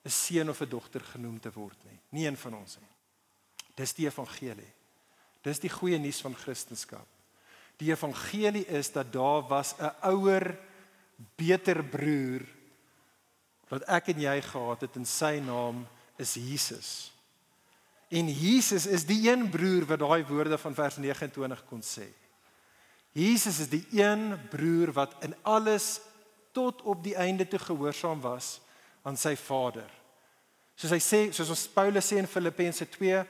'n 0.05 0.09
seun 0.09 0.49
of 0.49 0.61
'n 0.61 0.69
dogter 0.69 1.01
genoem 1.01 1.39
te 1.39 1.51
word 1.51 1.83
nie. 1.83 1.99
Nie 2.09 2.27
een 2.27 2.37
van 2.37 2.53
ons 2.53 2.77
nie. 2.79 2.95
Dis 3.75 3.93
die 3.93 4.05
evangelie. 4.05 4.73
Dis 5.41 5.59
die 5.59 5.69
goeie 5.69 5.97
nuus 5.97 6.21
van 6.21 6.35
Christendom. 6.35 7.05
Die 7.77 7.91
evangelie 7.91 8.65
is 8.65 8.91
dat 8.91 9.13
daar 9.13 9.47
was 9.47 9.75
'n 9.79 9.91
ouer, 10.01 10.57
beter 11.35 11.83
broer 11.83 12.45
wat 13.67 13.83
ek 13.83 14.07
en 14.07 14.19
jy 14.19 14.41
gehad 14.41 14.81
het 14.81 14.95
en 14.95 15.05
sy 15.05 15.41
naam 15.43 15.87
is 16.17 16.33
Jesus. 16.33 17.11
En 18.07 18.29
Jesus 18.31 18.85
is 18.85 19.05
die 19.05 19.29
een 19.29 19.49
broer 19.51 19.85
wat 19.85 19.99
daai 19.99 20.23
woorde 20.25 20.57
van 20.57 20.75
vers 20.75 20.95
29 20.97 21.63
kon 21.67 21.83
sê. 21.83 22.07
Jesus 23.11 23.59
is 23.59 23.69
die 23.69 23.85
een 23.91 24.37
broer 24.51 24.93
wat 24.95 25.15
in 25.25 25.35
alles 25.41 25.99
tot 26.55 26.81
op 26.81 27.03
die 27.03 27.15
einde 27.15 27.47
toe 27.47 27.59
gehoorsaam 27.59 28.21
was 28.21 28.59
aan 29.03 29.17
sy 29.17 29.35
Vader. 29.35 29.89
Soos 30.77 30.93
hy 30.93 31.01
sê, 31.01 31.19
soos 31.33 31.49
ons 31.49 31.67
Paulus 31.73 32.05
sê 32.05 32.19
in 32.21 32.29
Filippense 32.29 32.85
2, 32.85 33.23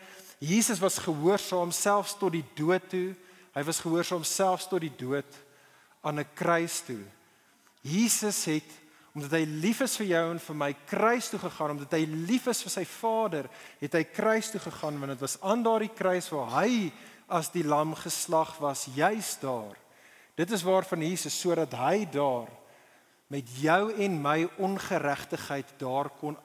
Jesus 0.44 0.82
was 0.84 1.00
gehoorsaam 1.02 1.72
selfs 1.74 2.14
tot 2.20 2.36
die 2.36 2.46
dood 2.58 2.84
toe. 2.92 3.16
Hy 3.56 3.64
was 3.66 3.82
gehoorsaam 3.82 4.26
selfs 4.28 4.68
tot 4.70 4.84
die 4.84 4.94
dood 4.94 5.40
aan 6.06 6.20
'n 6.20 6.30
kruis 6.36 6.82
toe. 6.86 7.02
Jesus 7.82 8.46
het 8.46 8.70
omdat 9.18 9.34
hy 9.34 9.48
lief 9.50 9.80
is 9.82 9.96
vir 9.98 10.12
jou 10.12 10.24
en 10.30 10.40
vir 10.46 10.58
my 10.60 10.70
kruis 10.86 11.32
toe 11.32 11.40
gegaan 11.42 11.72
omdat 11.74 11.96
hy 11.98 12.04
lief 12.30 12.46
is 12.52 12.60
vir 12.62 12.74
sy 12.76 12.84
Vader, 12.86 13.48
het 13.82 13.96
hy 13.98 14.04
kruis 14.14 14.52
toe 14.54 14.62
gegaan 14.62 15.00
want 15.02 15.16
dit 15.16 15.24
was 15.24 15.40
aan 15.42 15.64
daardie 15.66 15.90
kruis 15.90 16.30
waar 16.30 16.52
hy 16.60 16.92
as 17.34 17.50
die 17.50 17.66
lam 17.66 17.96
geslag 17.98 18.54
was 18.62 18.86
juis 18.94 19.32
daar. 19.42 19.74
Dit 20.38 20.54
is 20.54 20.62
waarvan 20.62 21.02
Jesus 21.02 21.34
sodat 21.34 21.74
hy 21.74 22.06
daar 22.14 22.52
met 23.34 23.50
jou 23.58 23.90
en 23.98 24.22
my 24.22 24.38
ongeregtigheid 24.62 25.74
daar 25.82 26.12
kon 26.22 26.38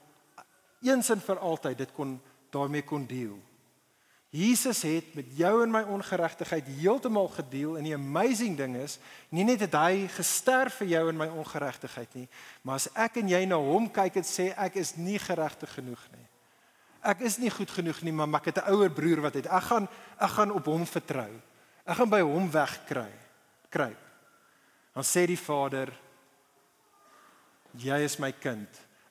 eens 0.81 1.13
en 1.13 1.21
vir 1.21 1.45
altyd 1.45 1.85
dit 1.85 1.93
kon 1.93 2.17
daarmee 2.57 2.89
kon 2.89 3.05
deel. 3.07 3.37
Jesus 4.33 4.81
het 4.89 5.11
met 5.13 5.29
jou 5.37 5.59
en 5.61 5.69
my 5.69 5.83
ongeregtigheid 5.93 6.71
heeltemal 6.81 7.29
gedeel 7.29 7.75
en 7.77 7.85
die 7.85 7.93
amazing 7.93 8.55
ding 8.57 8.79
is, 8.81 8.95
nie 9.29 9.45
net 9.45 9.61
het 9.67 9.77
hy 9.77 10.07
gesterf 10.09 10.79
vir 10.81 10.89
jou 10.95 11.03
en 11.11 11.19
my 11.21 11.27
ongeregtigheid 11.43 12.15
nie, 12.17 12.25
maar 12.65 12.81
as 12.81 12.89
ek 12.97 13.21
en 13.21 13.29
jy 13.29 13.43
na 13.45 13.61
hom 13.61 13.91
kyk 13.93 14.17
en 14.23 14.25
sê 14.25 14.49
ek 14.57 14.81
is 14.81 14.95
nie 14.97 15.19
geregtig 15.21 15.77
genoeg 15.77 16.01
nie. 16.15 16.25
Ek 17.13 17.21
is 17.29 17.37
nie 17.43 17.53
goed 17.53 17.69
genoeg 17.77 18.01
nie, 18.07 18.15
maar 18.17 18.41
ek 18.41 18.55
het 18.55 18.65
'n 18.65 18.73
ouer 18.73 18.89
broer 18.89 19.21
wat 19.21 19.35
het. 19.35 19.47
Ek 19.47 19.69
gaan 19.69 19.89
ek 20.17 20.31
gaan 20.31 20.51
op 20.51 20.65
hom 20.65 20.87
vertrou. 20.87 21.33
Ek 21.85 21.97
gaan 21.97 22.09
by 22.09 22.21
hom 22.21 22.51
wegkry. 22.51 23.13
Kruip. 23.69 24.01
Dan 24.95 25.05
sê 25.05 25.27
die 25.27 25.37
Vader: 25.37 25.93
Jy 27.77 27.99
is 28.05 28.19
my 28.19 28.33
kind. 28.33 28.69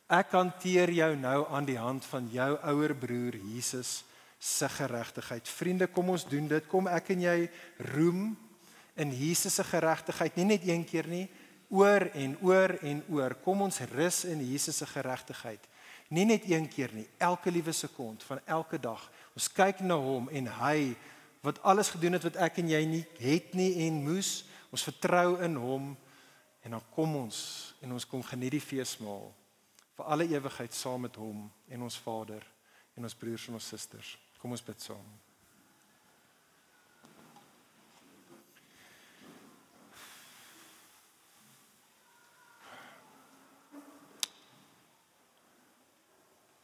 Ek 0.08 0.32
hanteer 0.32 0.90
jou 0.90 1.16
nou 1.16 1.48
aan 1.50 1.66
die 1.66 1.78
hand 1.78 2.06
van 2.06 2.28
jou 2.32 2.58
ouer 2.64 2.96
broer 2.96 3.36
Jesus 3.36 4.04
se 4.42 4.70
geregtigheid. 4.70 5.50
Vriende, 5.50 5.88
kom 5.88 6.10
ons 6.10 6.26
doen 6.26 6.48
dit. 6.50 6.68
Kom 6.70 6.88
ek 6.90 7.12
en 7.14 7.22
jy 7.28 7.36
roem 7.94 8.32
in 9.00 9.12
Jesus 9.14 9.60
se 9.60 9.64
geregtigheid, 9.64 10.36
nie 10.36 10.48
net 10.50 10.66
een 10.68 10.84
keer 10.86 11.08
nie, 11.08 11.28
oor 11.72 12.08
en 12.18 12.34
oor 12.44 12.74
en 12.84 13.04
oor. 13.14 13.36
Kom 13.46 13.62
ons 13.64 13.80
rus 13.94 14.24
in 14.28 14.42
Jesus 14.44 14.82
se 14.82 14.88
geregtigheid. 14.90 15.64
Nie 16.12 16.26
net 16.28 16.44
een 16.50 16.66
keer 16.68 16.92
nie, 16.92 17.06
elke 17.22 17.54
liewe 17.54 17.72
sekond 17.72 18.24
van 18.28 18.42
elke 18.46 18.80
dag. 18.82 19.06
Ons 19.38 19.48
kyk 19.48 19.80
na 19.86 19.96
hom 19.96 20.28
en 20.34 20.50
hy 20.60 20.92
wat 21.46 21.62
alles 21.64 21.94
gedoen 21.94 22.18
het 22.18 22.26
wat 22.28 22.40
ek 22.50 22.60
en 22.60 22.74
jy 22.74 22.82
nie 22.90 23.04
het 23.22 23.54
nie 23.56 23.72
en 23.88 24.02
moes. 24.04 24.42
Ons 24.74 24.84
vertrou 24.90 25.38
in 25.46 25.56
hom 25.62 25.94
en 26.66 26.76
dan 26.76 26.84
kom 26.98 27.16
ons 27.22 27.38
en 27.82 27.94
ons 27.96 28.10
kom 28.10 28.26
geniet 28.26 28.58
die 28.58 28.64
feesmaal 28.64 29.30
vir 29.96 30.12
alle 30.12 30.28
ewigheid 30.34 30.76
saam 30.76 31.06
met 31.06 31.16
hom 31.22 31.46
en 31.70 31.88
ons 31.88 31.98
Vader 32.04 32.44
en 32.98 33.08
ons 33.08 33.16
broers 33.16 33.48
en 33.48 33.58
ons 33.58 33.72
susters. 33.74 34.18
Kom 34.42 34.56
ons 34.56 34.64
bid 34.66 34.82
saam. 34.82 35.06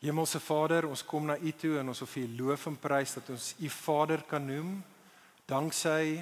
Hemelse 0.01 0.39
Vader, 0.39 0.87
ons 0.89 1.03
kom 1.05 1.25
na 1.29 1.35
U 1.37 1.51
toe 1.53 1.75
en 1.77 1.93
ons 1.93 2.01
wil 2.01 2.09
vir 2.15 2.25
U 2.25 2.35
loof 2.41 2.65
en 2.69 2.81
prys 2.81 3.13
dat 3.19 3.29
ons 3.33 3.53
U 3.61 3.69
Vader 3.77 4.25
kan 4.29 4.45
noem 4.45 4.75
danksy 5.49 6.17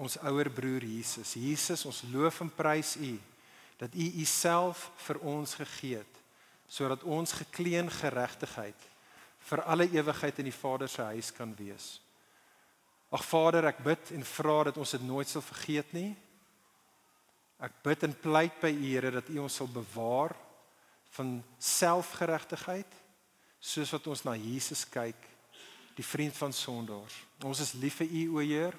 ons 0.00 0.18
ouer 0.26 0.50
broer 0.50 0.84
Jesus. 0.88 1.36
Jesus, 1.38 1.86
ons 1.86 2.02
loof 2.10 2.42
en 2.42 2.50
prys 2.50 2.96
U 2.98 3.14
dat 3.78 3.94
U 3.94 4.06
U 4.22 4.26
self 4.26 4.88
vir 5.06 5.22
ons 5.22 5.54
gegee 5.62 6.02
het 6.02 6.22
sodat 6.70 7.02
ons 7.02 7.38
gekleen 7.42 7.90
geregtigheid 7.90 8.89
vir 9.48 9.62
alle 9.64 9.88
ewigheid 9.88 10.38
in 10.38 10.48
die 10.50 10.54
Vader 10.54 10.88
se 10.88 11.02
huis 11.02 11.32
kan 11.32 11.54
wees. 11.58 12.00
Ag 13.10 13.24
Vader, 13.26 13.66
ek 13.70 13.82
bid 13.82 14.12
en 14.14 14.26
vra 14.26 14.64
dat 14.68 14.78
ons 14.78 14.92
dit 14.94 15.02
nooit 15.02 15.28
sal 15.28 15.42
vergeet 15.42 15.94
nie. 15.96 16.12
Ek 17.60 17.74
bid 17.84 18.06
en 18.06 18.14
pleit 18.22 18.60
by 18.62 18.70
U 18.70 18.84
Here 18.86 19.10
dat 19.18 19.28
U 19.32 19.42
ons 19.42 19.58
sal 19.60 19.68
bewaar 19.72 20.36
van 21.16 21.40
selfgeregtigheid 21.58 22.98
soos 23.60 23.90
wat 23.92 24.06
ons 24.08 24.22
na 24.24 24.36
Jesus 24.38 24.86
kyk, 24.88 25.18
die 25.98 26.06
vriend 26.06 26.36
van 26.38 26.54
sondaars. 26.56 27.18
Ons 27.44 27.60
is 27.66 27.74
lief 27.82 28.00
vir 28.00 28.14
U 28.22 28.24
o 28.38 28.46
Heer. 28.46 28.78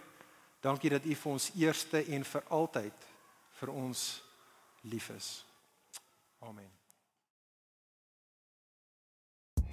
Dankie 0.64 0.93
dat 0.93 1.05
U 1.05 1.16
vir 1.16 1.32
ons 1.36 1.51
eerste 1.59 2.01
en 2.16 2.26
vir 2.26 2.49
altyd 2.49 3.07
vir 3.62 3.74
ons 3.78 4.05
lief 4.89 5.09
is. 5.14 5.34
Amen. 6.41 6.80